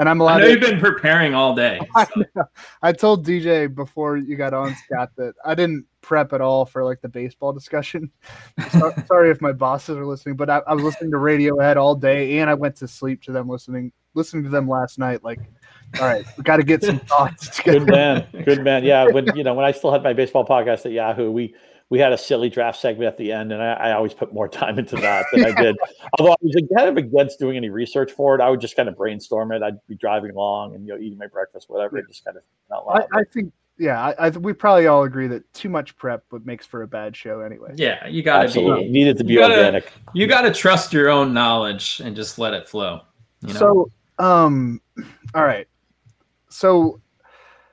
And 0.00 0.08
I'm 0.08 0.18
allowed. 0.22 0.38
I 0.38 0.40
know 0.40 0.44
to, 0.46 0.50
you've 0.52 0.60
been 0.62 0.80
preparing 0.80 1.34
all 1.34 1.54
day. 1.54 1.78
So. 1.94 2.24
I, 2.36 2.88
I, 2.88 2.92
told 2.92 3.26
DJ 3.26 3.72
before 3.72 4.16
you 4.16 4.34
got 4.34 4.54
on, 4.54 4.74
Scott, 4.74 5.10
that 5.16 5.34
I 5.44 5.54
didn't 5.54 5.84
prep 6.00 6.32
at 6.32 6.40
all 6.40 6.64
for 6.64 6.82
like 6.82 7.02
the 7.02 7.08
baseball 7.08 7.52
discussion. 7.52 8.10
so, 8.70 8.92
sorry 9.06 9.30
if 9.30 9.42
my 9.42 9.52
bosses 9.52 9.98
are 9.98 10.06
listening, 10.06 10.36
but 10.36 10.48
I, 10.48 10.62
I, 10.66 10.72
was 10.72 10.84
listening 10.84 11.10
to 11.10 11.18
Radiohead 11.18 11.76
all 11.76 11.94
day, 11.94 12.38
and 12.38 12.48
I 12.48 12.54
went 12.54 12.76
to 12.76 12.88
sleep 12.88 13.22
to 13.24 13.32
them 13.32 13.48
listening 13.48 13.92
listening 14.14 14.44
to 14.44 14.48
them 14.48 14.66
last 14.66 14.98
night. 14.98 15.22
Like, 15.22 15.40
all 16.00 16.06
right, 16.06 16.24
we 16.38 16.44
got 16.44 16.56
to 16.56 16.62
get 16.62 16.82
some 16.82 16.98
thoughts. 17.00 17.56
Together. 17.56 17.80
Good 17.80 17.88
man, 17.88 18.26
good 18.44 18.64
man. 18.64 18.84
Yeah, 18.84 19.06
when 19.06 19.26
you 19.36 19.44
know 19.44 19.52
when 19.52 19.66
I 19.66 19.72
still 19.72 19.92
had 19.92 20.02
my 20.02 20.14
baseball 20.14 20.46
podcast 20.46 20.86
at 20.86 20.92
Yahoo, 20.92 21.30
we 21.30 21.54
we 21.90 21.98
had 21.98 22.12
a 22.12 22.18
silly 22.18 22.48
draft 22.48 22.80
segment 22.80 23.08
at 23.08 23.18
the 23.18 23.32
end, 23.32 23.52
and 23.52 23.60
I, 23.60 23.72
I 23.72 23.92
always 23.92 24.14
put 24.14 24.32
more 24.32 24.48
time 24.60 24.78
into 24.78 24.96
that 24.96 25.26
than 25.32 25.44
I 25.44 25.60
did. 25.60 25.76
Although 26.18 26.32
I 26.32 26.36
was 26.40 26.56
kind 26.74 26.88
of 26.88 26.96
against 26.96 27.38
doing 27.38 27.56
any 27.56 27.68
research 27.68 28.12
for 28.12 28.34
it, 28.34 28.40
I 28.40 28.48
would 28.48 28.60
just 28.60 28.76
kind 28.76 28.88
of 28.88 28.96
brainstorm 28.96 29.52
it. 29.52 29.62
I'd 29.62 29.84
be 29.88 29.96
driving 29.96 30.30
along 30.30 30.74
and 30.74 30.86
you 30.86 30.94
know 30.94 31.00
eating 31.00 31.18
my 31.18 31.26
breakfast, 31.26 31.68
whatever. 31.68 31.98
Yeah. 31.98 32.04
Just 32.08 32.24
kind 32.24 32.36
of 32.36 32.42
not 32.70 32.84
I, 32.88 33.18
I, 33.18 33.24
think 33.24 33.52
yeah, 33.76 34.00
I, 34.00 34.26
I, 34.26 34.28
we 34.30 34.52
probably 34.52 34.86
all 34.86 35.02
agree 35.02 35.26
that 35.28 35.52
too 35.52 35.68
much 35.68 35.96
prep 35.96 36.24
would 36.30 36.46
makes 36.46 36.64
for 36.64 36.82
a 36.82 36.86
bad 36.86 37.16
show 37.16 37.40
anyway. 37.40 37.72
Yeah, 37.74 38.06
you 38.06 38.22
got 38.22 38.48
to 38.48 38.54
be 38.54 38.88
needed 38.88 39.18
to 39.18 39.24
be 39.24 39.32
you 39.32 39.40
gotta, 39.40 39.56
organic. 39.56 39.92
You 40.14 40.26
got 40.28 40.42
to 40.42 40.52
trust 40.52 40.92
your 40.92 41.08
own 41.08 41.34
knowledge 41.34 42.00
and 42.04 42.14
just 42.14 42.38
let 42.38 42.54
it 42.54 42.68
flow. 42.68 43.00
You 43.40 43.54
know? 43.54 43.58
So, 43.58 43.90
um, 44.18 44.80
all 45.34 45.44
right. 45.44 45.66
So, 46.50 47.00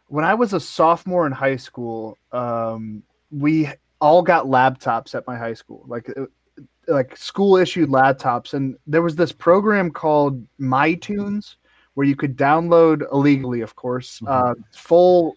when 0.08 0.24
I 0.24 0.34
was 0.34 0.54
a 0.54 0.60
sophomore 0.60 1.28
in 1.28 1.34
high 1.34 1.58
school, 1.58 2.18
um, 2.32 3.04
we 3.30 3.70
all 4.00 4.22
got 4.22 4.46
laptops 4.46 5.16
at 5.16 5.26
my 5.28 5.38
high 5.38 5.54
school, 5.54 5.84
like 5.88 6.10
uh, 6.18 6.26
like 6.88 7.18
school 7.18 7.58
issued 7.58 7.90
laptops, 7.90 8.54
and 8.54 8.78
there 8.88 9.02
was 9.02 9.16
this 9.16 9.32
program 9.32 9.92
called 9.92 10.46
MyTunes 10.60 11.56
where 11.98 12.06
you 12.06 12.16
could 12.16 12.38
download 12.38 13.04
illegally, 13.12 13.62
of 13.62 13.76
course, 13.76 14.20
mm-hmm. 14.20 14.28
uh, 14.28 14.54
full 14.72 15.36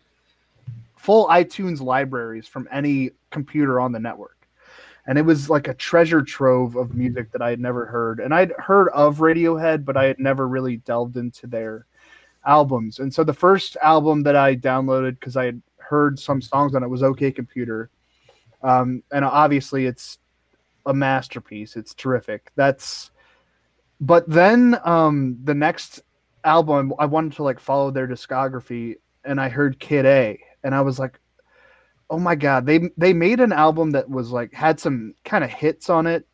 full 0.96 1.26
iTunes 1.28 1.80
libraries 1.80 2.46
from 2.46 2.68
any 2.70 3.10
computer 3.30 3.80
on 3.80 3.92
the 3.92 3.98
network. 3.98 4.46
And 5.06 5.16
it 5.16 5.22
was 5.22 5.48
like 5.48 5.66
a 5.66 5.74
treasure 5.74 6.20
trove 6.20 6.76
of 6.76 6.94
music 6.94 7.32
that 7.32 7.40
I 7.40 7.48
had 7.48 7.60
never 7.60 7.86
heard. 7.86 8.20
And 8.20 8.34
I'd 8.34 8.52
heard 8.58 8.90
of 8.90 9.18
Radiohead, 9.18 9.86
but 9.86 9.96
I 9.96 10.04
had 10.04 10.18
never 10.18 10.46
really 10.46 10.76
delved 10.76 11.16
into 11.16 11.46
their 11.46 11.86
albums. 12.44 12.98
And 12.98 13.12
so 13.12 13.24
the 13.24 13.32
first 13.32 13.78
album 13.82 14.22
that 14.24 14.36
I 14.36 14.54
downloaded 14.54 15.18
because 15.18 15.38
I 15.38 15.46
had 15.46 15.62
heard 15.78 16.18
some 16.18 16.42
songs 16.42 16.74
on 16.74 16.82
it 16.82 16.88
was 16.88 17.02
OK 17.02 17.32
Computer 17.32 17.88
um, 18.62 19.02
and 19.12 19.24
obviously, 19.24 19.86
it's 19.86 20.18
a 20.86 20.94
masterpiece. 20.94 21.76
It's 21.76 21.94
terrific. 21.94 22.50
That's, 22.56 23.10
but 24.00 24.28
then 24.28 24.78
um, 24.84 25.38
the 25.44 25.54
next 25.54 26.02
album, 26.44 26.94
I 26.98 27.06
wanted 27.06 27.32
to 27.34 27.42
like 27.42 27.60
follow 27.60 27.90
their 27.90 28.08
discography, 28.08 28.96
and 29.24 29.40
I 29.40 29.48
heard 29.48 29.78
Kid 29.78 30.06
A, 30.06 30.40
and 30.64 30.74
I 30.74 30.80
was 30.80 30.98
like, 30.98 31.18
oh 32.08 32.18
my 32.18 32.34
god, 32.34 32.66
they 32.66 32.90
they 32.96 33.12
made 33.12 33.40
an 33.40 33.52
album 33.52 33.90
that 33.92 34.08
was 34.08 34.30
like 34.30 34.52
had 34.52 34.80
some 34.80 35.14
kind 35.24 35.44
of 35.44 35.50
hits 35.50 35.90
on 35.90 36.06
it, 36.06 36.26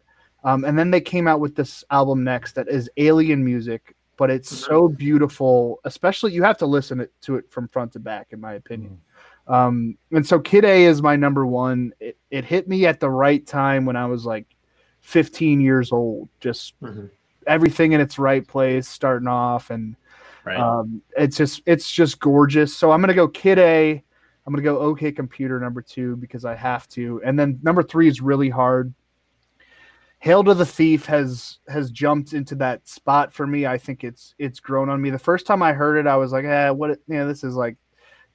um, 0.44 0.64
and 0.64 0.78
then 0.78 0.90
they 0.90 1.00
came 1.00 1.28
out 1.28 1.40
with 1.40 1.54
this 1.54 1.84
album 1.90 2.24
next 2.24 2.52
that 2.54 2.68
is 2.68 2.88
alien 2.96 3.44
music, 3.44 3.94
but 4.16 4.30
it's 4.30 4.52
mm-hmm. 4.52 4.72
so 4.72 4.88
beautiful. 4.88 5.80
Especially 5.84 6.32
you 6.32 6.42
have 6.42 6.58
to 6.58 6.66
listen 6.66 7.06
to 7.22 7.36
it 7.36 7.50
from 7.50 7.68
front 7.68 7.92
to 7.92 7.98
back, 7.98 8.28
in 8.30 8.40
my 8.40 8.54
opinion. 8.54 9.00
Um, 9.48 9.96
and 10.10 10.26
so 10.26 10.40
Kid 10.40 10.64
A 10.64 10.84
is 10.84 11.02
my 11.02 11.16
number 11.16 11.46
one. 11.46 11.92
It, 12.00 12.18
it 12.30 12.44
hit 12.44 12.68
me 12.68 12.86
at 12.86 13.00
the 13.00 13.10
right 13.10 13.46
time 13.46 13.84
when 13.84 13.96
I 13.96 14.06
was 14.06 14.26
like 14.26 14.46
15 15.02 15.60
years 15.60 15.92
old, 15.92 16.28
just 16.40 16.78
mm-hmm. 16.80 17.06
everything 17.46 17.92
in 17.92 18.00
its 18.00 18.18
right 18.18 18.46
place, 18.46 18.88
starting 18.88 19.28
off, 19.28 19.70
and 19.70 19.94
right. 20.44 20.58
um, 20.58 21.00
it's 21.16 21.36
just 21.36 21.62
it's 21.66 21.90
just 21.90 22.18
gorgeous. 22.18 22.76
So 22.76 22.90
I'm 22.90 23.00
gonna 23.00 23.14
go 23.14 23.28
Kid 23.28 23.58
A. 23.58 24.02
I'm 24.46 24.52
gonna 24.52 24.62
go 24.62 24.78
OK 24.78 25.12
Computer 25.12 25.60
number 25.60 25.80
two 25.80 26.16
because 26.16 26.44
I 26.44 26.56
have 26.56 26.88
to, 26.90 27.20
and 27.24 27.38
then 27.38 27.60
number 27.62 27.82
three 27.82 28.08
is 28.08 28.20
really 28.20 28.48
hard. 28.50 28.92
Hail 30.18 30.42
to 30.42 30.54
the 30.54 30.66
Thief 30.66 31.06
has 31.06 31.58
has 31.68 31.92
jumped 31.92 32.32
into 32.32 32.56
that 32.56 32.88
spot 32.88 33.32
for 33.32 33.46
me. 33.46 33.64
I 33.64 33.78
think 33.78 34.02
it's 34.02 34.34
it's 34.38 34.58
grown 34.58 34.88
on 34.88 35.00
me. 35.00 35.10
The 35.10 35.18
first 35.20 35.46
time 35.46 35.62
I 35.62 35.72
heard 35.72 35.98
it, 35.98 36.08
I 36.08 36.16
was 36.16 36.32
like, 36.32 36.44
eh, 36.44 36.70
what? 36.70 36.98
Yeah, 37.06 37.24
this 37.26 37.44
is 37.44 37.54
like 37.54 37.76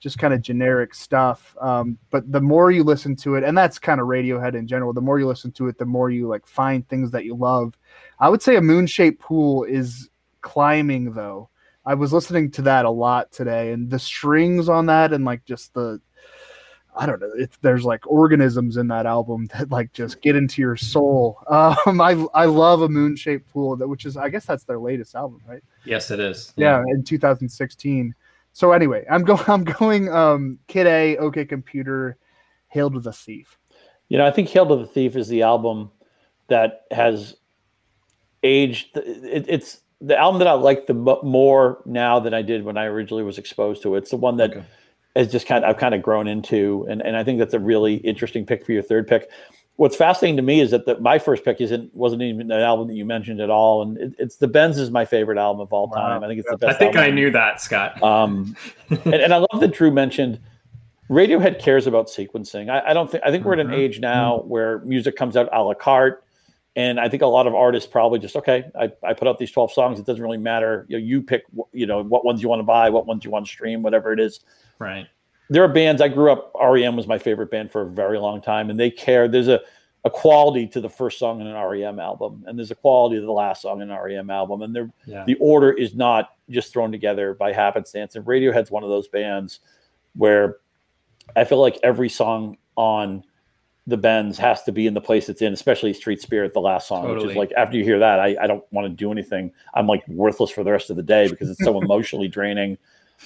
just 0.01 0.17
kind 0.17 0.33
of 0.33 0.41
generic 0.41 0.93
stuff. 0.95 1.55
Um, 1.61 1.97
but 2.09 2.29
the 2.29 2.41
more 2.41 2.71
you 2.71 2.83
listen 2.83 3.15
to 3.17 3.35
it, 3.35 3.43
and 3.43 3.55
that's 3.55 3.79
kind 3.79 4.01
of 4.01 4.07
Radiohead 4.07 4.55
in 4.55 4.67
general, 4.67 4.93
the 4.93 4.99
more 4.99 5.19
you 5.19 5.27
listen 5.27 5.51
to 5.53 5.67
it, 5.67 5.77
the 5.77 5.85
more 5.85 6.09
you 6.09 6.27
like 6.27 6.45
find 6.45 6.85
things 6.89 7.11
that 7.11 7.23
you 7.23 7.35
love. 7.35 7.77
I 8.19 8.27
would 8.27 8.41
say 8.41 8.55
a 8.55 8.61
moon 8.61 8.87
shaped 8.87 9.21
pool 9.21 9.63
is 9.63 10.09
climbing 10.41 11.13
though. 11.13 11.49
I 11.85 11.93
was 11.93 12.11
listening 12.11 12.51
to 12.51 12.63
that 12.63 12.85
a 12.85 12.89
lot 12.89 13.31
today, 13.31 13.71
and 13.71 13.89
the 13.89 13.99
strings 13.99 14.69
on 14.69 14.87
that, 14.87 15.13
and 15.13 15.23
like 15.23 15.45
just 15.45 15.73
the, 15.75 16.01
I 16.95 17.05
don't 17.05 17.19
know, 17.19 17.31
if 17.35 17.59
there's 17.61 17.85
like 17.85 18.05
organisms 18.05 18.77
in 18.77 18.87
that 18.87 19.05
album 19.05 19.47
that 19.53 19.69
like 19.69 19.93
just 19.93 20.21
get 20.21 20.35
into 20.35 20.61
your 20.61 20.75
soul. 20.75 21.37
Um, 21.47 22.01
I 22.01 22.25
I 22.33 22.45
love 22.45 22.81
a 22.81 22.89
moon 22.89 23.15
shaped 23.15 23.51
pool, 23.51 23.75
that 23.77 23.87
which 23.87 24.05
is 24.05 24.17
I 24.17 24.29
guess 24.29 24.45
that's 24.45 24.63
their 24.63 24.79
latest 24.79 25.13
album, 25.15 25.41
right? 25.47 25.63
Yes, 25.85 26.09
it 26.09 26.19
is. 26.19 26.53
Yeah, 26.55 26.83
in 26.87 27.03
2016. 27.03 28.15
So 28.53 28.71
anyway, 28.71 29.05
I'm 29.09 29.23
going. 29.23 29.43
I'm 29.47 29.63
going. 29.63 30.09
Um, 30.09 30.59
Kid 30.67 30.87
A, 30.87 31.17
OK 31.17 31.45
Computer, 31.45 32.17
Hail 32.67 32.89
to 32.91 32.99
the 32.99 33.13
Thief. 33.13 33.57
You 34.09 34.17
know, 34.17 34.25
I 34.25 34.31
think 34.31 34.49
Hail 34.49 34.67
to 34.67 34.75
the 34.75 34.85
Thief 34.85 35.15
is 35.15 35.27
the 35.27 35.43
album 35.43 35.91
that 36.47 36.81
has 36.91 37.35
aged. 38.43 38.97
It, 38.97 39.45
it's 39.47 39.81
the 40.01 40.17
album 40.17 40.39
that 40.39 40.47
I 40.47 40.53
like 40.53 40.87
the 40.87 40.93
more 40.93 41.81
now 41.85 42.19
than 42.19 42.33
I 42.33 42.41
did 42.41 42.63
when 42.65 42.77
I 42.77 42.85
originally 42.85 43.23
was 43.23 43.37
exposed 43.37 43.83
to 43.83 43.95
it. 43.95 43.99
It's 43.99 44.11
the 44.11 44.17
one 44.17 44.37
that 44.37 44.51
okay. 44.51 44.63
has 45.15 45.31
just 45.31 45.47
kind 45.47 45.63
of 45.63 45.69
I've 45.69 45.77
kind 45.77 45.95
of 45.95 46.01
grown 46.01 46.27
into, 46.27 46.85
and 46.89 47.01
and 47.01 47.15
I 47.15 47.23
think 47.23 47.39
that's 47.39 47.53
a 47.53 47.59
really 47.59 47.95
interesting 47.95 48.45
pick 48.45 48.65
for 48.65 48.73
your 48.73 48.83
third 48.83 49.07
pick. 49.07 49.29
What's 49.77 49.95
fascinating 49.95 50.37
to 50.37 50.43
me 50.43 50.59
is 50.59 50.71
that 50.71 50.85
the, 50.85 50.99
my 50.99 51.17
first 51.17 51.43
pick 51.43 51.59
isn't 51.59 51.93
wasn't 51.95 52.21
even 52.21 52.51
an 52.51 52.61
album 52.61 52.87
that 52.87 52.93
you 52.93 53.05
mentioned 53.05 53.39
at 53.39 53.49
all, 53.49 53.81
and 53.81 53.97
it, 53.97 54.13
it's 54.19 54.35
the 54.35 54.47
Benz 54.47 54.77
is 54.77 54.91
my 54.91 55.05
favorite 55.05 55.37
album 55.37 55.59
of 55.59 55.73
all 55.73 55.89
time. 55.89 56.21
Wow. 56.21 56.25
I 56.25 56.29
think 56.29 56.39
it's 56.39 56.49
the 56.49 56.57
best. 56.57 56.75
I 56.75 56.77
think 56.77 56.95
album. 56.95 57.11
I 57.11 57.15
knew 57.15 57.31
that, 57.31 57.61
Scott. 57.61 58.01
Um, 58.03 58.55
and, 58.89 59.15
and 59.15 59.33
I 59.33 59.37
love 59.37 59.59
that 59.59 59.73
Drew 59.73 59.91
mentioned 59.91 60.39
Radiohead 61.09 61.59
cares 61.59 61.87
about 61.87 62.07
sequencing. 62.07 62.69
I, 62.69 62.91
I 62.91 62.93
don't 62.93 63.09
think 63.09 63.23
I 63.25 63.31
think 63.31 63.41
mm-hmm. 63.41 63.47
we're 63.47 63.53
at 63.53 63.59
an 63.59 63.67
mm-hmm. 63.67 63.75
age 63.75 63.99
now 63.99 64.37
mm-hmm. 64.37 64.49
where 64.49 64.79
music 64.79 65.15
comes 65.15 65.35
out 65.35 65.49
a 65.51 65.63
la 65.63 65.73
carte 65.73 66.23
and 66.75 66.99
I 66.99 67.09
think 67.09 67.21
a 67.21 67.27
lot 67.27 67.47
of 67.47 67.55
artists 67.55 67.89
probably 67.89 68.19
just 68.19 68.35
okay. 68.37 68.63
I, 68.79 68.91
I 69.03 69.13
put 69.13 69.27
out 69.27 69.37
these 69.37 69.51
twelve 69.51 69.73
songs. 69.73 69.99
It 69.99 70.05
doesn't 70.05 70.23
really 70.23 70.37
matter. 70.37 70.85
You 70.87 70.97
know, 70.97 71.03
you 71.03 71.21
pick. 71.21 71.43
You 71.73 71.85
know 71.85 72.03
what 72.03 72.23
ones 72.23 72.41
you 72.41 72.47
want 72.47 72.59
to 72.59 72.63
buy, 72.63 72.89
what 72.89 73.05
ones 73.05 73.25
you 73.25 73.31
want 73.31 73.45
to 73.45 73.51
stream, 73.51 73.81
whatever 73.81 74.13
it 74.13 74.19
is. 74.19 74.39
Right. 74.79 75.07
There 75.51 75.63
are 75.63 75.67
bands. 75.67 76.01
I 76.01 76.07
grew 76.07 76.31
up. 76.31 76.51
REM 76.59 76.95
was 76.95 77.07
my 77.07 77.17
favorite 77.17 77.51
band 77.51 77.71
for 77.71 77.81
a 77.81 77.85
very 77.85 78.17
long 78.17 78.41
time, 78.41 78.69
and 78.69 78.79
they 78.79 78.89
care. 78.89 79.27
There's 79.27 79.49
a 79.49 79.61
a 80.03 80.09
quality 80.09 80.65
to 80.65 80.81
the 80.81 80.89
first 80.89 81.19
song 81.19 81.41
in 81.41 81.47
an 81.47 81.55
REM 81.55 81.99
album, 81.99 82.43
and 82.47 82.57
there's 82.57 82.71
a 82.71 82.75
quality 82.75 83.17
to 83.17 83.25
the 83.25 83.31
last 83.31 83.61
song 83.61 83.81
in 83.81 83.91
an 83.91 83.99
REM 83.99 84.29
album, 84.31 84.63
and 84.63 84.91
yeah. 85.05 85.23
the 85.25 85.35
order 85.35 85.71
is 85.71 85.93
not 85.93 86.35
just 86.49 86.73
thrown 86.73 86.91
together 86.91 87.35
by 87.35 87.53
happenstance. 87.53 88.15
And 88.15 88.25
Radiohead's 88.25 88.71
one 88.71 88.83
of 88.83 88.89
those 88.89 89.07
bands 89.07 89.59
where 90.15 90.57
I 91.35 91.43
feel 91.43 91.59
like 91.59 91.77
every 91.83 92.09
song 92.09 92.57
on 92.75 93.23
the 93.87 93.97
Bends 93.97 94.37
has 94.39 94.63
to 94.63 94.71
be 94.71 94.87
in 94.87 94.93
the 94.93 95.01
place 95.01 95.29
it's 95.29 95.41
in, 95.41 95.53
especially 95.53 95.93
Street 95.93 96.21
Spirit, 96.21 96.53
the 96.53 96.61
last 96.61 96.87
song, 96.87 97.03
totally. 97.03 97.27
which 97.27 97.31
is 97.31 97.37
like 97.37 97.51
after 97.55 97.77
you 97.77 97.83
hear 97.83 97.99
that, 97.99 98.19
I, 98.19 98.35
I 98.41 98.47
don't 98.47 98.63
want 98.71 98.85
to 98.85 98.89
do 98.89 99.11
anything. 99.11 99.51
I'm 99.75 99.85
like 99.85 100.07
worthless 100.07 100.49
for 100.49 100.63
the 100.63 100.71
rest 100.71 100.89
of 100.89 100.95
the 100.95 101.03
day 101.03 101.27
because 101.27 101.49
it's 101.49 101.63
so 101.63 101.79
emotionally 101.81 102.27
draining. 102.27 102.77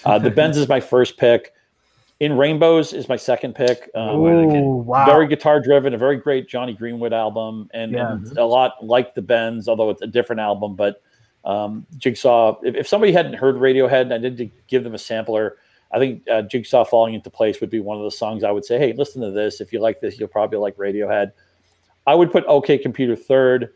Uh, 0.03 0.19
the 0.19 0.31
Bends 0.31 0.57
is 0.57 0.67
my 0.67 0.81
first 0.81 1.17
pick. 1.17 1.53
In 2.21 2.37
Rainbows 2.37 2.93
is 2.93 3.09
my 3.09 3.17
second 3.17 3.55
pick. 3.55 3.89
Um, 3.93 4.19
Ooh, 4.21 4.77
wow. 4.77 5.05
Very 5.05 5.27
guitar 5.27 5.59
driven, 5.59 5.93
a 5.93 5.97
very 5.97 6.15
great 6.15 6.47
Jonny 6.47 6.73
Greenwood 6.73 7.11
album, 7.11 7.69
and, 7.73 7.91
yeah. 7.91 8.13
and, 8.13 8.37
a 8.37 8.45
lot 8.45 8.85
like 8.85 9.15
the 9.15 9.21
Bends, 9.21 9.67
although 9.67 9.89
it's 9.89 10.01
a 10.01 10.07
different 10.07 10.39
album. 10.39 10.75
But 10.75 11.01
um, 11.43 11.85
Jigsaw, 11.97 12.61
if, 12.63 12.75
if 12.75 12.87
somebody 12.87 13.11
hadn't 13.11 13.33
heard 13.33 13.55
Radiohead 13.55 14.03
and 14.03 14.13
I 14.13 14.17
did 14.17 14.49
give 14.67 14.85
them 14.85 14.95
a 14.95 14.97
sampler, 14.97 15.57
I 15.91 15.99
think 15.99 16.23
uh, 16.29 16.41
Jigsaw 16.43 16.85
Falling 16.85 17.15
into 17.15 17.29
Place 17.29 17.59
would 17.59 17.69
be 17.69 17.81
one 17.81 17.97
of 17.97 18.03
the 18.03 18.11
songs 18.11 18.43
I 18.43 18.51
would 18.51 18.65
say, 18.65 18.79
hey, 18.79 18.93
listen 18.93 19.21
to 19.21 19.31
this. 19.31 19.59
If 19.59 19.73
you 19.73 19.79
like 19.79 19.99
this, 19.99 20.17
you'll 20.17 20.29
probably 20.29 20.57
like 20.57 20.77
Radiohead. 20.77 21.31
I 22.07 22.15
would 22.15 22.31
put 22.31 22.45
OK 22.45 22.77
Computer 22.77 23.15
third. 23.15 23.73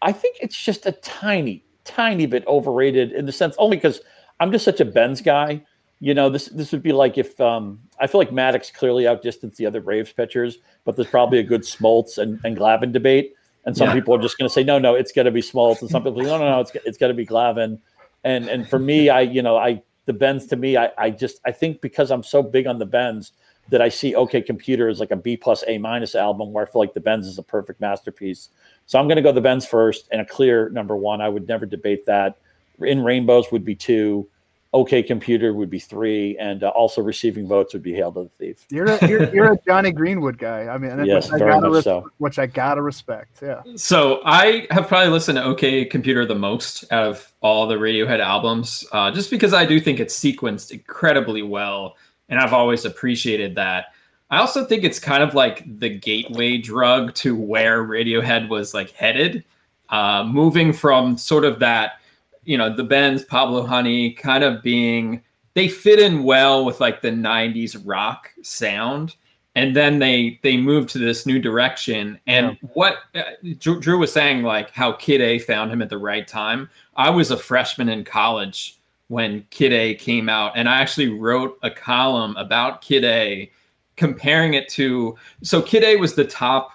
I 0.00 0.12
think 0.12 0.36
it's 0.40 0.62
just 0.62 0.86
a 0.86 0.92
tiny, 0.92 1.64
tiny 1.84 2.26
bit 2.26 2.46
overrated 2.46 3.12
in 3.12 3.26
the 3.26 3.32
sense 3.32 3.54
only 3.58 3.76
because 3.76 4.00
I'm 4.40 4.52
just 4.52 4.64
such 4.64 4.80
a 4.80 4.84
Bends 4.84 5.20
guy. 5.20 5.62
You 6.04 6.12
know, 6.12 6.28
this 6.28 6.46
this 6.48 6.70
would 6.72 6.82
be 6.82 6.92
like 6.92 7.16
if 7.16 7.40
um, 7.40 7.80
I 7.98 8.06
feel 8.06 8.18
like 8.18 8.28
Maddux 8.28 8.70
clearly 8.70 9.06
outdistanced 9.06 9.56
the 9.56 9.64
other 9.64 9.80
Braves 9.80 10.12
pitchers, 10.12 10.58
but 10.84 10.96
there's 10.96 11.08
probably 11.08 11.38
a 11.38 11.42
good 11.42 11.62
Smoltz 11.62 12.18
and, 12.18 12.38
and 12.44 12.58
Glavine 12.58 12.92
debate. 12.92 13.34
And 13.64 13.74
some 13.74 13.88
yeah. 13.88 13.94
people 13.94 14.14
are 14.14 14.20
just 14.20 14.36
going 14.36 14.46
to 14.46 14.52
say, 14.52 14.62
no, 14.62 14.78
no, 14.78 14.94
it's 14.94 15.12
going 15.12 15.24
to 15.24 15.30
be 15.30 15.40
Smoltz. 15.40 15.80
And 15.80 15.88
some 15.88 16.02
people 16.02 16.20
say, 16.20 16.26
no, 16.26 16.36
no, 16.36 16.50
no, 16.50 16.60
it's, 16.60 16.72
it's 16.84 16.98
got 16.98 17.08
to 17.08 17.14
be 17.14 17.24
Glavine. 17.24 17.78
And 18.22 18.48
and 18.48 18.68
for 18.68 18.78
me, 18.78 19.08
I 19.08 19.22
you 19.22 19.40
know 19.40 19.56
I 19.56 19.82
the 20.04 20.12
bends 20.12 20.46
to 20.48 20.56
me, 20.56 20.76
I, 20.76 20.90
I 20.98 21.08
just 21.08 21.40
I 21.46 21.52
think 21.52 21.80
because 21.80 22.10
I'm 22.10 22.22
so 22.22 22.42
big 22.42 22.66
on 22.66 22.78
the 22.78 22.84
bends 22.84 23.32
that 23.70 23.80
I 23.80 23.88
see 23.88 24.14
OK 24.14 24.42
Computer 24.42 24.88
as 24.88 25.00
like 25.00 25.10
a 25.10 25.16
B 25.16 25.38
plus 25.38 25.64
A 25.66 25.78
minus 25.78 26.14
album 26.14 26.52
where 26.52 26.66
I 26.66 26.70
feel 26.70 26.80
like 26.80 26.92
the 26.92 27.00
Bends 27.00 27.26
is 27.26 27.38
a 27.38 27.42
perfect 27.42 27.80
masterpiece. 27.80 28.50
So 28.84 28.98
I'm 28.98 29.06
going 29.06 29.16
to 29.16 29.22
go 29.22 29.32
the 29.32 29.40
Bends 29.40 29.66
first 29.66 30.06
and 30.12 30.20
a 30.20 30.26
clear 30.26 30.68
number 30.68 30.96
one. 30.96 31.22
I 31.22 31.30
would 31.30 31.48
never 31.48 31.64
debate 31.64 32.04
that. 32.04 32.36
In 32.80 33.02
Rainbows 33.02 33.50
would 33.52 33.64
be 33.64 33.74
two. 33.74 34.28
OK 34.74 35.04
Computer 35.04 35.54
would 35.54 35.70
be 35.70 35.78
three, 35.78 36.36
and 36.38 36.64
uh, 36.64 36.68
also 36.70 37.00
receiving 37.00 37.46
votes 37.46 37.72
would 37.72 37.82
be 37.82 37.94
Hail 37.94 38.12
to 38.12 38.24
the 38.24 38.28
Thief. 38.38 38.66
You're 38.70 38.86
a, 38.86 39.08
you're, 39.08 39.34
you're 39.34 39.52
a 39.52 39.58
Jonny 39.66 39.92
Greenwood 39.92 40.36
guy. 40.36 40.66
I 40.66 40.76
mean, 40.78 41.04
yes, 41.06 41.30
which, 41.30 41.38
very 41.38 41.52
I 41.52 41.54
gotta 41.54 41.70
much 41.70 41.84
so. 41.84 42.10
which 42.18 42.38
I 42.40 42.46
gotta 42.46 42.82
respect. 42.82 43.38
Yeah. 43.40 43.62
So 43.76 44.20
I 44.24 44.66
have 44.70 44.88
probably 44.88 45.10
listened 45.10 45.36
to 45.36 45.44
OK 45.44 45.84
Computer 45.86 46.26
the 46.26 46.34
most 46.34 46.84
out 46.92 47.06
of 47.06 47.32
all 47.40 47.68
the 47.68 47.76
Radiohead 47.76 48.18
albums, 48.18 48.84
uh, 48.90 49.12
just 49.12 49.30
because 49.30 49.54
I 49.54 49.64
do 49.64 49.80
think 49.80 50.00
it's 50.00 50.18
sequenced 50.18 50.72
incredibly 50.72 51.42
well, 51.42 51.96
and 52.28 52.40
I've 52.40 52.52
always 52.52 52.84
appreciated 52.84 53.54
that. 53.54 53.86
I 54.30 54.38
also 54.38 54.64
think 54.64 54.82
it's 54.82 54.98
kind 54.98 55.22
of 55.22 55.34
like 55.34 55.62
the 55.78 55.88
gateway 55.88 56.56
drug 56.56 57.14
to 57.16 57.36
where 57.36 57.84
Radiohead 57.84 58.48
was 58.48 58.74
like 58.74 58.90
headed, 58.90 59.44
uh, 59.90 60.24
moving 60.24 60.72
from 60.72 61.16
sort 61.16 61.44
of 61.44 61.60
that 61.60 62.00
you 62.44 62.58
know, 62.58 62.74
the 62.74 62.84
Bends, 62.84 63.24
Pablo 63.24 63.66
Honey 63.66 64.12
kind 64.12 64.44
of 64.44 64.62
being 64.62 65.22
they 65.54 65.68
fit 65.68 66.00
in 66.00 66.24
well 66.24 66.64
with 66.64 66.80
like 66.80 67.00
the 67.00 67.10
90s 67.10 67.80
rock 67.84 68.30
sound. 68.42 69.16
And 69.56 69.74
then 69.74 70.00
they 70.00 70.40
they 70.42 70.56
moved 70.56 70.88
to 70.90 70.98
this 70.98 71.26
new 71.26 71.38
direction. 71.38 72.18
And 72.26 72.58
yeah. 72.60 72.68
what 72.74 72.98
uh, 73.14 73.22
drew 73.58 73.98
was 73.98 74.12
saying 74.12 74.42
like 74.42 74.70
how 74.70 74.92
kid 74.92 75.20
a 75.20 75.38
found 75.38 75.70
him 75.70 75.80
at 75.80 75.90
the 75.90 75.98
right 75.98 76.26
time. 76.26 76.68
I 76.96 77.10
was 77.10 77.30
a 77.30 77.36
freshman 77.36 77.88
in 77.88 78.04
college 78.04 78.78
when 79.08 79.46
kid 79.50 79.72
a 79.72 79.94
came 79.94 80.28
out. 80.28 80.52
And 80.56 80.68
i 80.68 80.80
actually 80.80 81.08
wrote 81.08 81.58
a 81.62 81.70
column 81.70 82.36
about 82.36 82.82
kid 82.82 83.04
a 83.04 83.50
comparing 83.96 84.54
it 84.54 84.68
to 84.70 85.16
so 85.42 85.62
kid 85.62 85.84
a 85.84 85.96
was 85.96 86.16
the 86.16 86.24
top 86.24 86.72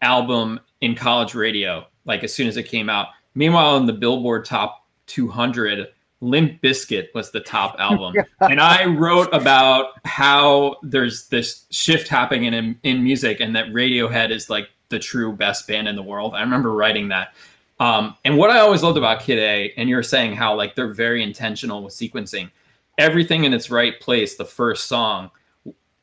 album 0.00 0.60
in 0.80 0.94
college 0.94 1.34
radio 1.34 1.84
like 2.04 2.22
as 2.22 2.32
soon 2.32 2.46
as 2.46 2.56
it 2.56 2.64
came 2.64 2.88
out. 2.88 3.08
Meanwhile 3.34 3.78
in 3.78 3.86
the 3.86 3.92
billboard 3.92 4.44
top 4.44 4.81
200 5.12 5.88
Limp 6.22 6.62
Bizkit 6.62 7.08
was 7.14 7.30
the 7.30 7.40
top 7.40 7.76
album. 7.78 8.14
and 8.40 8.60
I 8.60 8.86
wrote 8.86 9.28
about 9.32 9.94
how 10.04 10.76
there's 10.82 11.28
this 11.28 11.66
shift 11.70 12.08
happening 12.08 12.54
in, 12.54 12.78
in 12.82 13.04
music 13.04 13.40
and 13.40 13.54
that 13.56 13.66
Radiohead 13.66 14.30
is 14.30 14.48
like 14.48 14.68
the 14.88 14.98
true 14.98 15.32
best 15.32 15.66
band 15.66 15.88
in 15.88 15.96
the 15.96 16.02
world. 16.02 16.34
I 16.34 16.40
remember 16.40 16.72
writing 16.72 17.08
that. 17.08 17.34
Um, 17.80 18.16
and 18.24 18.38
what 18.38 18.50
I 18.50 18.60
always 18.60 18.82
loved 18.82 18.96
about 18.96 19.22
Kid 19.22 19.38
A, 19.38 19.72
and 19.76 19.88
you're 19.88 20.02
saying 20.02 20.36
how 20.36 20.54
like 20.54 20.76
they're 20.76 20.92
very 20.92 21.22
intentional 21.22 21.82
with 21.82 21.92
sequencing, 21.92 22.50
everything 22.98 23.44
in 23.44 23.52
its 23.52 23.70
right 23.70 23.98
place, 24.00 24.36
the 24.36 24.44
first 24.44 24.84
song 24.84 25.30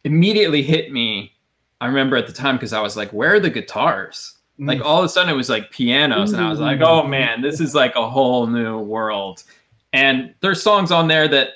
immediately 0.04 0.62
hit 0.62 0.92
me. 0.92 1.34
I 1.82 1.88
remember 1.88 2.18
at 2.18 2.28
the 2.28 2.34
time 2.34 2.58
because 2.58 2.74
I 2.74 2.82
was 2.82 2.98
like, 2.98 3.14
where 3.14 3.36
are 3.36 3.40
the 3.40 3.50
guitars? 3.50 4.39
Like 4.60 4.82
all 4.82 5.00
of 5.00 5.06
a 5.06 5.10
sudden 5.10 5.34
it 5.34 5.38
was 5.38 5.50
like 5.50 5.72
pianos, 5.72 6.34
and 6.34 6.42
I 6.42 6.50
was 6.50 6.60
like, 6.60 6.82
oh 6.82 7.08
man, 7.08 7.42
this 7.42 7.62
is 7.62 7.74
like 7.74 7.96
a 7.96 8.10
whole 8.10 8.46
new 8.46 8.80
world. 8.80 9.44
And 9.94 10.36
there's 10.42 10.62
songs 10.62 10.92
on 10.92 11.08
there 11.08 11.28
that 11.30 11.52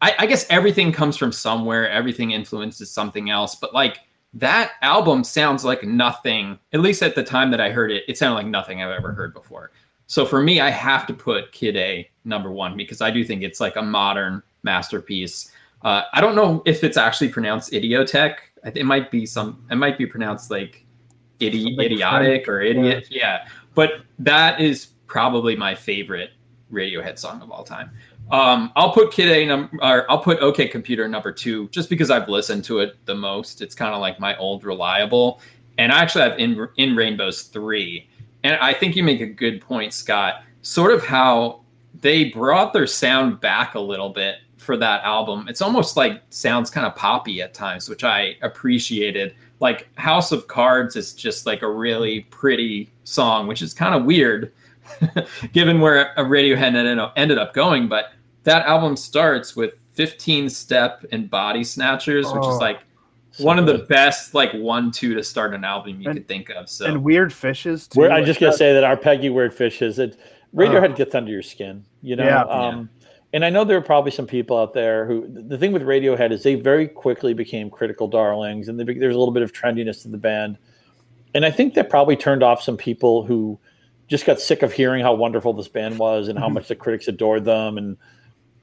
I, 0.00 0.14
I 0.18 0.26
guess 0.26 0.44
everything 0.50 0.92
comes 0.92 1.16
from 1.16 1.30
somewhere, 1.32 1.88
everything 1.88 2.32
influences 2.32 2.90
something 2.90 3.30
else, 3.30 3.54
but 3.54 3.72
like 3.72 4.00
that 4.34 4.72
album 4.82 5.24
sounds 5.24 5.64
like 5.64 5.84
nothing, 5.84 6.58
at 6.72 6.80
least 6.80 7.02
at 7.02 7.14
the 7.14 7.22
time 7.22 7.50
that 7.52 7.60
I 7.60 7.70
heard 7.70 7.92
it, 7.92 8.04
it 8.08 8.18
sounded 8.18 8.34
like 8.34 8.46
nothing 8.46 8.82
I've 8.82 8.90
ever 8.90 9.12
heard 9.12 9.34
before. 9.34 9.70
So 10.06 10.26
for 10.26 10.42
me, 10.42 10.60
I 10.60 10.70
have 10.70 11.06
to 11.06 11.14
put 11.14 11.52
Kid 11.52 11.76
A 11.76 12.10
number 12.24 12.50
one 12.50 12.76
because 12.76 13.00
I 13.00 13.10
do 13.10 13.24
think 13.24 13.42
it's 13.42 13.60
like 13.60 13.76
a 13.76 13.82
modern 13.82 14.42
masterpiece. 14.62 15.52
Uh, 15.82 16.02
I 16.12 16.20
don't 16.20 16.34
know 16.34 16.62
if 16.66 16.84
it's 16.84 16.96
actually 16.96 17.28
pronounced 17.28 17.72
Idioteque. 17.72 18.36
It 18.74 18.84
might 18.84 19.10
be 19.10 19.26
some. 19.26 19.64
It 19.70 19.76
might 19.76 19.98
be 19.98 20.06
pronounced 20.06 20.50
like 20.50 20.84
idi- 21.42 21.78
idiotic 21.78 22.48
or 22.48 22.60
idiot. 22.60 23.08
Yeah. 23.10 23.44
yeah. 23.44 23.48
But 23.74 24.02
that 24.18 24.60
is 24.60 24.86
probably 25.06 25.56
my 25.56 25.74
favorite 25.74 26.30
Radiohead 26.72 27.18
song 27.18 27.42
of 27.42 27.50
all 27.50 27.64
time. 27.64 27.90
Um, 28.30 28.72
I'll 28.76 28.92
put 28.92 29.12
Kid 29.12 29.28
A 29.30 29.46
number, 29.46 29.76
or 29.82 30.10
I'll 30.10 30.22
put 30.22 30.38
OK 30.40 30.68
Computer 30.68 31.06
number 31.06 31.32
two, 31.32 31.68
just 31.68 31.90
because 31.90 32.10
I've 32.10 32.28
listened 32.28 32.64
to 32.64 32.78
it 32.78 32.96
the 33.04 33.14
most. 33.14 33.60
It's 33.60 33.74
kind 33.74 33.94
of 33.94 34.00
like 34.00 34.18
my 34.18 34.36
old 34.38 34.64
reliable, 34.64 35.40
and 35.76 35.92
I 35.92 36.00
actually 36.00 36.24
have 36.28 36.38
in 36.38 36.68
in 36.78 36.96
Rainbows 36.96 37.42
three, 37.42 38.08
and 38.42 38.56
I 38.56 38.72
think 38.72 38.96
you 38.96 39.02
make 39.02 39.20
a 39.20 39.26
good 39.26 39.60
point, 39.60 39.92
Scott. 39.92 40.44
Sort 40.62 40.92
of 40.92 41.04
how 41.04 41.60
they 42.00 42.24
brought 42.24 42.72
their 42.72 42.86
sound 42.86 43.40
back 43.40 43.74
a 43.74 43.80
little 43.80 44.10
bit 44.10 44.36
for 44.56 44.76
that 44.78 45.02
album. 45.02 45.46
It's 45.48 45.60
almost 45.60 45.96
like 45.96 46.22
sounds 46.30 46.70
kind 46.70 46.86
of 46.86 46.94
poppy 46.94 47.42
at 47.42 47.52
times, 47.52 47.88
which 47.88 48.04
I 48.04 48.36
appreciated 48.42 49.34
like 49.62 49.86
House 49.96 50.32
of 50.32 50.48
Cards 50.48 50.96
is 50.96 51.14
just 51.14 51.46
like 51.46 51.62
a 51.62 51.70
really 51.70 52.22
pretty 52.30 52.90
song, 53.04 53.46
which 53.46 53.62
is 53.62 53.72
kind 53.72 53.94
of 53.94 54.04
weird 54.04 54.52
given 55.52 55.80
where 55.80 56.12
a 56.16 56.24
Radiohead 56.24 56.74
ended 56.74 56.98
up, 56.98 57.12
ended 57.16 57.38
up 57.38 57.54
going. 57.54 57.88
But 57.88 58.06
that 58.42 58.66
album 58.66 58.96
starts 58.96 59.54
with 59.54 59.74
15 59.94 60.48
Step 60.50 61.04
and 61.12 61.30
Body 61.30 61.62
Snatchers, 61.62 62.26
which 62.26 62.42
Oh, 62.44 62.54
is 62.54 62.60
like 62.60 62.80
so 63.30 63.44
one 63.44 63.58
of 63.58 63.66
the 63.66 63.78
best 63.78 64.34
like 64.34 64.52
one 64.52 64.90
two 64.90 65.14
to 65.14 65.22
start 65.22 65.54
an 65.54 65.64
album 65.64 66.00
you 66.00 66.08
And- 66.10 66.18
could 66.18 66.28
think 66.28 66.50
of. 66.50 66.68
So 66.68 66.86
and 66.86 67.02
weird 67.04 67.32
fishes 67.32 67.86
too. 67.86 68.00
We're, 68.00 68.10
I'm 68.10 68.24
just 68.24 68.40
gonna 68.40 68.52
say 68.52 68.72
that 68.74 68.82
Arpeggi 68.84 69.32
Weird 69.32 69.54
Fishes, 69.54 69.98
it 70.00 70.18
Radiohead 70.54 70.96
gets 70.96 71.14
under 71.14 71.30
your 71.30 71.42
skin, 71.42 71.84
you 72.02 72.16
know. 72.16 72.24
Yeah. 72.24 72.42
um, 72.42 72.90
And 73.34 73.44
I 73.44 73.50
know 73.50 73.64
there 73.64 73.78
are 73.78 73.82
probably 73.82 74.10
some 74.10 74.26
people 74.26 74.58
out 74.58 74.74
there 74.74 75.06
who 75.06 75.26
the 75.26 75.56
thing 75.56 75.72
with 75.72 75.82
Radiohead 75.82 76.32
is 76.32 76.42
they 76.42 76.54
very 76.54 76.86
quickly 76.86 77.32
became 77.32 77.70
critical 77.70 78.06
darlings, 78.06 78.68
and 78.68 78.78
they, 78.78 78.84
there's 78.84 79.16
a 79.16 79.18
little 79.18 79.32
bit 79.32 79.42
of 79.42 79.52
trendiness 79.52 80.02
to 80.02 80.08
the 80.08 80.18
band, 80.18 80.58
and 81.34 81.44
I 81.46 81.50
think 81.50 81.74
that 81.74 81.88
probably 81.88 82.16
turned 82.16 82.42
off 82.42 82.62
some 82.62 82.76
people 82.76 83.24
who 83.24 83.58
just 84.08 84.26
got 84.26 84.38
sick 84.38 84.62
of 84.62 84.72
hearing 84.72 85.02
how 85.02 85.14
wonderful 85.14 85.54
this 85.54 85.68
band 85.68 85.98
was 85.98 86.28
and 86.28 86.38
how 86.38 86.48
Mhm. 86.48 86.54
much 86.54 86.68
the 86.68 86.74
critics 86.74 87.08
adored 87.08 87.44
them, 87.44 87.78
and 87.78 87.96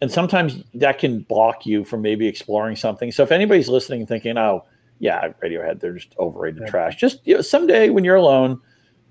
and 0.02 0.12
sometimes 0.12 0.64
that 0.76 0.98
can 1.00 1.22
block 1.24 1.66
you 1.66 1.84
from 1.84 2.02
maybe 2.02 2.26
exploring 2.28 2.76
something. 2.76 3.12
So 3.12 3.24
if 3.24 3.32
anybody's 3.34 3.68
listening 3.68 4.02
and 4.02 4.08
thinking, 4.08 4.38
oh 4.38 4.64
yeah, 5.00 5.30
Radiohead, 5.44 5.80
they're 5.80 5.94
just 5.94 6.16
overrated 6.20 6.68
trash, 6.68 6.96
just 6.96 7.20
you 7.26 7.36
know, 7.36 7.42
someday 7.42 7.90
when 7.90 8.04
you're 8.04 8.16
alone 8.16 8.62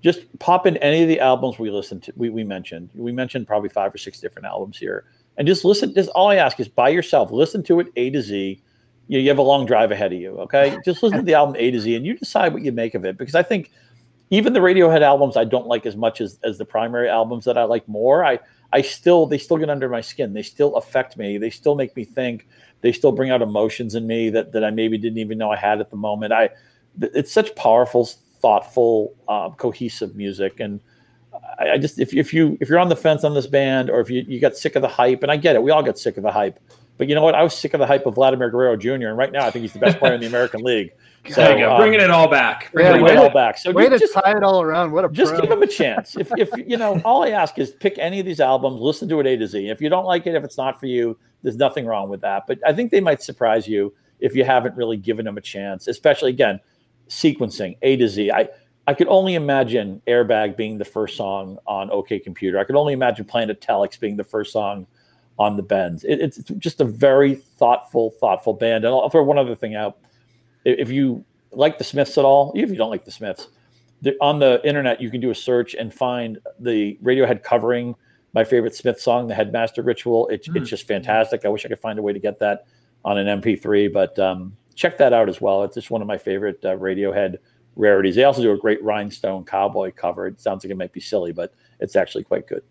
just 0.01 0.21
pop 0.39 0.65
in 0.65 0.77
any 0.77 1.01
of 1.03 1.09
the 1.09 1.19
albums 1.19 1.59
we 1.59 1.69
listened 1.69 2.01
to 2.03 2.13
we, 2.15 2.29
we 2.29 2.41
mentioned. 2.45 2.89
We 2.95 3.11
mentioned 3.11 3.45
probably 3.45 3.67
five 3.67 3.93
or 3.93 3.97
six 3.97 4.21
different 4.21 4.45
albums 4.47 4.77
here 4.77 5.03
and 5.39 5.47
just 5.47 5.65
listen 5.65 5.91
just 5.95 6.09
all 6.09 6.27
i 6.27 6.35
ask 6.35 6.59
is 6.59 6.67
by 6.67 6.89
yourself 6.89 7.31
listen 7.31 7.63
to 7.63 7.79
it 7.79 7.87
a 7.95 8.11
to 8.11 8.21
z. 8.21 8.61
You, 9.07 9.19
you 9.19 9.29
have 9.29 9.39
a 9.39 9.43
long 9.43 9.65
drive 9.65 9.89
ahead 9.89 10.13
of 10.13 10.19
you 10.19 10.37
okay? 10.41 10.77
Just 10.85 11.01
listen 11.01 11.17
to 11.17 11.23
the 11.23 11.33
album 11.33 11.55
a 11.57 11.71
to 11.71 11.79
z 11.79 11.95
and 11.95 12.05
you 12.05 12.15
decide 12.15 12.53
what 12.53 12.61
you 12.61 12.71
make 12.71 12.93
of 12.93 13.05
it. 13.05 13.17
Because 13.17 13.33
i 13.33 13.41
think 13.41 13.71
even 14.29 14.53
the 14.53 14.59
radiohead 14.59 15.01
albums 15.01 15.35
i 15.35 15.43
don't 15.43 15.65
like 15.65 15.87
as 15.87 15.95
much 15.95 16.21
as, 16.21 16.37
as 16.43 16.59
the 16.59 16.65
primary 16.65 17.09
albums 17.09 17.45
that 17.45 17.57
i 17.57 17.63
like 17.63 17.87
more. 17.87 18.23
I 18.23 18.37
i 18.71 18.81
still 18.81 19.25
they 19.25 19.39
still 19.39 19.57
get 19.57 19.69
under 19.69 19.89
my 19.89 20.01
skin. 20.01 20.33
They 20.33 20.43
still 20.43 20.75
affect 20.75 21.17
me. 21.17 21.39
They 21.39 21.49
still 21.49 21.73
make 21.73 21.95
me 21.95 22.05
think. 22.05 22.47
They 22.81 22.91
still 22.91 23.11
bring 23.11 23.31
out 23.31 23.41
emotions 23.41 23.95
in 23.95 24.05
me 24.05 24.29
that 24.29 24.51
that 24.51 24.63
i 24.63 24.69
maybe 24.69 24.97
didn't 24.97 25.17
even 25.17 25.39
know 25.39 25.49
i 25.49 25.57
had 25.57 25.79
at 25.79 25.89
the 25.89 25.97
moment. 25.97 26.33
I 26.33 26.49
it's 27.01 27.31
such 27.31 27.55
powerful 27.55 28.09
thoughtful 28.39 29.15
um, 29.27 29.53
cohesive 29.53 30.15
music. 30.15 30.59
And 30.59 30.79
I, 31.59 31.71
I 31.71 31.77
just 31.77 31.99
if, 31.99 32.13
if 32.13 32.33
you 32.33 32.57
if 32.61 32.69
you're 32.69 32.79
on 32.79 32.89
the 32.89 32.95
fence 32.95 33.23
on 33.23 33.33
this 33.33 33.47
band 33.47 33.89
or 33.89 33.99
if 33.99 34.09
you, 34.09 34.23
you 34.27 34.39
got 34.39 34.55
sick 34.55 34.75
of 34.75 34.81
the 34.81 34.87
hype 34.87 35.23
and 35.23 35.31
i 35.31 35.37
get 35.37 35.55
it 35.55 35.63
we 35.63 35.71
all 35.71 35.83
got 35.83 35.97
sick 35.97 36.17
of 36.17 36.23
the 36.23 36.31
hype 36.31 36.59
but 36.97 37.07
you 37.07 37.15
know 37.15 37.21
what? 37.21 37.33
I 37.33 37.43
was 37.43 37.57
sick 37.57 37.73
of 37.73 37.79
the 37.79 37.87
hype 37.87 38.05
of 38.05 38.15
vladimir 38.15 38.49
guerrero 38.49 38.75
jr 38.75 38.91
and 38.91 39.17
right 39.17 39.31
now 39.31 39.45
i 39.45 39.51
think 39.51 39.61
he's 39.63 39.73
the 39.73 39.79
best 39.79 39.99
player 39.99 40.13
in 40.13 40.21
the 40.21 40.27
american 40.27 40.61
league. 40.63 40.91
So 41.29 41.35
there 41.35 41.57
you 41.57 41.65
go, 41.65 41.71
um, 41.73 41.77
bringing 41.79 41.99
it 41.99 42.09
all 42.09 42.29
back. 42.29 42.71
Yeah, 42.73 42.91
bring 42.91 43.03
way 43.03 43.11
it 43.11 43.15
to- 43.15 43.21
all 43.23 43.29
back. 43.29 43.57
So 43.57 43.71
Way 43.71 43.89
to 43.89 43.99
just, 43.99 44.13
tie 44.13 44.35
it 44.37 44.43
all 44.43 44.61
around. 44.61 44.91
What 44.91 45.03
a 45.03 45.09
just 45.09 45.31
pro. 45.33 45.41
give 45.41 45.51
him 45.51 45.61
a 45.61 45.67
chance. 45.67 46.15
If, 46.15 46.31
if 46.37 46.49
you 46.55 46.77
know 46.77 47.01
all 47.05 47.23
i 47.23 47.29
ask 47.29 47.57
is 47.59 47.71
pick 47.71 47.97
any 47.97 48.19
of 48.19 48.25
these 48.25 48.39
albums 48.39 48.81
listen 48.81 49.07
to 49.09 49.19
it 49.19 49.27
a 49.27 49.37
to 49.37 49.47
z. 49.47 49.69
If 49.69 49.81
you 49.81 49.89
don't 49.89 50.05
like 50.05 50.27
it 50.27 50.35
if 50.35 50.43
it's 50.43 50.57
not 50.57 50.79
for 50.79 50.85
you 50.87 51.17
there's 51.43 51.57
nothing 51.57 51.85
wrong 51.85 52.09
with 52.09 52.21
that. 52.21 52.43
But 52.47 52.59
i 52.65 52.73
think 52.73 52.91
they 52.91 53.01
might 53.01 53.21
surprise 53.21 53.67
you 53.67 53.93
if 54.19 54.35
you 54.35 54.43
haven't 54.43 54.75
really 54.75 54.97
given 54.97 55.25
them 55.25 55.37
a 55.37 55.41
chance 55.41 55.87
especially 55.87 56.31
again 56.31 56.59
sequencing 57.09 57.77
a 57.81 57.95
to 57.97 58.07
z. 58.07 58.31
I 58.31 58.47
i 58.89 58.93
could 58.93 59.07
only 59.07 59.35
imagine 59.35 60.01
airbag 60.07 60.57
being 60.57 60.79
the 60.79 60.85
first 60.85 61.15
song 61.15 61.59
on 61.67 61.91
ok 61.91 62.19
computer. 62.19 62.57
I 62.57 62.63
could 62.63 62.75
only 62.75 62.93
imagine 62.93 63.23
planet 63.23 63.61
telex 63.61 63.99
being 63.99 64.17
the 64.17 64.23
first 64.23 64.51
song 64.51 64.87
on 65.37 65.55
the 65.55 65.63
bends. 65.63 66.03
It, 66.03 66.19
it's 66.19 66.37
just 66.57 66.81
a 66.81 66.85
very 66.85 67.35
thoughtful 67.35 68.09
thoughtful 68.19 68.53
band. 68.53 68.85
And 68.85 68.93
i'll 68.93 69.09
throw 69.09 69.23
one 69.23 69.37
other 69.37 69.55
thing 69.55 69.75
out. 69.75 69.99
If 70.65 70.79
if 70.79 70.89
you 70.89 71.23
like 71.51 71.77
the 71.77 71.83
smiths 71.83 72.17
at 72.17 72.25
all 72.25 72.51
even 72.55 72.65
if 72.65 72.71
you 72.71 72.77
don't 72.77 72.89
like 72.89 73.05
the 73.05 73.11
smiths 73.11 73.47
the, 74.01 74.15
on 74.21 74.39
the 74.39 74.59
internet 74.67 74.99
you 75.01 75.09
can 75.11 75.21
do 75.21 75.29
a 75.29 75.35
search 75.35 75.75
and 75.75 75.93
find 75.93 76.39
the 76.59 76.97
radiohead 77.03 77.43
covering 77.43 77.95
my 78.33 78.43
favorite 78.43 78.75
smith 78.75 78.99
song 78.99 79.27
the 79.27 79.35
headmaster 79.35 79.83
ritual. 79.83 80.27
It, 80.29 80.45
Hmm. 80.47 80.57
it's 80.57 80.69
just 80.69 80.87
fantastic. 80.87 81.45
I 81.45 81.49
wish 81.49 81.63
i 81.65 81.69
could 81.69 81.79
find 81.79 81.99
a 81.99 82.01
way 82.01 82.13
to 82.13 82.19
get 82.19 82.39
that 82.39 82.65
on 83.05 83.17
an 83.19 83.41
mp3 83.41 83.93
but 83.93 84.17
um, 84.17 84.55
check 84.73 84.97
that 84.97 85.13
out 85.13 85.29
as 85.29 85.39
well. 85.41 85.63
It's 85.63 85.75
just 85.75 85.91
one 85.91 86.01
of 86.01 86.07
my 86.07 86.17
favorite 86.17 86.59
uh, 86.65 86.75
radiohead 86.77 87.37
rarities 87.75 88.15
they 88.15 88.23
also 88.23 88.41
do 88.41 88.51
a 88.51 88.57
great 88.57 88.83
rhinestone 88.83 89.43
cowboy 89.43 89.91
cover 89.91 90.27
it 90.27 90.39
sounds 90.39 90.63
like 90.63 90.71
it 90.71 90.77
might 90.77 90.93
be 90.93 90.99
silly 90.99 91.31
but 91.31 91.53
it's 91.79 91.95
actually 91.95 92.23
quite 92.23 92.47
good 92.47 92.63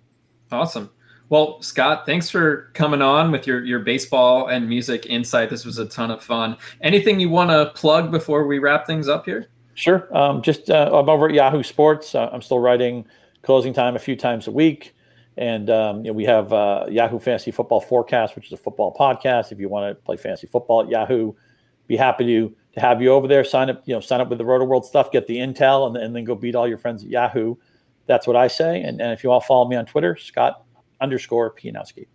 Awesome. 0.51 0.91
Well, 1.29 1.61
Scott, 1.61 2.07
thanks 2.07 2.31
for 2.31 2.71
coming 2.73 3.03
on 3.03 3.31
with 3.31 3.47
your 3.47 3.63
your 3.65 3.81
baseball 3.81 4.49
and 4.49 4.67
music 4.67 5.07
insight. 5.07 5.51
This 5.51 5.65
was 5.65 5.79
a 5.79 5.87
ton 5.87 6.11
of 6.11 6.23
fun. 6.23 6.57
Anything 6.81 7.21
you 7.21 7.29
want 7.29 7.51
to 7.51 7.71
plug 7.79 8.11
before 8.11 8.47
we 8.47 8.59
wrap 8.59 8.87
things 8.87 9.09
up 9.09 9.27
here? 9.27 9.49
Sure. 9.75 10.09
Um, 10.17 10.41
just 10.41 10.71
uh, 10.71 10.91
I'm 10.93 11.09
over 11.09 11.29
at 11.29 11.35
Yahoo 11.35 11.63
Sports. 11.63 12.15
Uh, 12.15 12.31
I'm 12.33 12.41
still 12.41 12.59
writing 12.59 13.05
closing 13.43 13.75
time 13.75 13.95
a 13.95 13.99
few 13.99 14.17
times 14.17 14.47
a 14.47 14.51
week, 14.51 14.95
and 15.37 15.69
um, 15.69 15.99
you 15.99 16.05
know, 16.05 16.15
we 16.15 16.25
have 16.25 16.53
uh, 16.53 16.87
Yahoo 16.89 17.19
Fantasy 17.19 17.51
Football 17.51 17.83
Forecast, 17.83 18.35
which 18.35 18.47
is 18.47 18.53
a 18.53 18.57
football 18.57 18.97
podcast. 18.99 19.53
If 19.53 19.61
you 19.61 19.69
want 19.69 19.91
to 19.91 20.03
play 20.03 20.17
fantasy 20.17 20.47
football 20.47 20.83
at 20.83 20.89
Yahoo, 20.89 21.35
be 21.87 21.97
happy 21.97 22.25
to 22.25 22.57
have 22.79 23.01
you 23.03 23.13
over 23.13 23.27
there. 23.29 23.45
Sign 23.45 23.71
up, 23.71 23.83
you 23.87 23.95
know, 23.95 24.01
sign 24.01 24.21
up 24.21 24.29
with 24.29 24.39
the 24.39 24.45
Rotoworld 24.45 24.85
stuff, 24.85 25.11
get 25.11 25.27
the 25.27 25.37
intel, 25.37 25.87
and, 25.87 25.97
and 25.97 26.15
then 26.15 26.25
go 26.25 26.35
beat 26.35 26.55
all 26.55 26.69
your 26.69 26.79
friends 26.79 27.03
at 27.03 27.11
Yahoo. 27.11 27.55
That's 28.07 28.27
what 28.27 28.37
I 28.37 28.49
say. 28.49 28.83
And, 28.83 29.01
and 29.01 29.13
if 29.13 29.23
you 29.23 29.31
all 29.31 29.41
follow 29.41 29.69
me 29.69 29.77
on 29.77 29.87
Twitter, 29.87 30.17
Scott 30.17 30.65
underscore 31.01 31.55
Pianowski. 31.55 32.07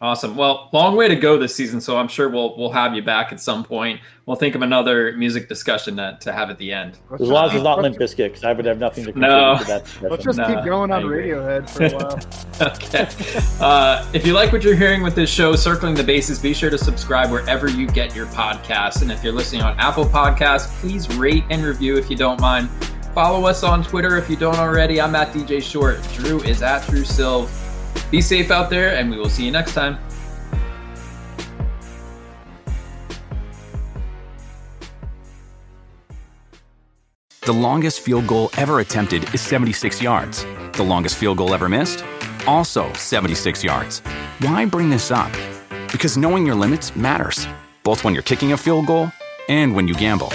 Awesome. 0.00 0.36
Well, 0.36 0.68
long 0.72 0.94
way 0.94 1.08
to 1.08 1.16
go 1.16 1.36
this 1.38 1.56
season, 1.56 1.80
so 1.80 1.96
I'm 1.96 2.06
sure 2.06 2.28
we'll 2.28 2.56
we'll 2.56 2.70
have 2.70 2.94
you 2.94 3.02
back 3.02 3.32
at 3.32 3.40
some 3.40 3.64
point. 3.64 4.00
We'll 4.26 4.36
think 4.36 4.54
of 4.54 4.62
another 4.62 5.12
music 5.16 5.48
discussion 5.48 5.96
to, 5.96 6.16
to 6.20 6.32
have 6.32 6.50
at 6.50 6.58
the 6.58 6.72
end. 6.72 6.98
Let's 7.10 7.22
As 7.24 7.28
long 7.28 7.44
as 7.46 7.50
just 7.52 7.56
it's 7.56 7.64
not 7.64 7.74
keep- 7.76 7.82
Limp 7.82 7.96
Bizkit, 7.98 8.16
because 8.28 8.44
I 8.44 8.52
would 8.52 8.64
have 8.64 8.78
nothing 8.78 9.06
to 9.06 9.18
No. 9.18 9.56
contribute 9.56 9.58
to 9.58 9.64
that. 9.66 9.84
discussion. 9.84 10.10
Let's 10.10 10.24
just 10.24 10.38
Nah, 10.38 10.54
keep 10.54 10.64
going 10.64 10.92
I 10.92 10.96
on 10.98 11.02
agree. 11.02 11.28
Radiohead 11.30 11.68
for 11.68 11.84
a 11.84 11.90
while. 11.96 12.68
okay. 12.74 13.08
Uh, 13.60 14.08
if 14.12 14.24
you 14.24 14.34
like 14.34 14.52
what 14.52 14.62
you're 14.62 14.76
hearing 14.76 15.02
with 15.02 15.16
this 15.16 15.30
show, 15.30 15.56
Circling 15.56 15.94
the 15.96 16.04
Bases, 16.04 16.38
be 16.38 16.54
sure 16.54 16.70
to 16.70 16.78
subscribe 16.78 17.32
wherever 17.32 17.68
you 17.68 17.88
get 17.88 18.14
your 18.14 18.26
podcasts. 18.26 19.02
And 19.02 19.10
if 19.10 19.24
you're 19.24 19.32
listening 19.32 19.62
on 19.62 19.76
Apple 19.80 20.04
Podcasts, 20.04 20.68
please 20.80 21.12
rate 21.16 21.42
and 21.50 21.64
review 21.64 21.96
if 21.96 22.08
you 22.08 22.16
don't 22.16 22.40
mind. 22.40 22.68
Follow 23.14 23.46
us 23.48 23.64
on 23.64 23.82
Twitter 23.82 24.16
if 24.16 24.30
you 24.30 24.36
don't 24.36 24.58
already. 24.58 25.00
I'm 25.00 25.16
at 25.16 25.32
DJ 25.32 25.60
Short. 25.60 26.00
Drew 26.14 26.40
is 26.42 26.62
at 26.62 26.86
Drew 26.86 27.02
Silv. 27.02 27.48
Be 28.10 28.20
safe 28.20 28.50
out 28.50 28.70
there, 28.70 28.96
and 28.96 29.10
we 29.10 29.18
will 29.18 29.28
see 29.28 29.44
you 29.44 29.50
next 29.50 29.74
time. 29.74 29.98
The 37.42 37.52
longest 37.54 38.00
field 38.00 38.26
goal 38.26 38.50
ever 38.58 38.80
attempted 38.80 39.32
is 39.34 39.40
76 39.40 40.02
yards. 40.02 40.44
The 40.72 40.82
longest 40.82 41.16
field 41.16 41.38
goal 41.38 41.54
ever 41.54 41.66
missed? 41.66 42.04
Also 42.46 42.92
76 42.92 43.64
yards. 43.64 44.00
Why 44.40 44.66
bring 44.66 44.90
this 44.90 45.10
up? 45.10 45.32
Because 45.90 46.18
knowing 46.18 46.44
your 46.44 46.54
limits 46.54 46.94
matters, 46.94 47.48
both 47.84 48.04
when 48.04 48.12
you're 48.12 48.22
kicking 48.22 48.52
a 48.52 48.56
field 48.58 48.86
goal 48.86 49.10
and 49.48 49.74
when 49.74 49.88
you 49.88 49.94
gamble. 49.94 50.28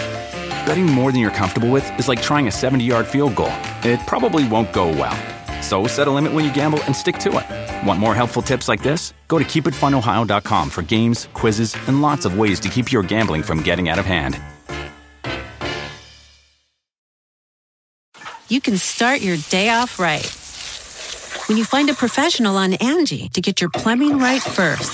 Betting 0.65 0.88
more 0.88 1.11
than 1.11 1.21
you're 1.21 1.30
comfortable 1.30 1.69
with 1.69 1.86
is 1.99 2.07
like 2.07 2.19
trying 2.19 2.47
a 2.47 2.51
70 2.51 2.84
yard 2.84 3.05
field 3.05 3.36
goal. 3.36 3.53
It 3.84 3.99
probably 4.07 4.47
won't 4.47 4.74
go 4.74 4.88
well. 4.88 5.33
So 5.64 5.88
set 5.88 6.07
a 6.07 6.11
limit 6.11 6.34
when 6.34 6.45
you 6.45 6.53
gamble 6.53 6.84
and 6.84 6.95
stick 6.95 7.18
to 7.26 7.30
it. 7.39 7.88
Want 7.88 7.99
more 7.99 8.14
helpful 8.14 8.43
tips 8.43 8.68
like 8.68 8.84
this? 8.84 9.14
Go 9.28 9.39
to 9.39 9.45
keepitfunohio.com 9.45 10.70
for 10.70 10.84
games, 10.84 11.28
quizzes, 11.34 11.76
and 11.88 12.03
lots 12.03 12.26
of 12.26 12.38
ways 12.38 12.59
to 12.59 12.70
keep 12.70 12.91
your 12.91 13.01
gambling 13.01 13.41
from 13.41 13.64
getting 13.64 13.89
out 13.89 13.97
of 13.97 14.05
hand. 14.05 14.39
you 18.53 18.61
can 18.61 18.78
start 18.78 19.22
your 19.22 19.38
day 19.49 19.70
off 19.70 19.97
right. 19.97 20.30
When 21.49 21.57
you 21.57 21.66
find 21.66 21.89
a 21.89 21.95
professional 21.95 22.55
on 22.55 22.74
Angie 22.74 23.30
to 23.30 23.41
get 23.41 23.59
your 23.59 23.72
plumbing 23.72 24.20
right 24.20 24.43
first. 24.43 24.93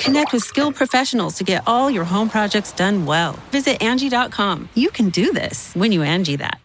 Connect 0.00 0.32
with 0.32 0.42
skilled 0.42 0.74
professionals 0.74 1.34
to 1.36 1.44
get 1.44 1.62
all 1.68 1.88
your 1.88 2.04
home 2.04 2.28
projects 2.28 2.72
done 2.72 3.06
well. 3.06 3.34
Visit 3.52 3.80
Angie.com. 3.80 4.68
You 4.74 4.90
can 4.90 5.10
do 5.10 5.32
this 5.32 5.72
when 5.74 5.92
you 5.92 6.02
Angie 6.02 6.36
that. 6.36 6.58